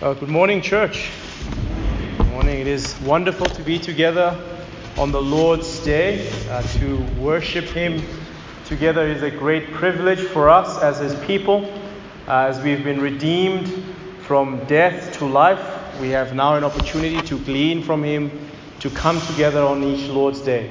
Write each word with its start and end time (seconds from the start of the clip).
Uh, 0.00 0.14
good 0.14 0.28
morning, 0.28 0.62
church. 0.62 1.10
Good 2.18 2.28
morning. 2.28 2.60
It 2.60 2.68
is 2.68 2.96
wonderful 3.00 3.46
to 3.46 3.62
be 3.64 3.80
together 3.80 4.40
on 4.96 5.10
the 5.10 5.20
Lord's 5.20 5.80
Day 5.80 6.30
uh, 6.50 6.62
to 6.78 6.98
worship 7.18 7.64
Him 7.64 8.00
together 8.64 9.04
is 9.04 9.24
a 9.24 9.30
great 9.32 9.72
privilege 9.72 10.20
for 10.20 10.50
us 10.50 10.80
as 10.84 10.98
His 10.98 11.18
people. 11.26 11.64
Uh, 12.28 12.46
as 12.46 12.60
we've 12.60 12.84
been 12.84 13.00
redeemed 13.00 13.66
from 14.20 14.64
death 14.66 15.18
to 15.18 15.24
life, 15.24 15.58
we 16.00 16.10
have 16.10 16.32
now 16.32 16.54
an 16.54 16.62
opportunity 16.62 17.20
to 17.22 17.36
glean 17.40 17.82
from 17.82 18.04
Him 18.04 18.30
to 18.78 18.90
come 18.90 19.20
together 19.22 19.64
on 19.64 19.82
each 19.82 20.08
Lord's 20.08 20.40
Day. 20.40 20.70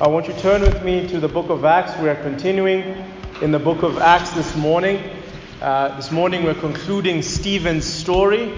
I 0.00 0.06
want 0.06 0.28
you 0.28 0.34
to 0.34 0.40
turn 0.40 0.60
with 0.60 0.84
me 0.84 1.08
to 1.08 1.18
the 1.18 1.26
book 1.26 1.50
of 1.50 1.64
Acts. 1.64 1.98
We 2.00 2.08
are 2.08 2.22
continuing 2.22 3.04
in 3.42 3.50
the 3.50 3.58
book 3.58 3.82
of 3.82 3.98
Acts 3.98 4.30
this 4.34 4.54
morning. 4.54 5.17
Uh, 5.60 5.96
this 5.96 6.12
morning 6.12 6.44
we're 6.44 6.54
concluding 6.54 7.20
Stephen's 7.20 7.84
story 7.84 8.52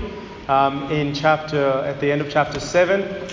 um, 0.48 0.92
in 0.92 1.14
chapter 1.14 1.66
at 1.86 1.98
the 1.98 2.12
end 2.12 2.20
of 2.20 2.28
chapter 2.28 2.60
seven. 2.60 3.26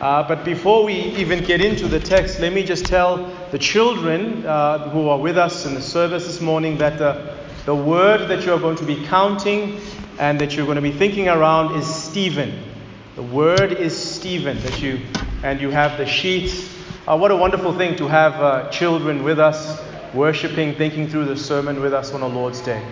Uh, 0.00 0.22
but 0.28 0.44
before 0.44 0.84
we 0.84 0.94
even 0.94 1.42
get 1.42 1.60
into 1.60 1.88
the 1.88 1.98
text, 1.98 2.38
let 2.38 2.52
me 2.52 2.62
just 2.62 2.84
tell 2.84 3.28
the 3.50 3.58
children 3.58 4.46
uh, 4.46 4.88
who 4.90 5.08
are 5.08 5.18
with 5.18 5.36
us 5.36 5.66
in 5.66 5.74
the 5.74 5.82
service 5.82 6.24
this 6.24 6.40
morning 6.40 6.78
that 6.78 6.98
the, 6.98 7.36
the 7.64 7.74
word 7.74 8.28
that 8.28 8.46
you 8.46 8.52
are 8.52 8.60
going 8.60 8.76
to 8.76 8.86
be 8.86 9.04
counting 9.06 9.80
and 10.20 10.40
that 10.40 10.54
you're 10.54 10.64
going 10.64 10.76
to 10.76 10.80
be 10.80 10.92
thinking 10.92 11.28
around 11.28 11.74
is 11.74 11.92
Stephen. 11.92 12.62
The 13.16 13.24
word 13.24 13.72
is 13.72 13.96
Stephen 13.98 14.56
that 14.60 14.80
you 14.80 15.00
and 15.42 15.60
you 15.60 15.70
have 15.70 15.98
the 15.98 16.06
sheets. 16.06 16.72
Uh, 17.08 17.18
what 17.18 17.32
a 17.32 17.36
wonderful 17.36 17.76
thing 17.76 17.96
to 17.96 18.06
have 18.06 18.34
uh, 18.34 18.70
children 18.70 19.24
with 19.24 19.40
us, 19.40 19.82
worshiping, 20.14 20.74
thinking 20.74 21.08
through 21.08 21.26
the 21.26 21.36
sermon 21.36 21.80
with 21.80 21.94
us 21.94 22.12
on 22.12 22.22
a 22.22 22.26
Lord's 22.26 22.60
Day. 22.60 22.82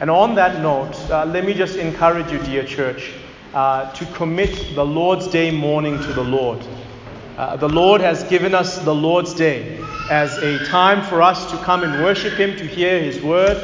And 0.00 0.10
on 0.10 0.34
that 0.34 0.60
note, 0.60 0.94
uh, 1.10 1.24
let 1.24 1.44
me 1.44 1.54
just 1.54 1.76
encourage 1.76 2.30
you, 2.30 2.38
dear 2.38 2.64
church, 2.64 3.12
uh, 3.54 3.90
to 3.92 4.04
commit 4.06 4.74
the 4.74 4.84
Lord's 4.84 5.28
Day 5.28 5.50
morning 5.50 5.98
to 5.98 6.12
the 6.12 6.24
Lord. 6.24 6.58
Uh, 7.36 7.56
the 7.56 7.68
Lord 7.68 8.00
has 8.00 8.22
given 8.24 8.54
us 8.54 8.78
the 8.78 8.94
Lord's 8.94 9.34
Day 9.34 9.78
as 10.10 10.36
a 10.38 10.64
time 10.66 11.02
for 11.02 11.22
us 11.22 11.50
to 11.50 11.56
come 11.58 11.82
and 11.82 12.02
worship 12.02 12.34
Him, 12.34 12.56
to 12.56 12.66
hear 12.66 13.00
His 13.00 13.22
word, 13.22 13.56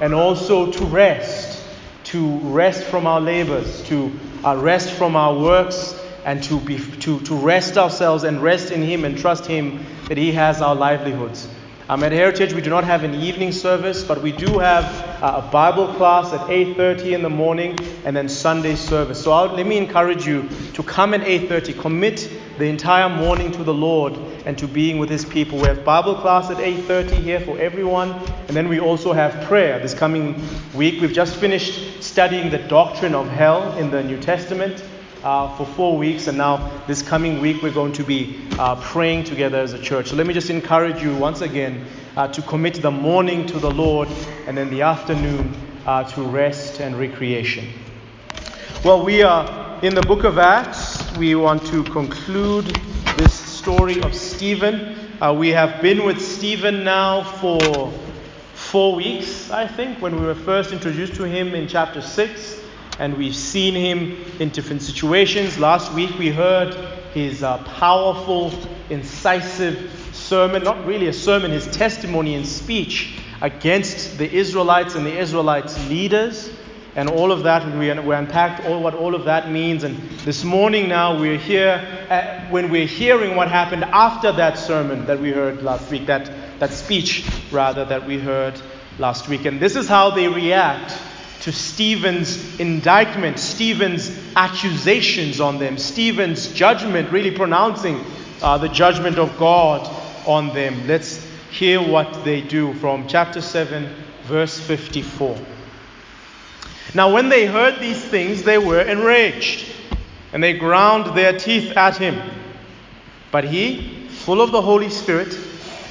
and 0.00 0.12
also 0.12 0.70
to 0.72 0.84
rest, 0.86 1.62
to 2.04 2.38
rest 2.40 2.84
from 2.84 3.06
our 3.06 3.20
labors, 3.20 3.82
to 3.84 4.12
uh, 4.44 4.56
rest 4.56 4.90
from 4.92 5.16
our 5.16 5.38
works, 5.38 5.98
and 6.24 6.42
to, 6.44 6.58
be, 6.60 6.78
to, 6.78 7.20
to 7.20 7.34
rest 7.34 7.78
ourselves 7.78 8.24
and 8.24 8.42
rest 8.42 8.72
in 8.72 8.82
Him 8.82 9.04
and 9.04 9.16
trust 9.16 9.46
Him 9.46 9.84
that 10.08 10.18
He 10.18 10.32
has 10.32 10.60
our 10.60 10.74
livelihoods. 10.74 11.48
Um, 11.86 12.02
at 12.02 12.12
Heritage, 12.12 12.54
we 12.54 12.62
do 12.62 12.70
not 12.70 12.84
have 12.84 13.04
an 13.04 13.14
evening 13.14 13.52
service, 13.52 14.02
but 14.02 14.22
we 14.22 14.32
do 14.32 14.58
have 14.58 14.86
uh, 15.22 15.42
a 15.44 15.50
Bible 15.52 15.86
class 15.88 16.32
at 16.32 16.40
8:30 16.48 17.12
in 17.12 17.22
the 17.22 17.28
morning, 17.28 17.78
and 18.06 18.16
then 18.16 18.26
Sunday 18.26 18.74
service. 18.74 19.22
So 19.22 19.32
I'll, 19.32 19.48
let 19.54 19.66
me 19.66 19.76
encourage 19.76 20.26
you 20.26 20.48
to 20.72 20.82
come 20.82 21.12
at 21.12 21.20
8:30. 21.20 21.78
Commit 21.78 22.30
the 22.56 22.64
entire 22.64 23.10
morning 23.10 23.52
to 23.52 23.62
the 23.62 23.74
Lord 23.74 24.16
and 24.46 24.56
to 24.56 24.66
being 24.66 24.96
with 24.96 25.10
His 25.10 25.26
people. 25.26 25.58
We 25.58 25.68
have 25.68 25.84
Bible 25.84 26.14
class 26.14 26.48
at 26.48 26.56
8:30 26.56 27.16
here 27.16 27.40
for 27.40 27.58
everyone, 27.58 28.12
and 28.48 28.56
then 28.56 28.70
we 28.70 28.80
also 28.80 29.12
have 29.12 29.44
prayer 29.44 29.78
this 29.78 29.92
coming 29.92 30.42
week. 30.74 31.02
We've 31.02 31.12
just 31.12 31.36
finished 31.36 32.02
studying 32.02 32.48
the 32.48 32.60
doctrine 32.66 33.14
of 33.14 33.28
hell 33.28 33.76
in 33.76 33.90
the 33.90 34.02
New 34.02 34.18
Testament 34.18 34.82
uh, 35.24 35.56
for 35.56 35.64
four 35.64 35.96
weeks, 35.96 36.26
and 36.26 36.36
now 36.36 36.70
this 36.86 37.00
coming 37.00 37.40
week 37.40 37.62
we're 37.62 37.72
going 37.72 37.94
to 37.94 38.04
be 38.04 38.38
uh, 38.58 38.76
praying 38.76 39.24
together 39.24 39.58
as 39.58 39.72
a 39.72 39.78
church. 39.78 40.08
So 40.08 40.16
let 40.16 40.26
me 40.26 40.34
just 40.34 40.50
encourage 40.50 41.02
you 41.02 41.16
once 41.16 41.40
again 41.40 41.86
uh, 42.14 42.28
to 42.28 42.42
commit 42.42 42.74
the 42.82 42.90
morning 42.90 43.46
to 43.46 43.58
the 43.58 43.70
Lord 43.70 44.08
and 44.46 44.56
then 44.56 44.68
the 44.68 44.82
afternoon 44.82 45.54
uh, 45.86 46.04
to 46.04 46.22
rest 46.22 46.80
and 46.80 46.98
recreation. 46.98 47.66
Well, 48.84 49.02
we 49.02 49.22
are 49.22 49.82
in 49.82 49.94
the 49.94 50.02
book 50.02 50.24
of 50.24 50.38
Acts. 50.38 51.16
We 51.16 51.34
want 51.34 51.66
to 51.68 51.82
conclude 51.84 52.66
this 53.16 53.32
story 53.32 54.02
of 54.02 54.14
Stephen. 54.14 54.94
Uh, 55.22 55.32
we 55.32 55.48
have 55.48 55.80
been 55.80 56.04
with 56.04 56.20
Stephen 56.20 56.84
now 56.84 57.22
for 57.22 57.90
four 58.52 58.94
weeks, 58.94 59.50
I 59.50 59.66
think, 59.66 60.02
when 60.02 60.20
we 60.20 60.26
were 60.26 60.34
first 60.34 60.72
introduced 60.72 61.14
to 61.14 61.22
him 61.22 61.54
in 61.54 61.66
chapter 61.66 62.02
6 62.02 62.63
and 62.98 63.16
we've 63.16 63.34
seen 63.34 63.74
him 63.74 64.16
in 64.38 64.50
different 64.50 64.82
situations. 64.82 65.58
Last 65.58 65.92
week 65.92 66.16
we 66.18 66.30
heard 66.30 66.74
his 67.12 67.42
uh, 67.42 67.58
powerful, 67.58 68.52
incisive 68.90 70.10
sermon, 70.12 70.62
not 70.62 70.84
really 70.86 71.08
a 71.08 71.12
sermon, 71.12 71.50
his 71.50 71.66
testimony 71.68 72.34
and 72.34 72.46
speech 72.46 73.18
against 73.40 74.18
the 74.18 74.32
Israelites 74.32 74.94
and 74.94 75.04
the 75.04 75.16
Israelites' 75.16 75.88
leaders. 75.88 76.50
And 76.96 77.08
all 77.08 77.32
of 77.32 77.42
that, 77.42 77.66
we, 77.76 77.92
we 78.00 78.14
unpacked 78.14 78.66
all 78.66 78.80
what 78.80 78.94
all 78.94 79.16
of 79.16 79.24
that 79.24 79.50
means. 79.50 79.82
And 79.82 79.96
this 80.20 80.44
morning 80.44 80.88
now, 80.88 81.18
we're 81.18 81.38
here, 81.38 82.06
uh, 82.08 82.48
when 82.50 82.70
we're 82.70 82.86
hearing 82.86 83.34
what 83.34 83.48
happened 83.48 83.84
after 83.84 84.30
that 84.32 84.58
sermon 84.58 85.06
that 85.06 85.18
we 85.18 85.32
heard 85.32 85.62
last 85.62 85.90
week, 85.90 86.06
that, 86.06 86.30
that 86.60 86.70
speech, 86.70 87.28
rather, 87.50 87.84
that 87.84 88.06
we 88.06 88.18
heard 88.18 88.60
last 88.98 89.28
week. 89.28 89.44
And 89.44 89.58
this 89.58 89.74
is 89.74 89.88
how 89.88 90.10
they 90.10 90.28
react 90.28 90.96
to 91.44 91.52
Stephen's 91.52 92.58
indictment, 92.58 93.38
Stephen's 93.38 94.18
accusations 94.34 95.42
on 95.42 95.58
them, 95.58 95.76
Stephen's 95.76 96.50
judgment, 96.54 97.12
really 97.12 97.30
pronouncing 97.30 98.02
uh, 98.40 98.56
the 98.56 98.70
judgment 98.70 99.18
of 99.18 99.36
God 99.36 99.86
on 100.26 100.54
them. 100.54 100.86
Let's 100.86 101.22
hear 101.50 101.86
what 101.86 102.24
they 102.24 102.40
do 102.40 102.72
from 102.72 103.06
chapter 103.06 103.42
7, 103.42 103.94
verse 104.22 104.58
54. 104.58 105.38
Now, 106.94 107.12
when 107.12 107.28
they 107.28 107.44
heard 107.44 107.78
these 107.78 108.02
things, 108.02 108.42
they 108.42 108.56
were 108.56 108.80
enraged, 108.80 109.70
and 110.32 110.42
they 110.42 110.54
ground 110.54 111.14
their 111.14 111.38
teeth 111.38 111.76
at 111.76 111.98
him. 111.98 112.22
But 113.30 113.44
he, 113.44 114.08
full 114.08 114.40
of 114.40 114.50
the 114.50 114.62
Holy 114.62 114.88
Spirit, 114.88 115.38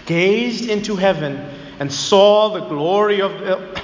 gazed 0.07 0.67
into 0.67 0.95
heaven 0.95 1.37
and 1.77 1.93
saw 1.93 2.49
the 2.49 2.61
glory 2.61 3.21
of. 3.21 3.83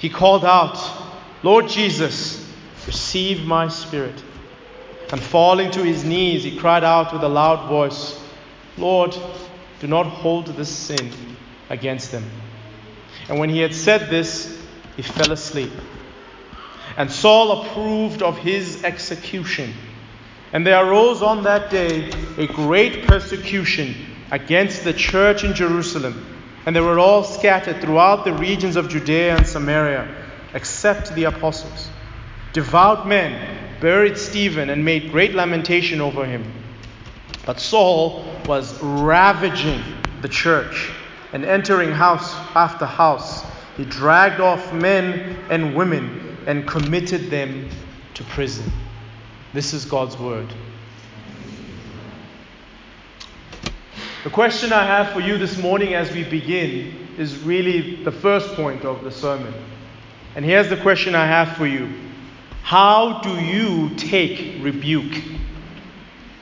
he 0.00 0.08
called 0.08 0.46
out, 0.46 0.78
Lord 1.42 1.68
Jesus, 1.68 2.50
receive 2.86 3.44
my 3.44 3.68
spirit. 3.68 4.24
And 5.12 5.20
falling 5.20 5.70
to 5.72 5.84
his 5.84 6.04
knees, 6.04 6.42
he 6.42 6.56
cried 6.56 6.84
out 6.84 7.12
with 7.12 7.22
a 7.22 7.28
loud 7.28 7.68
voice, 7.68 8.18
Lord, 8.78 9.14
do 9.80 9.86
not 9.86 10.06
hold 10.06 10.46
this 10.46 10.70
sin 10.70 11.12
against 11.68 12.12
them. 12.12 12.24
And 13.28 13.38
when 13.38 13.50
he 13.50 13.58
had 13.58 13.74
said 13.74 14.08
this, 14.08 14.58
he 14.96 15.02
fell 15.02 15.32
asleep. 15.32 15.72
And 16.96 17.10
Saul 17.10 17.62
approved 17.62 18.22
of 18.22 18.38
his 18.38 18.82
execution. 18.84 19.74
And 20.54 20.66
there 20.66 20.82
arose 20.82 21.20
on 21.20 21.42
that 21.42 21.70
day 21.70 22.10
a 22.38 22.46
great 22.46 23.06
persecution 23.06 23.94
against 24.30 24.82
the 24.82 24.94
church 24.94 25.44
in 25.44 25.54
Jerusalem 25.54 26.39
and 26.66 26.76
they 26.76 26.80
were 26.80 26.98
all 26.98 27.24
scattered 27.24 27.80
throughout 27.80 28.24
the 28.24 28.32
regions 28.32 28.76
of 28.76 28.88
Judea 28.88 29.36
and 29.36 29.46
Samaria, 29.46 30.08
except 30.54 31.14
the 31.14 31.24
apostles. 31.24 31.90
Devout 32.52 33.06
men 33.06 33.78
buried 33.80 34.18
Stephen 34.18 34.70
and 34.70 34.84
made 34.84 35.10
great 35.10 35.34
lamentation 35.34 36.00
over 36.00 36.24
him. 36.24 36.44
But 37.46 37.60
Saul 37.60 38.24
was 38.46 38.80
ravaging 38.82 39.82
the 40.20 40.28
church 40.28 40.90
and 41.32 41.44
entering 41.44 41.90
house 41.90 42.34
after 42.54 42.84
house. 42.84 43.44
He 43.76 43.84
dragged 43.84 44.40
off 44.40 44.72
men 44.72 45.38
and 45.48 45.74
women 45.74 46.36
and 46.46 46.66
committed 46.66 47.30
them 47.30 47.68
to 48.14 48.24
prison. 48.24 48.70
This 49.52 49.72
is 49.72 49.84
God's 49.84 50.18
word. 50.18 50.52
The 54.22 54.28
question 54.28 54.70
I 54.70 54.84
have 54.84 55.14
for 55.14 55.20
you 55.20 55.38
this 55.38 55.56
morning 55.56 55.94
as 55.94 56.12
we 56.12 56.24
begin 56.24 57.08
is 57.16 57.38
really 57.38 58.04
the 58.04 58.12
first 58.12 58.54
point 58.54 58.84
of 58.84 59.02
the 59.02 59.10
sermon. 59.10 59.54
And 60.36 60.44
here's 60.44 60.68
the 60.68 60.76
question 60.76 61.14
I 61.14 61.24
have 61.26 61.56
for 61.56 61.66
you 61.66 61.90
How 62.62 63.22
do 63.22 63.30
you 63.30 63.94
take 63.96 64.62
rebuke? 64.62 65.22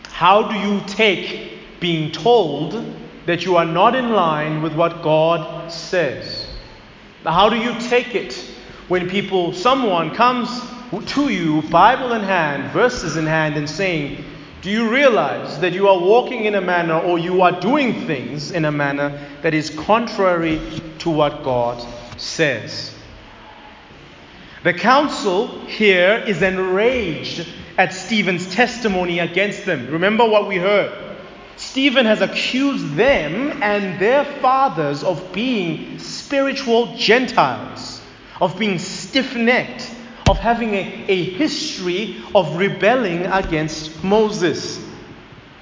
How 0.09 0.49
do 0.49 0.59
you 0.59 0.81
take 0.89 1.79
being 1.79 2.11
told 2.11 2.85
that 3.27 3.45
you 3.45 3.57
are 3.57 3.65
not 3.65 3.95
in 3.95 4.11
line 4.11 4.61
with 4.61 4.75
what 4.75 5.01
God 5.01 5.71
says? 5.71 6.49
How 7.23 7.49
do 7.49 7.57
you 7.57 7.79
take 7.89 8.17
it 8.17 8.35
when 8.89 9.09
people, 9.09 9.53
someone 9.53 10.13
comes 10.17 10.51
to 11.13 11.29
you, 11.29 11.63
Bible 11.71 12.13
in 12.15 12.23
hand, 12.25 12.73
verses 12.73 13.17
in 13.17 13.27
hand, 13.27 13.57
and 13.57 13.71
saying, 13.71 14.25
Do 14.61 14.71
you 14.71 14.91
realize 14.91 15.61
that 15.61 15.73
you 15.73 15.87
are 15.87 15.99
walking 15.99 16.45
in 16.45 16.57
a 16.57 16.61
manner 16.61 16.99
or 16.99 17.19
you 17.19 17.43
are 17.43 17.61
doing 17.61 18.07
things 18.07 18.51
in 18.51 18.65
a 18.65 18.73
manner 18.73 19.25
that 19.43 19.55
is 19.55 19.71
contrary 19.71 20.61
to 20.99 21.11
what 21.11 21.45
God 21.45 21.87
says? 22.19 22.93
The 24.65 24.75
council 24.75 25.61
here 25.67 26.25
is 26.27 26.43
enraged 26.43 27.47
at 27.77 27.95
Stephen's 27.95 28.53
testimony 28.53 29.21
against 29.21 29.65
them. 29.65 29.87
Remember 29.93 30.29
what 30.29 30.49
we 30.49 30.57
heard. 30.57 30.93
Stephen 31.57 32.07
has 32.07 32.21
accused 32.21 32.95
them 32.95 33.63
and 33.63 34.01
their 34.01 34.25
fathers 34.25 35.05
of 35.05 35.33
being 35.33 35.99
spiritual 36.01 36.97
Gentiles, 36.97 38.01
of 38.41 38.59
being 38.59 38.79
stiff 38.79 39.37
necked, 39.37 39.88
of 40.29 40.39
having 40.39 40.75
a, 40.75 41.05
a 41.09 41.23
history 41.25 42.23
of 42.35 42.57
rebelling 42.57 43.27
against 43.27 44.05
Moses. 44.05 44.85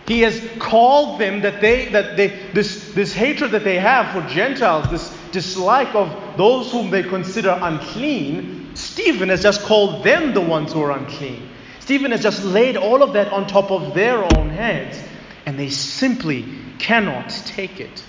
He 0.07 0.21
has 0.23 0.41
called 0.59 1.21
them 1.21 1.41
that 1.43 1.61
they 1.61 1.89
that 1.91 2.17
they 2.17 2.29
this 2.53 2.93
this 2.95 3.13
hatred 3.13 3.53
that 3.53 3.65
they 3.65 3.79
have 3.79 4.13
for 4.13 4.29
Gentiles, 4.33 4.89
this 4.91 5.17
dislike 5.33 5.95
of 5.95 6.37
those 6.37 6.71
whom 6.71 6.91
they 6.91 7.03
consider 7.03 7.59
unclean, 7.61 8.71
Stephen 8.75 9.31
has 9.31 9.43
just 9.43 9.63
called 9.63 10.05
them 10.05 10.35
the 10.35 10.41
ones 10.41 10.73
who 10.73 10.83
are 10.83 10.93
unclean. 10.93 11.49
Stephen 11.81 12.11
has 12.11 12.23
just 12.23 12.45
laid 12.45 12.77
all 12.77 13.03
of 13.03 13.15
that 13.15 13.33
on 13.33 13.47
top 13.47 13.71
of 13.71 13.95
their 13.95 14.23
own 14.37 14.51
heads, 14.51 15.03
and 15.47 15.59
they 15.59 15.71
simply 15.71 16.45
cannot 16.79 17.31
take 17.47 17.81
it. 17.81 18.05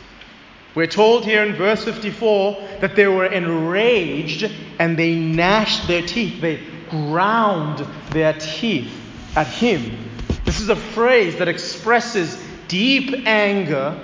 We're 0.77 0.85
told 0.85 1.25
here 1.25 1.43
in 1.43 1.55
verse 1.55 1.83
54 1.83 2.55
that 2.81 2.95
they 2.95 3.07
were 3.07 3.25
enraged 3.25 4.47
and 4.77 4.95
they 4.95 5.15
gnashed 5.15 5.87
their 5.87 6.03
teeth. 6.03 6.39
They 6.39 6.61
ground 6.87 7.83
their 8.11 8.33
teeth 8.33 8.93
at 9.35 9.47
him. 9.47 9.97
This 10.45 10.61
is 10.61 10.69
a 10.69 10.75
phrase 10.75 11.39
that 11.39 11.47
expresses 11.47 12.39
deep 12.67 13.25
anger 13.25 13.99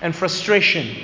and 0.00 0.14
frustration. 0.14 0.96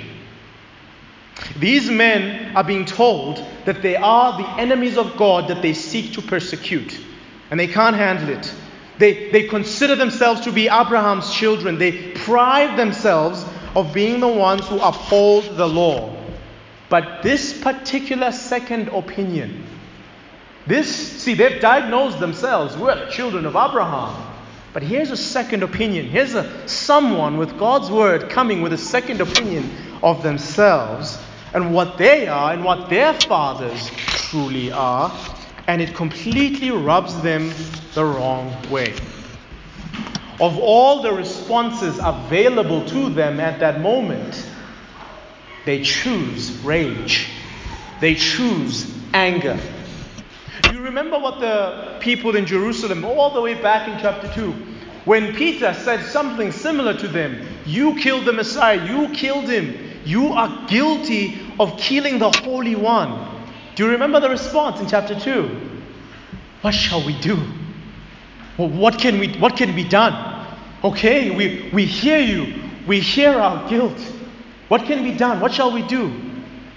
These 1.59 1.89
men 1.89 2.55
are 2.55 2.63
being 2.63 2.85
told 2.85 3.45
that 3.65 3.81
they 3.81 3.97
are 3.97 4.37
the 4.37 4.49
enemies 4.51 4.97
of 4.97 5.17
God 5.17 5.49
that 5.49 5.61
they 5.61 5.73
seek 5.73 6.13
to 6.13 6.21
persecute 6.21 6.97
and 7.51 7.59
they 7.59 7.67
can't 7.67 7.97
handle 7.97 8.29
it. 8.29 8.55
They, 8.99 9.31
they 9.31 9.49
consider 9.49 9.97
themselves 9.97 10.39
to 10.41 10.53
be 10.53 10.67
Abraham's 10.67 11.33
children. 11.33 11.77
They 11.77 12.13
pride 12.13 12.79
themselves 12.79 13.43
of 13.75 13.93
being 13.93 14.19
the 14.19 14.27
ones 14.27 14.67
who 14.67 14.79
uphold 14.79 15.57
the 15.57 15.67
law. 15.67 16.15
But 16.89 17.23
this 17.23 17.59
particular 17.59 18.31
second 18.31 18.89
opinion, 18.89 19.65
this, 20.67 20.95
see, 21.21 21.33
they've 21.33 21.59
diagnosed 21.59 22.19
themselves, 22.19 22.77
we're 22.77 22.95
the 23.05 23.11
children 23.11 23.45
of 23.45 23.55
Abraham. 23.55 24.31
But 24.73 24.83
here's 24.83 25.11
a 25.11 25.17
second 25.17 25.61
opinion. 25.61 26.07
Here's 26.07 26.33
a 26.33 26.67
someone 26.67 27.37
with 27.37 27.59
God's 27.59 27.91
word 27.91 28.29
coming 28.29 28.61
with 28.61 28.73
a 28.73 28.77
second 28.77 29.21
opinion 29.21 29.69
of 30.01 30.23
themselves 30.23 31.19
and 31.53 31.73
what 31.73 31.97
they 31.97 32.27
are 32.27 32.53
and 32.53 32.63
what 32.63 32.89
their 32.89 33.13
fathers 33.13 33.89
truly 34.07 34.71
are 34.71 35.11
and 35.67 35.81
it 35.81 35.93
completely 35.93 36.71
rubs 36.71 37.21
them 37.21 37.53
the 37.93 38.03
wrong 38.03 38.51
way. 38.69 38.93
Of 40.43 40.59
all 40.59 41.01
the 41.01 41.13
responses 41.13 42.01
available 42.03 42.85
to 42.87 43.07
them 43.07 43.39
at 43.39 43.61
that 43.61 43.79
moment, 43.79 44.45
they 45.65 45.81
choose 45.83 46.51
rage. 46.65 47.29
They 48.01 48.15
choose 48.15 48.93
anger. 49.13 49.57
You 50.69 50.81
remember 50.81 51.17
what 51.17 51.39
the 51.39 51.95
people 52.01 52.35
in 52.35 52.45
Jerusalem, 52.45 53.05
all 53.05 53.33
the 53.33 53.39
way 53.39 53.53
back 53.53 53.87
in 53.87 53.97
chapter 53.99 54.29
2, 54.33 54.51
when 55.05 55.33
Peter 55.33 55.73
said 55.73 56.03
something 56.07 56.51
similar 56.51 56.93
to 56.97 57.07
them, 57.07 57.47
You 57.65 57.95
killed 57.95 58.25
the 58.25 58.33
Messiah, 58.33 58.85
you 58.85 59.13
killed 59.13 59.47
him, 59.47 59.77
you 60.03 60.33
are 60.33 60.67
guilty 60.67 61.39
of 61.57 61.77
killing 61.77 62.19
the 62.19 62.31
Holy 62.43 62.75
One. 62.75 63.45
Do 63.75 63.85
you 63.85 63.91
remember 63.91 64.19
the 64.19 64.29
response 64.29 64.81
in 64.81 64.89
chapter 64.89 65.17
2? 65.17 65.69
What 66.63 66.73
shall 66.73 67.05
we 67.05 67.17
do? 67.21 67.41
Well, 68.57 68.67
what 68.67 68.99
can 68.99 69.19
we 69.19 69.33
what 69.37 69.55
can 69.55 69.73
be 69.73 69.87
done? 69.87 70.32
Okay, 70.83 71.31
we, 71.31 71.69
we 71.71 71.85
hear 71.85 72.19
you. 72.19 72.61
We 72.85 72.99
hear 72.99 73.31
our 73.31 73.69
guilt. 73.69 73.97
What 74.67 74.83
can 74.85 75.03
be 75.03 75.13
done? 75.13 75.39
What 75.39 75.53
shall 75.53 75.71
we 75.71 75.81
do? 75.83 76.13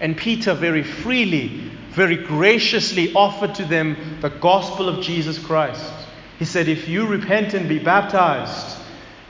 And 0.01 0.17
Peter 0.17 0.55
very 0.55 0.85
freely, 0.85 1.71
very 1.91 2.17
graciously 2.17 3.13
offered 3.15 3.55
to 3.57 3.65
them 3.65 3.97
the 4.21 4.31
gospel 4.31 4.89
of 4.89 5.03
Jesus 5.03 5.39
Christ. 5.39 5.93
He 6.39 6.45
said, 6.45 6.69
If 6.69 6.89
you 6.89 7.07
repent 7.07 7.55
and 7.55 7.69
be 7.69 7.81
baptized, 7.81 8.79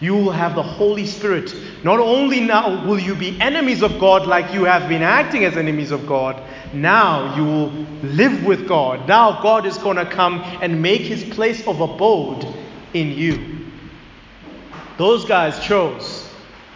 you 0.00 0.14
will 0.14 0.32
have 0.32 0.54
the 0.54 0.62
Holy 0.62 1.06
Spirit. 1.06 1.54
Not 1.82 1.98
only 1.98 2.40
now 2.40 2.86
will 2.86 2.98
you 2.98 3.14
be 3.14 3.40
enemies 3.40 3.82
of 3.82 3.98
God 3.98 4.26
like 4.26 4.52
you 4.52 4.64
have 4.64 4.90
been 4.90 5.02
acting 5.02 5.44
as 5.44 5.56
enemies 5.56 5.90
of 5.90 6.06
God, 6.06 6.42
now 6.74 7.34
you 7.34 7.44
will 7.44 7.70
live 8.02 8.44
with 8.44 8.68
God. 8.68 9.08
Now 9.08 9.40
God 9.40 9.64
is 9.64 9.78
going 9.78 9.96
to 9.96 10.04
come 10.04 10.40
and 10.60 10.82
make 10.82 11.00
his 11.00 11.24
place 11.24 11.66
of 11.66 11.80
abode 11.80 12.44
in 12.92 13.12
you. 13.12 13.65
Those 14.98 15.24
guys 15.24 15.58
chose 15.60 16.28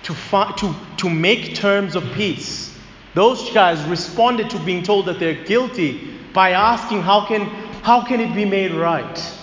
to, 0.04 0.14
fi- 0.14 0.52
to, 0.52 0.74
to 0.98 1.10
make 1.10 1.54
terms 1.54 1.96
of 1.96 2.04
peace. 2.12 2.76
Those 3.14 3.50
guys 3.52 3.82
responded 3.84 4.50
to 4.50 4.58
being 4.60 4.82
told 4.82 5.06
that 5.06 5.18
they're 5.18 5.44
guilty 5.44 6.18
by 6.32 6.52
asking, 6.52 7.02
How 7.02 7.26
can, 7.26 7.42
how 7.82 8.04
can 8.04 8.20
it 8.20 8.34
be 8.34 8.44
made 8.44 8.72
right? 8.72 9.36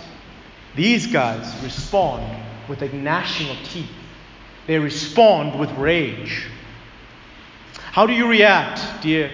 These 0.75 1.07
guys 1.07 1.61
respond 1.63 2.23
with 2.69 2.81
a 2.81 2.89
gnashing 2.89 3.49
of 3.49 3.57
teeth. 3.67 3.89
They 4.67 4.77
respond 4.77 5.59
with 5.59 5.71
rage. 5.71 6.47
How 7.91 8.05
do 8.05 8.13
you 8.13 8.27
react, 8.27 9.01
dear 9.01 9.31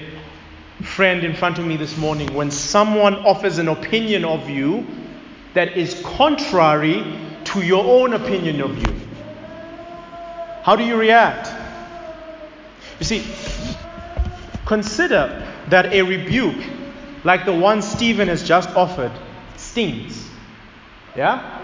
friend 0.82 1.24
in 1.24 1.36
front 1.36 1.60
of 1.60 1.66
me 1.66 1.78
this 1.78 1.98
morning, 1.98 2.34
when 2.34 2.52
someone 2.52 3.16
offers 3.16 3.58
an 3.58 3.68
opinion 3.68 4.26
of 4.26 4.50
you 4.50 4.86
that 5.54 5.78
is 5.78 6.02
contrary 6.04 7.04
to 7.46 7.62
your 7.62 7.84
own 7.84 8.14
opinion 8.14 8.62
of 8.62 8.78
you? 8.78 9.03
How 10.64 10.78
do 10.78 10.84
you 10.86 10.96
react? 10.96 11.50
You 13.00 13.06
see, 13.06 13.26
consider 14.66 15.46
that 15.68 15.92
a 15.92 16.02
rebuke 16.02 16.64
like 17.26 17.44
the 17.46 17.54
one 17.54 17.82
Stephen 17.82 18.30
has 18.30 18.44
just 18.48 18.70
offered 18.70 19.12
stings. 19.58 20.30
Yeah? 21.18 21.62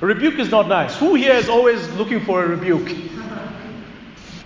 A 0.00 0.06
rebuke 0.06 0.38
is 0.38 0.50
not 0.50 0.66
nice. 0.66 0.96
Who 0.96 1.14
here 1.14 1.34
is 1.34 1.50
always 1.50 1.86
looking 1.90 2.24
for 2.24 2.42
a 2.42 2.48
rebuke? 2.48 2.90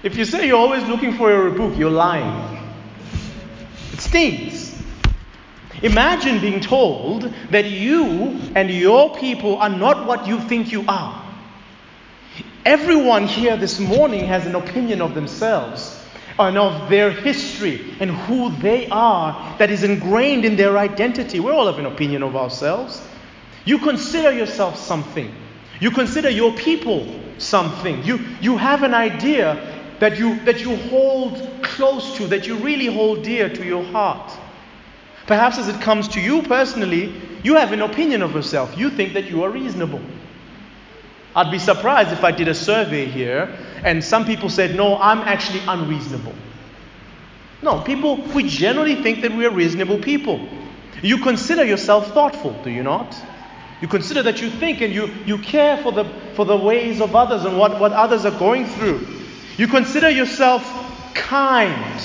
If 0.02 0.16
you 0.16 0.24
say 0.24 0.48
you're 0.48 0.58
always 0.58 0.82
looking 0.88 1.16
for 1.16 1.30
a 1.30 1.38
rebuke, 1.38 1.78
you're 1.78 1.90
lying. 1.90 2.58
It 3.92 4.00
stings. 4.00 4.82
Imagine 5.82 6.40
being 6.40 6.60
told 6.60 7.32
that 7.50 7.66
you 7.66 8.40
and 8.56 8.68
your 8.68 9.14
people 9.16 9.58
are 9.58 9.68
not 9.68 10.06
what 10.06 10.26
you 10.26 10.40
think 10.40 10.72
you 10.72 10.84
are. 10.88 11.21
Everyone 12.64 13.26
here 13.26 13.56
this 13.56 13.80
morning 13.80 14.24
has 14.26 14.46
an 14.46 14.54
opinion 14.54 15.02
of 15.02 15.14
themselves 15.14 16.00
and 16.38 16.56
of 16.56 16.88
their 16.88 17.10
history 17.10 17.96
and 17.98 18.10
who 18.12 18.50
they 18.50 18.88
are 18.88 19.56
that 19.58 19.70
is 19.70 19.82
ingrained 19.82 20.44
in 20.44 20.54
their 20.54 20.78
identity. 20.78 21.40
We 21.40 21.50
all 21.50 21.66
have 21.66 21.80
an 21.80 21.86
opinion 21.86 22.22
of 22.22 22.36
ourselves. 22.36 23.02
You 23.64 23.78
consider 23.78 24.30
yourself 24.32 24.76
something. 24.76 25.34
You 25.80 25.90
consider 25.90 26.30
your 26.30 26.52
people 26.52 27.20
something. 27.38 28.04
You, 28.04 28.20
you 28.40 28.56
have 28.56 28.84
an 28.84 28.94
idea 28.94 29.96
that 29.98 30.16
you, 30.16 30.38
that 30.44 30.60
you 30.60 30.76
hold 30.76 31.44
close 31.62 32.16
to, 32.16 32.28
that 32.28 32.46
you 32.46 32.56
really 32.58 32.86
hold 32.86 33.24
dear 33.24 33.48
to 33.48 33.64
your 33.64 33.82
heart. 33.82 34.32
Perhaps 35.26 35.58
as 35.58 35.66
it 35.68 35.80
comes 35.80 36.06
to 36.08 36.20
you 36.20 36.42
personally, 36.42 37.12
you 37.42 37.56
have 37.56 37.72
an 37.72 37.82
opinion 37.82 38.22
of 38.22 38.34
yourself. 38.34 38.78
You 38.78 38.88
think 38.88 39.14
that 39.14 39.28
you 39.28 39.42
are 39.42 39.50
reasonable. 39.50 40.00
I'd 41.34 41.50
be 41.50 41.58
surprised 41.58 42.12
if 42.12 42.24
I 42.24 42.30
did 42.30 42.48
a 42.48 42.54
survey 42.54 43.06
here 43.06 43.56
and 43.84 44.02
some 44.02 44.24
people 44.24 44.48
said, 44.48 44.74
no, 44.76 44.98
I'm 44.98 45.20
actually 45.20 45.60
unreasonable. 45.66 46.34
No, 47.62 47.80
people, 47.80 48.16
we 48.34 48.48
generally 48.48 49.02
think 49.02 49.22
that 49.22 49.32
we 49.32 49.46
are 49.46 49.50
reasonable 49.50 49.98
people. 49.98 50.48
You 51.02 51.18
consider 51.18 51.64
yourself 51.64 52.08
thoughtful, 52.08 52.60
do 52.62 52.70
you 52.70 52.82
not? 52.82 53.16
You 53.80 53.88
consider 53.88 54.22
that 54.24 54.40
you 54.40 54.50
think 54.50 54.80
and 54.80 54.92
you, 54.92 55.06
you 55.24 55.38
care 55.38 55.76
for 55.82 55.90
the, 55.90 56.04
for 56.34 56.44
the 56.44 56.56
ways 56.56 57.00
of 57.00 57.16
others 57.16 57.44
and 57.44 57.58
what, 57.58 57.80
what 57.80 57.92
others 57.92 58.24
are 58.24 58.38
going 58.38 58.66
through. 58.66 59.06
You 59.56 59.66
consider 59.66 60.10
yourself 60.10 60.64
kind. 61.14 62.02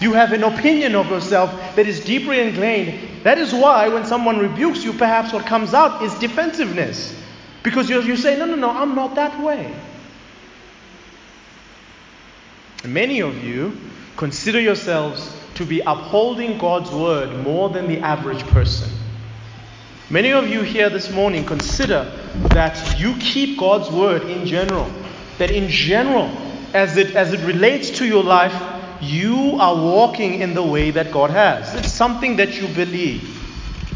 You 0.00 0.12
have 0.12 0.32
an 0.32 0.44
opinion 0.44 0.94
of 0.94 1.08
yourself 1.08 1.50
that 1.76 1.86
is 1.86 2.04
deeply 2.04 2.40
ingrained. 2.40 3.24
That 3.24 3.38
is 3.38 3.52
why 3.52 3.88
when 3.88 4.04
someone 4.04 4.38
rebukes 4.38 4.84
you, 4.84 4.92
perhaps 4.92 5.32
what 5.32 5.46
comes 5.46 5.72
out 5.72 6.02
is 6.02 6.14
defensiveness. 6.16 7.20
Because 7.64 7.88
you, 7.88 8.00
you 8.02 8.16
say, 8.16 8.38
no, 8.38 8.44
no, 8.44 8.54
no, 8.54 8.70
I'm 8.70 8.94
not 8.94 9.16
that 9.16 9.42
way. 9.42 9.74
And 12.84 12.94
many 12.94 13.20
of 13.20 13.42
you 13.42 13.76
consider 14.16 14.60
yourselves 14.60 15.34
to 15.54 15.64
be 15.64 15.80
upholding 15.80 16.58
God's 16.58 16.90
word 16.90 17.34
more 17.42 17.70
than 17.70 17.88
the 17.88 18.00
average 18.00 18.44
person. 18.48 18.90
Many 20.10 20.32
of 20.32 20.46
you 20.46 20.60
here 20.60 20.90
this 20.90 21.10
morning 21.10 21.46
consider 21.46 22.04
that 22.50 23.00
you 23.00 23.16
keep 23.18 23.58
God's 23.58 23.90
word 23.90 24.24
in 24.24 24.44
general. 24.44 24.90
That 25.38 25.50
in 25.50 25.70
general, 25.70 26.26
as 26.74 26.98
it, 26.98 27.16
as 27.16 27.32
it 27.32 27.40
relates 27.46 27.90
to 27.98 28.06
your 28.06 28.22
life, 28.22 28.54
you 29.00 29.56
are 29.58 29.74
walking 29.74 30.40
in 30.40 30.52
the 30.52 30.62
way 30.62 30.90
that 30.90 31.10
God 31.10 31.30
has. 31.30 31.74
It's 31.74 31.92
something 31.92 32.36
that 32.36 32.60
you 32.60 32.68
believe. 32.68 33.40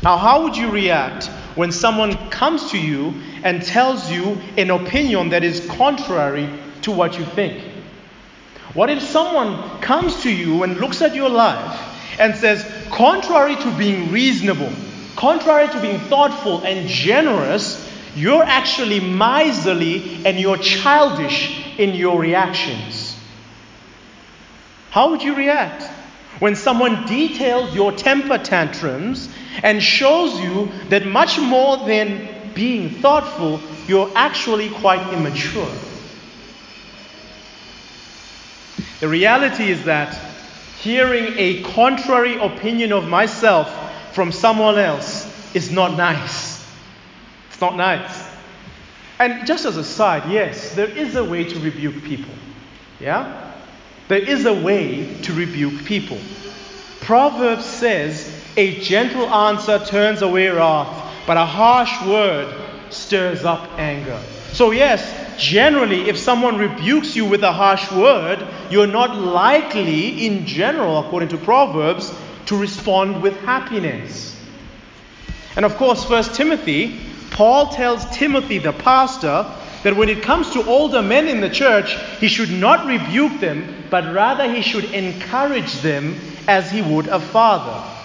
Now, 0.02 0.16
how 0.16 0.44
would 0.44 0.56
you 0.56 0.70
react 0.70 1.30
when 1.58 1.72
someone 1.72 2.14
comes 2.30 2.70
to 2.70 2.78
you 2.78 3.12
and 3.42 3.60
tells 3.64 4.08
you 4.08 4.38
an 4.56 4.70
opinion 4.70 5.30
that 5.30 5.42
is 5.42 5.66
contrary 5.70 6.48
to 6.82 6.92
what 6.92 7.18
you 7.18 7.24
think? 7.24 7.60
What 8.74 8.90
if 8.90 9.02
someone 9.02 9.80
comes 9.80 10.22
to 10.22 10.32
you 10.32 10.62
and 10.62 10.76
looks 10.76 11.02
at 11.02 11.16
your 11.16 11.28
life 11.28 11.76
and 12.20 12.36
says, 12.36 12.64
contrary 12.92 13.56
to 13.56 13.76
being 13.76 14.12
reasonable, 14.12 14.70
contrary 15.16 15.66
to 15.66 15.80
being 15.80 15.98
thoughtful 15.98 16.62
and 16.62 16.88
generous, 16.88 17.90
you're 18.14 18.44
actually 18.44 19.00
miserly 19.00 20.24
and 20.24 20.38
you're 20.38 20.58
childish 20.58 21.76
in 21.76 21.92
your 21.96 22.20
reactions? 22.20 23.18
How 24.90 25.10
would 25.10 25.24
you 25.24 25.34
react 25.34 25.82
when 26.38 26.54
someone 26.54 27.04
details 27.06 27.74
your 27.74 27.90
temper 27.90 28.38
tantrums 28.38 29.28
and 29.62 29.82
shows 29.82 30.38
you 30.40 30.70
that 30.88 31.06
much 31.06 31.38
more 31.38 31.78
than 31.78 32.28
being 32.54 32.90
thoughtful, 32.90 33.60
you're 33.86 34.10
actually 34.14 34.70
quite 34.70 35.12
immature? 35.12 35.70
The 39.00 39.08
reality 39.08 39.70
is 39.70 39.84
that 39.84 40.18
hearing 40.80 41.34
a 41.36 41.62
contrary 41.62 42.36
opinion 42.36 42.92
of 42.92 43.08
myself 43.08 43.72
from 44.14 44.32
someone 44.32 44.78
else 44.78 45.26
is 45.54 45.70
not 45.70 45.96
nice. 45.96 46.66
It's 47.48 47.60
not 47.60 47.76
nice. 47.76 48.28
And 49.18 49.46
just 49.46 49.64
as 49.64 49.76
a 49.76 49.84
side, 49.84 50.30
yes, 50.30 50.74
there 50.74 50.88
is 50.88 51.16
a 51.16 51.24
way 51.24 51.44
to 51.44 51.58
rebuke 51.60 52.02
people. 52.04 52.34
Yeah? 53.00 53.52
There 54.08 54.18
is 54.18 54.46
a 54.46 54.54
way 54.54 55.20
to 55.22 55.32
rebuke 55.32 55.84
people. 55.84 56.18
Proverbs 57.00 57.64
says, 57.64 58.37
A 58.58 58.80
gentle 58.80 59.28
answer 59.32 59.78
turns 59.78 60.20
away 60.20 60.48
wrath, 60.48 60.88
but 61.28 61.36
a 61.36 61.44
harsh 61.44 62.04
word 62.04 62.52
stirs 62.90 63.44
up 63.44 63.78
anger. 63.78 64.20
So, 64.50 64.72
yes, 64.72 65.38
generally, 65.38 66.08
if 66.08 66.18
someone 66.18 66.58
rebukes 66.58 67.14
you 67.14 67.24
with 67.24 67.44
a 67.44 67.52
harsh 67.52 67.88
word, 67.92 68.44
you're 68.68 68.88
not 68.88 69.14
likely, 69.14 70.26
in 70.26 70.44
general, 70.44 70.98
according 70.98 71.28
to 71.28 71.38
Proverbs, 71.38 72.12
to 72.46 72.56
respond 72.56 73.22
with 73.22 73.38
happiness. 73.42 74.36
And 75.54 75.64
of 75.64 75.76
course, 75.76 76.02
First 76.02 76.34
Timothy, 76.34 76.98
Paul 77.30 77.68
tells 77.68 78.04
Timothy, 78.06 78.58
the 78.58 78.72
pastor, 78.72 79.46
that 79.84 79.94
when 79.94 80.08
it 80.08 80.24
comes 80.24 80.50
to 80.54 80.66
older 80.66 81.00
men 81.00 81.28
in 81.28 81.40
the 81.40 81.48
church, 81.48 81.94
he 82.18 82.26
should 82.26 82.50
not 82.50 82.88
rebuke 82.88 83.38
them, 83.38 83.84
but 83.88 84.12
rather 84.12 84.52
he 84.52 84.62
should 84.62 84.86
encourage 84.86 85.74
them 85.74 86.16
as 86.48 86.72
he 86.72 86.82
would 86.82 87.06
a 87.06 87.20
father. 87.20 87.97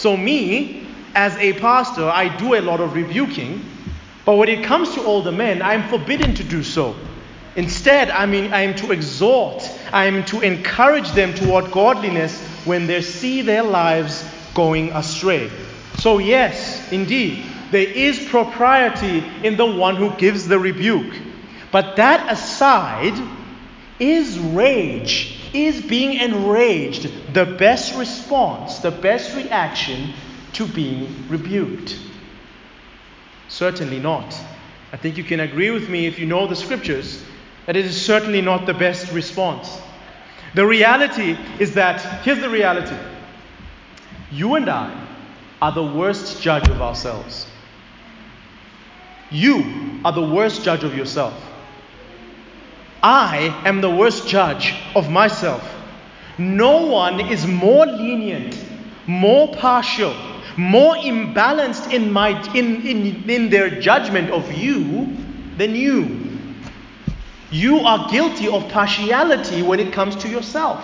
So, 0.00 0.16
me, 0.16 0.86
as 1.14 1.36
a 1.36 1.52
pastor, 1.54 2.08
I 2.08 2.34
do 2.36 2.54
a 2.54 2.62
lot 2.62 2.80
of 2.80 2.94
rebuking 2.94 3.64
but 4.24 4.36
when 4.36 4.48
it 4.48 4.64
comes 4.64 4.94
to 4.94 5.02
older 5.02 5.32
men, 5.32 5.60
I 5.60 5.74
am 5.74 5.88
forbidden 5.88 6.34
to 6.36 6.44
do 6.44 6.62
so. 6.62 6.94
Instead, 7.56 8.10
I 8.10 8.26
mean, 8.26 8.52
I 8.52 8.60
am 8.60 8.76
to 8.76 8.92
exhort, 8.92 9.68
I 9.92 10.04
am 10.04 10.24
to 10.26 10.40
encourage 10.40 11.10
them 11.12 11.34
toward 11.34 11.72
godliness 11.72 12.40
when 12.64 12.86
they 12.86 13.02
see 13.02 13.42
their 13.42 13.64
lives 13.64 14.24
going 14.54 14.90
astray. 14.92 15.50
So, 15.96 16.18
yes, 16.18 16.92
indeed, 16.92 17.44
there 17.72 17.88
is 17.88 18.24
propriety 18.28 19.24
in 19.42 19.56
the 19.56 19.66
one 19.66 19.96
who 19.96 20.10
gives 20.10 20.46
the 20.46 20.60
rebuke. 20.60 21.12
But 21.72 21.96
that 21.96 22.30
aside, 22.30 23.20
is 23.98 24.38
rage, 24.38 25.39
is 25.54 25.80
being 25.80 26.14
enraged 26.14 27.34
the 27.34 27.44
best 27.44 27.96
response, 27.96 28.78
the 28.78 28.90
best 28.90 29.34
reaction 29.36 30.12
to 30.54 30.66
being 30.66 31.28
rebuked? 31.28 31.98
Certainly 33.48 34.00
not. 34.00 34.34
I 34.92 34.96
think 34.96 35.16
you 35.16 35.24
can 35.24 35.40
agree 35.40 35.70
with 35.70 35.88
me 35.88 36.06
if 36.06 36.18
you 36.18 36.26
know 36.26 36.46
the 36.46 36.56
scriptures 36.56 37.24
that 37.66 37.76
it 37.76 37.84
is 37.84 38.00
certainly 38.00 38.40
not 38.40 38.66
the 38.66 38.74
best 38.74 39.12
response. 39.12 39.80
The 40.54 40.66
reality 40.66 41.36
is 41.58 41.74
that, 41.74 42.00
here's 42.24 42.40
the 42.40 42.50
reality 42.50 42.96
you 44.32 44.54
and 44.54 44.68
I 44.68 45.06
are 45.60 45.72
the 45.72 45.84
worst 45.84 46.40
judge 46.40 46.68
of 46.68 46.80
ourselves. 46.80 47.46
You 49.30 50.00
are 50.04 50.12
the 50.12 50.22
worst 50.22 50.64
judge 50.64 50.84
of 50.84 50.96
yourself. 50.96 51.34
I 53.02 53.62
am 53.64 53.80
the 53.80 53.90
worst 53.90 54.28
judge 54.28 54.74
of 54.94 55.10
myself. 55.10 55.66
No 56.38 56.86
one 56.86 57.20
is 57.20 57.46
more 57.46 57.86
lenient, 57.86 58.62
more 59.06 59.54
partial, 59.54 60.14
more 60.56 60.94
imbalanced 60.96 61.92
in, 61.92 62.12
my, 62.12 62.30
in, 62.54 62.86
in, 62.86 63.30
in 63.30 63.50
their 63.50 63.80
judgment 63.80 64.30
of 64.30 64.52
you 64.52 65.16
than 65.56 65.74
you. 65.74 66.30
You 67.50 67.80
are 67.80 68.10
guilty 68.10 68.48
of 68.48 68.68
partiality 68.68 69.62
when 69.62 69.80
it 69.80 69.92
comes 69.92 70.16
to 70.16 70.28
yourself. 70.28 70.82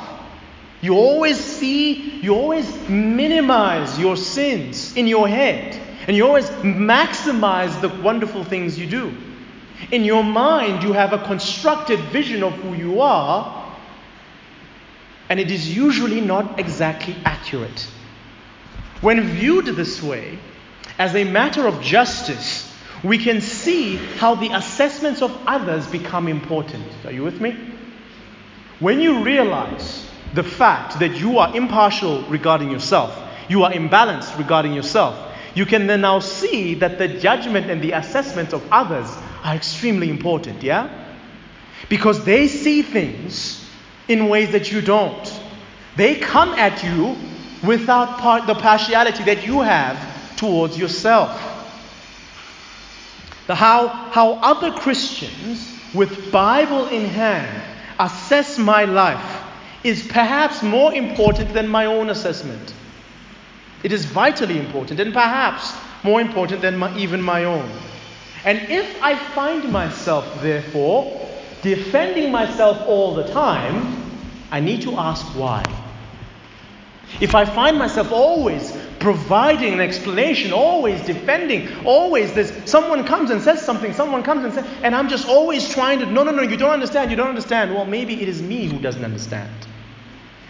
You 0.81 0.95
always 0.95 1.39
see, 1.39 2.21
you 2.21 2.35
always 2.35 2.71
minimize 2.89 3.99
your 3.99 4.17
sins 4.17 4.97
in 4.97 5.07
your 5.07 5.29
head, 5.29 5.81
and 6.07 6.17
you 6.17 6.27
always 6.27 6.49
maximize 6.63 7.81
the 7.81 7.89
wonderful 7.89 8.45
things 8.45 8.79
you 8.79 8.87
do. 8.87 9.17
In 9.91 10.05
your 10.05 10.25
mind, 10.25 10.83
you 10.83 10.93
have 10.93 11.13
a 11.13 11.19
constructed 11.19 12.01
vision 12.11 12.43
of 12.43 12.53
who 12.55 12.75
you 12.75 13.01
are, 13.01 13.75
and 15.29 15.39
it 15.39 15.51
is 15.51 15.75
usually 15.75 16.21
not 16.21 16.59
exactly 16.59 17.17
accurate. 17.25 17.89
When 19.01 19.21
viewed 19.23 19.67
this 19.67 20.03
way, 20.03 20.39
as 20.99 21.15
a 21.15 21.25
matter 21.25 21.67
of 21.67 21.83
justice, 21.83 22.73
we 23.05 23.19
can 23.19 23.41
see 23.41 23.97
how 23.97 24.35
the 24.35 24.49
assessments 24.49 25.21
of 25.21 25.37
others 25.47 25.87
become 25.87 26.29
important. 26.29 26.85
Are 27.05 27.13
you 27.13 27.23
with 27.23 27.41
me? 27.41 27.57
When 28.81 29.01
you 29.01 29.23
realize 29.23 30.09
the 30.35 30.43
fact 30.43 30.99
that 30.99 31.19
you 31.19 31.39
are 31.39 31.55
impartial 31.55 32.23
regarding 32.23 32.71
yourself, 32.71 33.17
you 33.49 33.63
are 33.65 33.73
imbalanced 33.73 34.37
regarding 34.39 34.73
yourself, 34.73 35.17
you 35.55 35.67
can 35.67 35.87
then 35.87 36.03
now 36.03 36.21
see 36.21 36.75
that 36.77 36.99
the 36.99 37.09
judgment 37.09 37.71
and 37.71 37.81
the 37.83 37.93
assessment 37.93 38.53
of 38.53 38.63
others 38.71 39.09
are 39.47 39.55
extremely 39.55 40.11
important, 40.11 40.63
yeah? 40.63 40.91
Because 41.89 42.25
they 42.25 42.49
see 42.49 42.83
things 42.83 43.65
in 44.09 44.29
ways 44.29 44.51
that 44.51 44.73
you 44.73 44.81
don't. 44.81 45.41
They 45.95 46.17
come 46.17 46.51
at 46.51 46.83
you 46.83 47.17
without 47.63 48.19
part, 48.19 48.49
the 48.49 48.57
partiality 48.57 49.23
that 49.25 49.47
you 49.47 49.61
have 49.61 49.97
towards 50.37 50.77
yourself. 50.77 51.31
The 53.47 53.55
how, 53.55 53.87
how 53.87 54.33
other 54.33 54.73
Christians 54.73 55.73
with 55.95 56.33
Bible 56.33 56.89
in 56.89 57.05
hand 57.05 57.63
assess 58.01 58.59
my 58.59 58.85
life 58.85 59.45
is 59.85 60.05
perhaps 60.09 60.65
more 60.65 60.93
important 60.93 61.55
than 61.55 61.69
my 61.69 61.87
own 61.87 62.11
assessment. 62.11 62.75
It 63.85 63.93
is 63.93 64.07
vitally 64.07 64.59
important 64.59 64.99
and 64.99 65.13
perhaps 65.13 65.73
more 66.03 66.21
important 66.21 66.63
than 66.63 66.77
my, 66.77 66.97
even 66.99 67.23
my 67.23 67.45
own. 67.45 67.71
And 68.47 68.71
if 68.71 69.03
I 69.03 69.17
find 69.17 69.73
myself, 69.73 70.41
therefore, 70.41 71.29
defending 71.63 72.31
myself 72.31 72.81
all 72.87 73.17
the 73.17 73.25
time, 73.25 74.05
I 74.53 74.61
need 74.61 74.83
to 74.83 74.97
ask 74.97 75.27
why. 75.35 75.65
If 77.21 77.35
I 77.35 77.45
find 77.45 77.77
myself 77.77 78.13
always 78.13 78.77
providing 79.01 79.75
an 79.75 79.81
explanation, 79.81 80.53
always 80.53 81.05
defending, 81.05 81.85
always 81.85 82.33
there's 82.35 82.53
someone 82.71 83.05
comes 83.05 83.31
and 83.31 83.43
says 83.43 83.63
something, 83.63 83.93
someone 83.93 84.23
comes 84.23 84.45
and 84.45 84.55
says, 84.55 84.67
and 84.83 84.95
I'm 84.95 85.09
just 85.09 85.29
always 85.29 85.69
trying 85.69 85.99
to, 85.99 86.07
no, 86.07 86.23
no, 86.23 86.31
no, 86.31 86.43
you 86.43 86.57
don't 86.57 86.71
understand, 86.71 87.11
you 87.11 87.17
don't 87.17 87.29
understand. 87.29 87.75
Well, 87.75 87.85
maybe 87.85 88.23
it 88.23 88.29
is 88.29 88.41
me 88.43 88.67
who 88.67 88.79
doesn't 88.79 89.05
understand. 89.05 89.51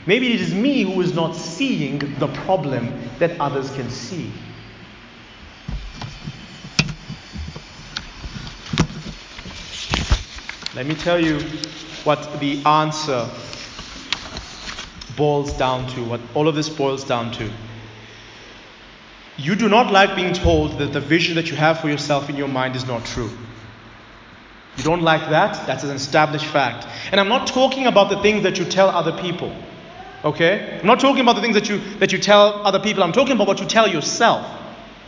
Maybe 0.06 0.34
it 0.34 0.40
is 0.42 0.54
me 0.54 0.82
who 0.82 1.00
is 1.00 1.14
not 1.14 1.34
seeing 1.34 1.98
the 2.18 2.28
problem 2.28 2.92
that 3.18 3.40
others 3.40 3.70
can 3.74 3.88
see. 3.88 4.30
Let 10.76 10.84
me 10.84 10.94
tell 10.94 11.18
you 11.18 11.40
what 12.04 12.38
the 12.38 12.62
answer 12.66 13.26
boils 15.16 15.54
down 15.54 15.88
to, 15.94 16.04
what 16.04 16.20
all 16.34 16.48
of 16.48 16.54
this 16.54 16.68
boils 16.68 17.02
down 17.02 17.32
to. 17.32 17.50
You 19.38 19.54
do 19.54 19.70
not 19.70 19.90
like 19.90 20.14
being 20.14 20.34
told 20.34 20.76
that 20.78 20.92
the 20.92 21.00
vision 21.00 21.36
that 21.36 21.48
you 21.48 21.56
have 21.56 21.80
for 21.80 21.88
yourself 21.88 22.28
in 22.28 22.36
your 22.36 22.48
mind 22.48 22.76
is 22.76 22.86
not 22.86 23.06
true. 23.06 23.30
You 24.76 24.84
don't 24.84 25.00
like 25.00 25.30
that? 25.30 25.66
That's 25.66 25.82
an 25.82 25.92
established 25.92 26.44
fact. 26.44 26.86
And 27.10 27.18
I'm 27.18 27.28
not 27.28 27.46
talking 27.46 27.86
about 27.86 28.10
the 28.10 28.20
things 28.20 28.42
that 28.42 28.58
you 28.58 28.66
tell 28.66 28.90
other 28.90 29.12
people. 29.12 29.56
Okay? 30.26 30.78
I'm 30.78 30.86
not 30.86 31.00
talking 31.00 31.22
about 31.22 31.36
the 31.36 31.40
things 31.40 31.54
that 31.54 31.70
you 31.70 31.78
that 32.00 32.12
you 32.12 32.18
tell 32.18 32.66
other 32.66 32.80
people. 32.80 33.02
I'm 33.02 33.12
talking 33.12 33.32
about 33.32 33.46
what 33.46 33.60
you 33.60 33.66
tell 33.66 33.88
yourself. 33.88 34.46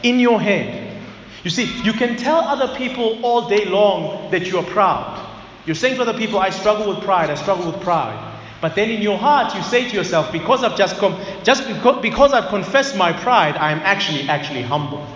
in 0.02 0.18
your 0.18 0.40
head. 0.40 0.96
You 1.44 1.50
see, 1.50 1.64
you 1.82 1.92
can 1.92 2.16
tell 2.16 2.40
other 2.40 2.74
people 2.76 3.22
all 3.22 3.48
day 3.48 3.66
long 3.66 4.30
that 4.30 4.46
you 4.46 4.58
are 4.58 4.64
proud. 4.64 5.27
You're 5.68 5.74
saying 5.74 5.96
to 5.96 6.00
other 6.00 6.16
people, 6.16 6.38
I 6.38 6.48
struggle 6.48 6.88
with 6.88 7.04
pride, 7.04 7.28
I 7.28 7.34
struggle 7.34 7.70
with 7.70 7.82
pride. 7.82 8.18
But 8.62 8.74
then 8.74 8.88
in 8.88 9.02
your 9.02 9.18
heart, 9.18 9.54
you 9.54 9.62
say 9.62 9.86
to 9.86 9.94
yourself, 9.94 10.32
because 10.32 10.64
I've 10.64 10.78
just, 10.78 10.96
come, 10.96 11.20
just 11.44 11.68
because, 11.68 12.00
because 12.00 12.32
I've 12.32 12.48
confessed 12.48 12.96
my 12.96 13.12
pride, 13.12 13.54
I 13.54 13.72
am 13.72 13.80
actually, 13.80 14.30
actually 14.30 14.62
humble. 14.62 15.06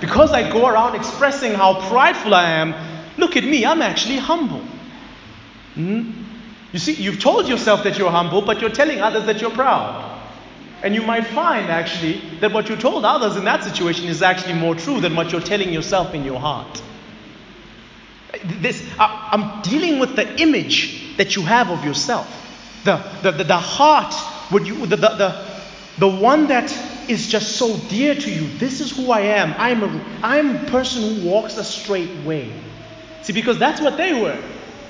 because 0.00 0.32
I 0.32 0.50
go 0.50 0.66
around 0.66 0.96
expressing 0.96 1.52
how 1.54 1.88
prideful 1.88 2.34
I 2.34 2.50
am, 2.50 2.74
look 3.16 3.36
at 3.36 3.44
me, 3.44 3.64
I'm 3.64 3.80
actually 3.80 4.16
humble. 4.16 4.62
Hmm? 5.74 6.10
You 6.72 6.80
see, 6.80 6.94
you've 6.94 7.20
told 7.20 7.46
yourself 7.46 7.84
that 7.84 7.96
you're 7.96 8.10
humble, 8.10 8.42
but 8.42 8.60
you're 8.60 8.70
telling 8.70 9.00
others 9.00 9.26
that 9.26 9.40
you're 9.40 9.52
proud. 9.52 10.20
And 10.82 10.96
you 10.96 11.02
might 11.02 11.28
find 11.28 11.70
actually 11.70 12.22
that 12.40 12.52
what 12.52 12.68
you 12.68 12.74
told 12.74 13.04
others 13.04 13.36
in 13.36 13.44
that 13.44 13.62
situation 13.62 14.06
is 14.06 14.20
actually 14.20 14.54
more 14.54 14.74
true 14.74 15.00
than 15.00 15.14
what 15.14 15.30
you're 15.30 15.40
telling 15.40 15.72
yourself 15.72 16.12
in 16.12 16.24
your 16.24 16.40
heart. 16.40 16.82
This, 18.42 18.84
I'm 18.98 19.62
dealing 19.62 19.98
with 19.98 20.16
the 20.16 20.40
image 20.40 21.16
that 21.16 21.36
you 21.36 21.42
have 21.42 21.70
of 21.70 21.84
yourself. 21.84 22.28
The, 22.84 22.96
the, 23.22 23.30
the, 23.30 23.44
the 23.44 23.56
heart, 23.56 24.14
would 24.52 24.66
you, 24.66 24.86
the, 24.86 24.96
the, 24.96 25.08
the, 25.08 25.46
the 25.98 26.08
one 26.08 26.48
that 26.48 26.70
is 27.08 27.28
just 27.28 27.56
so 27.56 27.76
dear 27.88 28.14
to 28.14 28.30
you. 28.30 28.48
This 28.58 28.80
is 28.80 28.96
who 28.96 29.10
I 29.10 29.20
am. 29.20 29.54
I'm 29.58 29.82
a, 29.82 30.04
I'm 30.22 30.56
a 30.56 30.70
person 30.70 31.02
who 31.02 31.28
walks 31.28 31.56
a 31.56 31.64
straight 31.64 32.24
way. 32.24 32.52
See, 33.22 33.32
because 33.32 33.58
that's 33.58 33.80
what 33.80 33.96
they 33.96 34.20
were. 34.20 34.40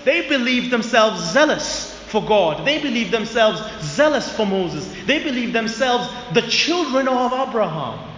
They 0.04 0.28
believed 0.28 0.70
themselves 0.70 1.32
zealous 1.32 1.92
for 2.08 2.24
God. 2.24 2.66
They 2.66 2.80
believed 2.80 3.10
themselves 3.10 3.60
zealous 3.82 4.34
for 4.34 4.46
Moses. 4.46 4.92
They 5.06 5.22
believed 5.22 5.52
themselves 5.52 6.08
the 6.32 6.42
children 6.42 7.08
of 7.08 7.32
Abraham. 7.32 8.10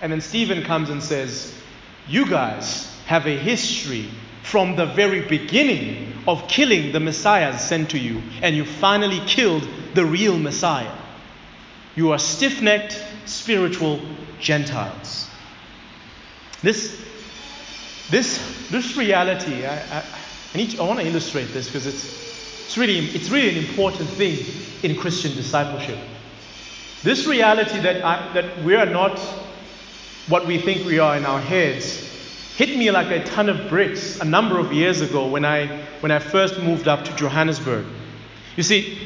And 0.00 0.12
then 0.12 0.20
Stephen 0.20 0.62
comes 0.62 0.90
and 0.90 1.02
says, 1.02 1.54
You 2.06 2.26
guys 2.28 2.97
have 3.08 3.26
a 3.26 3.34
history 3.34 4.06
from 4.42 4.76
the 4.76 4.84
very 4.84 5.22
beginning 5.22 6.12
of 6.26 6.46
killing 6.46 6.92
the 6.92 7.00
Messiah 7.00 7.58
sent 7.58 7.88
to 7.88 7.98
you, 7.98 8.20
and 8.42 8.54
you 8.54 8.66
finally 8.66 9.18
killed 9.20 9.66
the 9.94 10.04
real 10.04 10.38
Messiah. 10.38 10.94
You 11.96 12.12
are 12.12 12.18
stiff 12.18 12.60
necked, 12.60 13.02
spiritual 13.24 13.98
Gentiles. 14.40 15.26
This, 16.60 17.02
this, 18.10 18.68
this 18.70 18.94
reality, 18.98 19.64
I, 19.64 19.76
I, 19.76 20.04
I, 20.52 20.66
to, 20.66 20.78
I 20.78 20.86
want 20.86 21.00
to 21.00 21.06
illustrate 21.06 21.46
this 21.46 21.64
because 21.64 21.86
it's, 21.86 22.04
it's 22.66 22.76
really, 22.76 22.98
it's 22.98 23.30
really 23.30 23.58
an 23.58 23.64
important 23.64 24.10
thing 24.10 24.36
in 24.82 24.98
Christian 24.98 25.34
discipleship. 25.34 25.98
This 27.04 27.26
reality 27.26 27.78
that, 27.80 28.04
I, 28.04 28.34
that 28.34 28.62
we 28.62 28.74
are 28.74 28.84
not 28.84 29.18
what 30.28 30.46
we 30.46 30.58
think 30.60 30.84
we 30.84 30.98
are 30.98 31.16
in 31.16 31.24
our 31.24 31.40
heads 31.40 32.07
hit 32.58 32.76
me 32.76 32.90
like 32.90 33.06
a 33.06 33.22
ton 33.22 33.48
of 33.48 33.68
bricks 33.68 34.18
a 34.18 34.24
number 34.24 34.58
of 34.58 34.72
years 34.72 35.00
ago 35.00 35.28
when 35.28 35.44
I, 35.44 35.68
when 36.00 36.10
I 36.10 36.18
first 36.18 36.58
moved 36.58 36.88
up 36.88 37.04
to 37.04 37.14
Johannesburg. 37.14 37.86
You 38.56 38.64
see, 38.64 38.98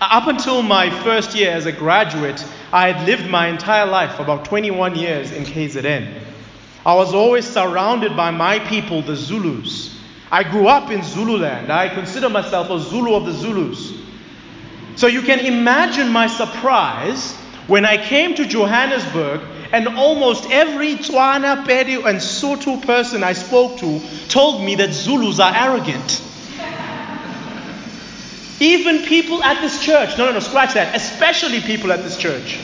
up 0.00 0.26
until 0.26 0.60
my 0.60 0.90
first 1.04 1.32
year 1.36 1.52
as 1.52 1.66
a 1.66 1.72
graduate, 1.72 2.44
I 2.72 2.90
had 2.90 3.06
lived 3.06 3.30
my 3.30 3.46
entire 3.46 3.86
life, 3.86 4.18
about 4.18 4.44
21 4.46 4.96
years, 4.96 5.30
in 5.30 5.44
KZN. 5.44 6.20
I 6.84 6.94
was 6.96 7.14
always 7.14 7.46
surrounded 7.46 8.16
by 8.16 8.32
my 8.32 8.58
people, 8.58 9.02
the 9.02 9.14
Zulus. 9.14 9.96
I 10.32 10.42
grew 10.42 10.66
up 10.66 10.90
in 10.90 11.04
Zululand. 11.04 11.70
I 11.70 11.88
consider 11.88 12.28
myself 12.28 12.70
a 12.70 12.80
Zulu 12.80 13.14
of 13.14 13.24
the 13.24 13.32
Zulus. 13.32 13.92
So 14.96 15.06
you 15.06 15.22
can 15.22 15.38
imagine 15.38 16.08
my 16.08 16.26
surprise 16.26 17.36
when 17.68 17.84
I 17.84 18.04
came 18.04 18.34
to 18.34 18.44
Johannesburg 18.44 19.42
and 19.72 19.88
almost 19.88 20.50
every 20.50 20.96
Tswana, 20.96 21.58
and 21.58 22.18
Sotho 22.18 22.82
person 22.82 23.22
I 23.22 23.32
spoke 23.32 23.78
to 23.78 24.00
told 24.28 24.64
me 24.64 24.74
that 24.76 24.92
Zulus 24.92 25.40
are 25.40 25.54
arrogant. 25.54 26.22
Even 28.58 29.04
people 29.04 29.42
at 29.42 29.60
this 29.60 29.84
church, 29.84 30.16
no, 30.16 30.26
no, 30.26 30.32
no, 30.32 30.40
scratch 30.40 30.74
that, 30.74 30.96
especially 30.96 31.60
people 31.60 31.92
at 31.92 32.02
this 32.02 32.16
church. 32.16 32.58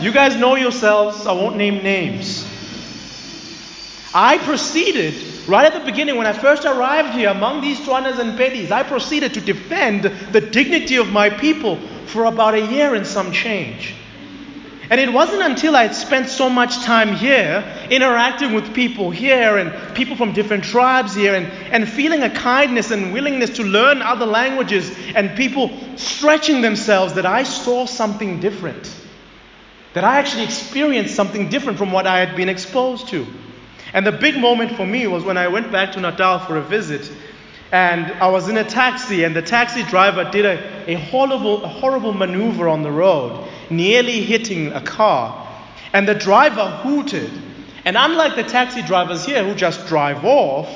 You 0.00 0.12
guys 0.12 0.36
know 0.36 0.56
yourselves, 0.56 1.26
I 1.26 1.32
won't 1.32 1.56
name 1.56 1.82
names. 1.82 2.44
I 4.12 4.38
proceeded 4.38 5.14
Right 5.46 5.64
at 5.64 5.78
the 5.78 5.88
beginning, 5.88 6.16
when 6.16 6.26
I 6.26 6.32
first 6.32 6.64
arrived 6.64 7.14
here 7.14 7.28
among 7.28 7.60
these 7.60 7.78
Tswanas 7.78 8.18
and 8.18 8.36
Pedis, 8.36 8.72
I 8.72 8.82
proceeded 8.82 9.32
to 9.34 9.40
defend 9.40 10.02
the 10.02 10.40
dignity 10.40 10.96
of 10.96 11.12
my 11.12 11.30
people 11.30 11.76
for 12.06 12.24
about 12.24 12.54
a 12.54 12.66
year 12.66 12.96
and 12.96 13.06
some 13.06 13.30
change. 13.30 13.94
And 14.88 15.00
it 15.00 15.12
wasn't 15.12 15.42
until 15.42 15.74
I 15.74 15.82
had 15.82 15.96
spent 15.96 16.28
so 16.28 16.48
much 16.48 16.82
time 16.84 17.14
here, 17.14 17.64
interacting 17.90 18.52
with 18.52 18.72
people 18.72 19.10
here 19.10 19.58
and 19.58 19.72
people 19.96 20.14
from 20.14 20.32
different 20.32 20.62
tribes 20.62 21.14
here, 21.14 21.34
and, 21.34 21.46
and 21.72 21.88
feeling 21.88 22.22
a 22.22 22.30
kindness 22.30 22.92
and 22.92 23.12
willingness 23.12 23.50
to 23.56 23.64
learn 23.64 24.00
other 24.00 24.26
languages 24.26 24.96
and 25.14 25.36
people 25.36 25.70
stretching 25.96 26.60
themselves, 26.60 27.14
that 27.14 27.26
I 27.26 27.42
saw 27.42 27.86
something 27.86 28.38
different. 28.38 28.94
That 29.94 30.04
I 30.04 30.18
actually 30.18 30.44
experienced 30.44 31.14
something 31.14 31.48
different 31.48 31.78
from 31.78 31.90
what 31.90 32.06
I 32.06 32.20
had 32.20 32.36
been 32.36 32.48
exposed 32.48 33.08
to. 33.08 33.26
And 33.92 34.06
the 34.06 34.12
big 34.12 34.38
moment 34.38 34.76
for 34.76 34.86
me 34.86 35.06
was 35.06 35.24
when 35.24 35.36
I 35.36 35.48
went 35.48 35.72
back 35.72 35.92
to 35.92 36.00
Natal 36.00 36.38
for 36.40 36.56
a 36.58 36.62
visit. 36.62 37.10
And 37.72 38.12
I 38.12 38.28
was 38.28 38.48
in 38.48 38.56
a 38.56 38.64
taxi, 38.64 39.24
and 39.24 39.34
the 39.34 39.42
taxi 39.42 39.82
driver 39.84 40.28
did 40.30 40.44
a, 40.44 40.90
a, 40.90 40.94
horrible, 40.94 41.64
a 41.64 41.68
horrible 41.68 42.12
maneuver 42.12 42.68
on 42.68 42.82
the 42.82 42.92
road, 42.92 43.48
nearly 43.70 44.22
hitting 44.22 44.72
a 44.72 44.80
car. 44.80 45.46
And 45.92 46.06
the 46.06 46.14
driver 46.14 46.68
hooted. 46.82 47.30
And 47.84 47.96
unlike 47.96 48.36
the 48.36 48.44
taxi 48.44 48.82
drivers 48.82 49.24
here 49.24 49.44
who 49.44 49.54
just 49.54 49.86
drive 49.86 50.24
off, 50.24 50.68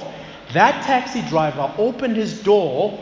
that 0.52 0.84
taxi 0.84 1.22
driver 1.28 1.72
opened 1.78 2.16
his 2.16 2.42
door, 2.42 2.98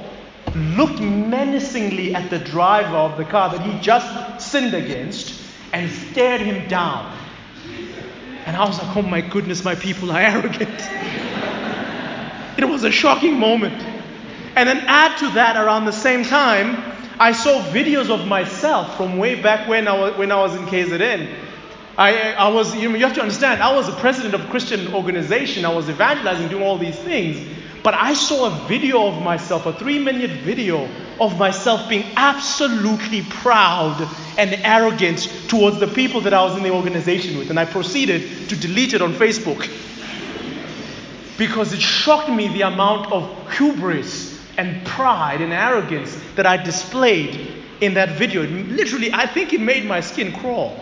looked 0.54 1.00
menacingly 1.00 2.14
at 2.14 2.28
the 2.28 2.38
driver 2.38 2.96
of 2.96 3.16
the 3.16 3.24
car 3.24 3.50
that 3.50 3.62
he 3.62 3.78
just 3.80 4.50
sinned 4.50 4.74
against, 4.74 5.40
and 5.72 5.90
stared 5.90 6.40
him 6.40 6.68
down. 6.68 7.16
And 8.46 8.56
I 8.56 8.66
was 8.66 8.78
like, 8.82 8.96
oh 8.96 9.02
my 9.02 9.20
goodness, 9.20 9.64
my 9.64 9.74
people 9.74 10.10
are 10.10 10.20
arrogant. 10.20 10.80
It 12.58 12.68
was 12.68 12.84
a 12.84 12.90
shocking 12.90 13.38
moment. 13.38 13.82
And 14.56 14.68
then 14.68 14.78
add 14.86 15.16
to 15.18 15.30
that, 15.30 15.56
around 15.56 15.84
the 15.84 15.92
same 15.92 16.24
time, 16.24 16.82
I 17.20 17.32
saw 17.32 17.62
videos 17.70 18.10
of 18.10 18.26
myself 18.26 18.96
from 18.96 19.18
way 19.18 19.40
back 19.40 19.68
when 19.68 19.86
I 19.86 19.96
was, 19.96 20.16
when 20.16 20.32
I 20.32 20.36
was 20.36 20.56
in 20.56 20.66
KZN. 20.66 21.32
I, 21.96 22.32
I 22.32 22.48
was, 22.48 22.74
you, 22.76 22.88
know, 22.88 22.96
you 22.96 23.04
have 23.04 23.14
to 23.14 23.20
understand, 23.20 23.62
I 23.62 23.74
was 23.74 23.86
the 23.86 23.96
president 24.00 24.34
of 24.34 24.44
a 24.44 24.48
Christian 24.48 24.92
organization. 24.94 25.64
I 25.64 25.72
was 25.72 25.88
evangelizing, 25.88 26.48
doing 26.48 26.62
all 26.62 26.78
these 26.78 26.98
things. 26.98 27.44
But 27.82 27.94
I 27.94 28.14
saw 28.14 28.46
a 28.46 28.68
video 28.68 29.06
of 29.06 29.22
myself, 29.22 29.66
a 29.66 29.72
three 29.72 29.98
minute 30.00 30.30
video 30.42 30.88
of 31.20 31.38
myself 31.38 31.88
being 31.88 32.04
absolutely 32.16 33.22
proud 33.22 34.08
and 34.36 34.54
arrogant 34.64 35.28
towards 35.48 35.78
the 35.78 35.86
people 35.86 36.20
that 36.22 36.34
I 36.34 36.42
was 36.42 36.56
in 36.56 36.64
the 36.64 36.70
organization 36.70 37.38
with. 37.38 37.50
And 37.50 37.58
I 37.58 37.64
proceeded 37.64 38.48
to 38.48 38.56
delete 38.56 38.94
it 38.94 39.02
on 39.02 39.14
Facebook 39.14 39.68
because 41.38 41.72
it 41.72 41.80
shocked 41.80 42.28
me 42.28 42.48
the 42.48 42.62
amount 42.62 43.10
of 43.12 43.56
hubris 43.56 44.38
and 44.58 44.84
pride 44.84 45.40
and 45.40 45.52
arrogance 45.52 46.20
that 46.34 46.44
I 46.44 46.56
displayed 46.56 47.64
in 47.80 47.94
that 47.94 48.18
video. 48.18 48.42
It 48.42 48.50
literally, 48.50 49.12
I 49.12 49.26
think 49.26 49.52
it 49.52 49.60
made 49.60 49.86
my 49.86 50.00
skin 50.00 50.32
crawl. 50.32 50.78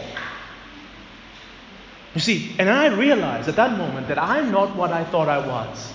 You 2.14 2.20
see, 2.20 2.56
and 2.58 2.70
I 2.70 2.86
realized 2.86 3.48
at 3.48 3.56
that 3.56 3.76
moment 3.76 4.08
that 4.08 4.18
I'm 4.18 4.50
not 4.50 4.74
what 4.74 4.90
I 4.90 5.04
thought 5.04 5.28
I 5.28 5.46
was. 5.46 5.92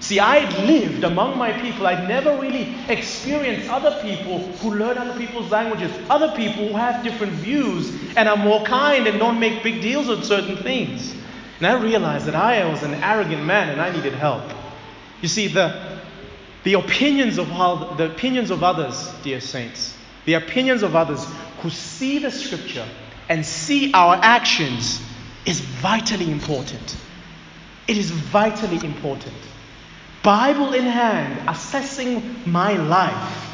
See, 0.00 0.20
I'd 0.20 0.52
lived 0.66 1.02
among 1.04 1.38
my 1.38 1.58
people. 1.62 1.86
I'd 1.86 2.06
never 2.06 2.38
really 2.38 2.76
experienced 2.88 3.70
other 3.70 3.98
people 4.02 4.40
who 4.58 4.74
learn 4.74 4.98
other 4.98 5.18
people's 5.18 5.50
languages, 5.50 5.90
other 6.10 6.30
people 6.36 6.68
who 6.68 6.76
have 6.76 7.02
different 7.02 7.32
views 7.32 7.90
and 8.14 8.28
are 8.28 8.36
more 8.36 8.62
kind 8.64 9.06
and 9.06 9.18
don't 9.18 9.40
make 9.40 9.62
big 9.62 9.80
deals 9.80 10.10
on 10.10 10.22
certain 10.22 10.58
things. 10.58 11.14
And 11.58 11.66
I 11.66 11.80
realized 11.80 12.26
that 12.26 12.34
I 12.34 12.64
was 12.68 12.82
an 12.82 12.94
arrogant 12.94 13.44
man 13.44 13.68
and 13.68 13.80
I 13.80 13.90
needed 13.90 14.14
help. 14.14 14.42
You 15.22 15.28
see, 15.28 15.48
the, 15.48 16.00
the 16.64 16.74
opinions 16.74 17.38
of 17.38 17.48
how, 17.48 17.94
the 17.94 18.10
opinions 18.10 18.50
of 18.50 18.62
others, 18.62 19.12
dear 19.22 19.40
saints, 19.40 19.96
the 20.24 20.34
opinions 20.34 20.82
of 20.82 20.96
others 20.96 21.24
who 21.60 21.70
see 21.70 22.18
the 22.18 22.30
scripture 22.30 22.86
and 23.28 23.44
see 23.44 23.92
our 23.92 24.16
actions 24.16 25.00
is 25.46 25.60
vitally 25.60 26.30
important. 26.30 26.96
It 27.86 27.98
is 27.98 28.10
vitally 28.10 28.84
important. 28.86 29.34
Bible 30.22 30.72
in 30.72 30.84
hand, 30.84 31.48
assessing 31.48 32.36
my 32.46 32.72
life 32.74 33.52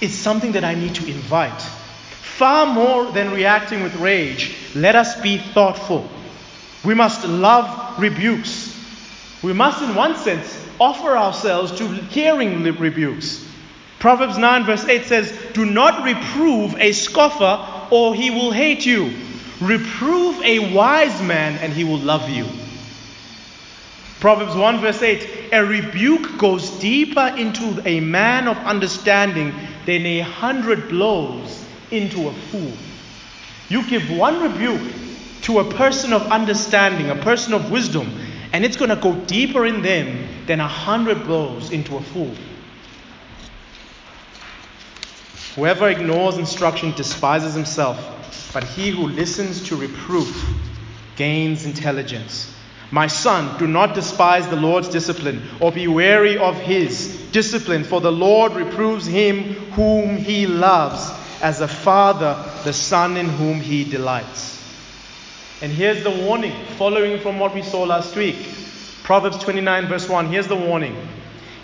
is 0.00 0.16
something 0.16 0.52
that 0.52 0.64
I 0.64 0.74
need 0.74 0.94
to 0.96 1.06
invite. 1.06 1.60
Far 1.60 2.66
more 2.66 3.10
than 3.12 3.32
reacting 3.32 3.82
with 3.82 3.94
rage, 3.96 4.54
let 4.74 4.94
us 4.94 5.20
be 5.20 5.38
thoughtful. 5.38 6.08
We 6.84 6.94
must 6.94 7.24
love 7.24 7.98
rebukes. 7.98 8.74
We 9.42 9.52
must, 9.52 9.82
in 9.82 9.94
one 9.94 10.16
sense, 10.16 10.64
offer 10.78 11.16
ourselves 11.16 11.72
to 11.78 11.86
hearing 11.86 12.62
rebukes. 12.62 13.44
Proverbs 13.98 14.38
9, 14.38 14.64
verse 14.64 14.84
8 14.84 15.04
says, 15.04 15.32
Do 15.54 15.64
not 15.64 16.04
reprove 16.04 16.76
a 16.76 16.92
scoffer, 16.92 17.88
or 17.90 18.14
he 18.14 18.30
will 18.30 18.52
hate 18.52 18.86
you. 18.86 19.12
Reprove 19.60 20.40
a 20.42 20.72
wise 20.72 21.20
man, 21.22 21.58
and 21.58 21.72
he 21.72 21.82
will 21.82 21.98
love 21.98 22.28
you. 22.28 22.46
Proverbs 24.20 24.56
1 24.56 24.80
verse 24.80 25.00
8 25.00 25.52
A 25.52 25.64
rebuke 25.64 26.38
goes 26.38 26.70
deeper 26.80 27.34
into 27.36 27.80
a 27.86 28.00
man 28.00 28.48
of 28.48 28.56
understanding 28.58 29.54
than 29.86 30.04
a 30.04 30.20
hundred 30.20 30.88
blows 30.88 31.64
into 31.92 32.28
a 32.28 32.32
fool. 32.32 32.72
You 33.68 33.88
give 33.88 34.10
one 34.10 34.42
rebuke 34.42 34.80
to 35.48 35.60
a 35.60 35.64
person 35.64 36.12
of 36.12 36.20
understanding, 36.30 37.08
a 37.08 37.16
person 37.16 37.54
of 37.54 37.70
wisdom, 37.70 38.06
and 38.52 38.66
it's 38.66 38.76
going 38.76 38.90
to 38.90 38.96
go 38.96 39.14
deeper 39.24 39.64
in 39.64 39.80
them 39.80 40.28
than 40.44 40.60
a 40.60 40.68
hundred 40.68 41.24
blows 41.24 41.70
into 41.70 41.96
a 41.96 42.02
fool. 42.02 42.34
Whoever 45.54 45.88
ignores 45.88 46.36
instruction 46.36 46.92
despises 46.92 47.54
himself, 47.54 48.50
but 48.52 48.62
he 48.62 48.90
who 48.90 49.08
listens 49.08 49.66
to 49.68 49.76
reproof 49.76 50.46
gains 51.16 51.64
intelligence. 51.64 52.54
My 52.90 53.06
son, 53.06 53.58
do 53.58 53.66
not 53.66 53.94
despise 53.94 54.46
the 54.48 54.56
Lord's 54.56 54.90
discipline, 54.90 55.42
or 55.60 55.72
be 55.72 55.88
weary 55.88 56.36
of 56.36 56.58
his 56.58 57.26
discipline, 57.32 57.84
for 57.84 58.02
the 58.02 58.12
Lord 58.12 58.52
reproves 58.52 59.06
him 59.06 59.44
whom 59.72 60.18
he 60.18 60.46
loves, 60.46 61.10
as 61.40 61.62
a 61.62 61.68
father 61.68 62.36
the 62.64 62.74
son 62.74 63.16
in 63.16 63.30
whom 63.30 63.60
he 63.60 63.84
delights. 63.84 64.47
And 65.60 65.72
here's 65.72 66.04
the 66.04 66.10
warning, 66.10 66.54
following 66.76 67.18
from 67.20 67.40
what 67.40 67.52
we 67.52 67.62
saw 67.62 67.82
last 67.82 68.14
week. 68.14 68.36
Proverbs 69.02 69.38
29, 69.38 69.88
verse 69.88 70.08
1. 70.08 70.26
Here's 70.26 70.46
the 70.46 70.54
warning 70.54 70.96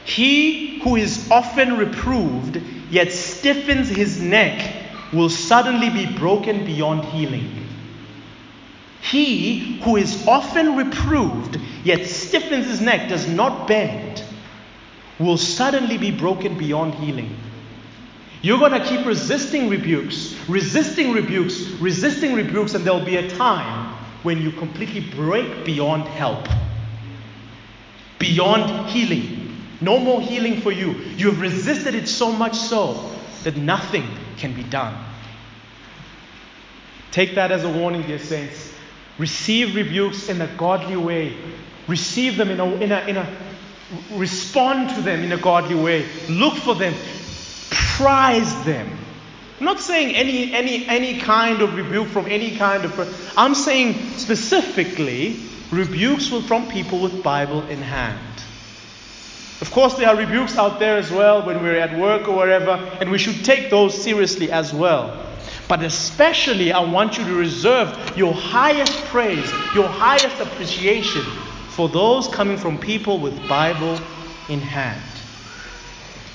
He 0.04 0.80
who 0.80 0.96
is 0.96 1.30
often 1.30 1.76
reproved, 1.76 2.60
yet 2.90 3.12
stiffens 3.12 3.88
his 3.88 4.20
neck, 4.20 4.84
will 5.12 5.28
suddenly 5.28 5.90
be 5.90 6.06
broken 6.06 6.64
beyond 6.64 7.04
healing. 7.04 7.68
He 9.00 9.80
who 9.84 9.96
is 9.96 10.26
often 10.26 10.76
reproved, 10.76 11.60
yet 11.84 12.06
stiffens 12.06 12.66
his 12.66 12.80
neck, 12.80 13.08
does 13.08 13.28
not 13.28 13.68
bend, 13.68 14.24
will 15.20 15.36
suddenly 15.36 15.98
be 15.98 16.10
broken 16.10 16.58
beyond 16.58 16.94
healing. 16.94 17.36
You're 18.42 18.58
going 18.58 18.72
to 18.72 18.84
keep 18.84 19.06
resisting 19.06 19.68
rebukes, 19.68 20.33
resisting 20.48 21.12
rebukes, 21.12 21.68
resisting 21.80 22.34
rebukes, 22.34 22.74
and 22.74 22.84
there'll 22.84 23.04
be 23.04 23.16
a 23.16 23.28
time 23.30 23.94
when 24.22 24.40
you 24.40 24.50
completely 24.52 25.00
break 25.00 25.64
beyond 25.64 26.04
help, 26.04 26.48
beyond 28.18 28.88
healing. 28.90 29.62
No 29.80 29.98
more 29.98 30.20
healing 30.20 30.60
for 30.60 30.72
you. 30.72 30.92
You 30.92 31.30
have 31.30 31.40
resisted 31.40 31.94
it 31.94 32.08
so 32.08 32.32
much 32.32 32.56
so 32.56 33.10
that 33.42 33.56
nothing 33.56 34.06
can 34.38 34.54
be 34.54 34.62
done. 34.62 34.96
Take 37.10 37.34
that 37.34 37.52
as 37.52 37.64
a 37.64 37.68
warning, 37.68 38.02
dear 38.02 38.18
saints. 38.18 38.72
Receive 39.18 39.74
rebukes 39.74 40.28
in 40.28 40.40
a 40.40 40.48
godly 40.56 40.96
way. 40.96 41.36
Receive 41.86 42.36
them 42.36 42.50
in 42.50 42.58
a, 42.60 42.66
in 42.76 42.92
a, 42.92 43.00
in 43.06 43.16
a 43.16 43.36
respond 44.12 44.90
to 44.90 45.02
them 45.02 45.22
in 45.22 45.32
a 45.32 45.36
godly 45.36 45.74
way. 45.74 46.06
Look 46.28 46.54
for 46.54 46.74
them. 46.74 46.94
Prize 47.70 48.64
them. 48.64 49.03
I'm 49.58 49.66
not 49.66 49.80
saying 49.80 50.14
any, 50.16 50.52
any, 50.52 50.86
any 50.86 51.20
kind 51.20 51.62
of 51.62 51.76
rebuke 51.76 52.08
from 52.08 52.26
any 52.26 52.56
kind 52.56 52.84
of. 52.84 53.32
I'm 53.38 53.54
saying 53.54 53.94
specifically 54.16 55.36
rebukes 55.70 56.28
from 56.28 56.68
people 56.68 57.00
with 57.00 57.22
Bible 57.22 57.62
in 57.68 57.78
hand. 57.78 58.18
Of 59.60 59.70
course, 59.70 59.94
there 59.94 60.08
are 60.08 60.16
rebukes 60.16 60.58
out 60.58 60.78
there 60.78 60.96
as 60.96 61.10
well 61.10 61.46
when 61.46 61.62
we're 61.62 61.78
at 61.78 61.96
work 61.98 62.28
or 62.28 62.36
wherever, 62.36 62.72
and 63.00 63.10
we 63.10 63.18
should 63.18 63.44
take 63.44 63.70
those 63.70 63.96
seriously 63.96 64.50
as 64.50 64.74
well. 64.74 65.24
But 65.68 65.82
especially, 65.82 66.72
I 66.72 66.80
want 66.80 67.16
you 67.16 67.24
to 67.24 67.34
reserve 67.34 68.16
your 68.16 68.34
highest 68.34 68.92
praise, 69.06 69.50
your 69.74 69.88
highest 69.88 70.38
appreciation 70.40 71.22
for 71.68 71.88
those 71.88 72.28
coming 72.28 72.56
from 72.56 72.76
people 72.78 73.18
with 73.18 73.48
Bible 73.48 73.98
in 74.48 74.60
hand. 74.60 75.00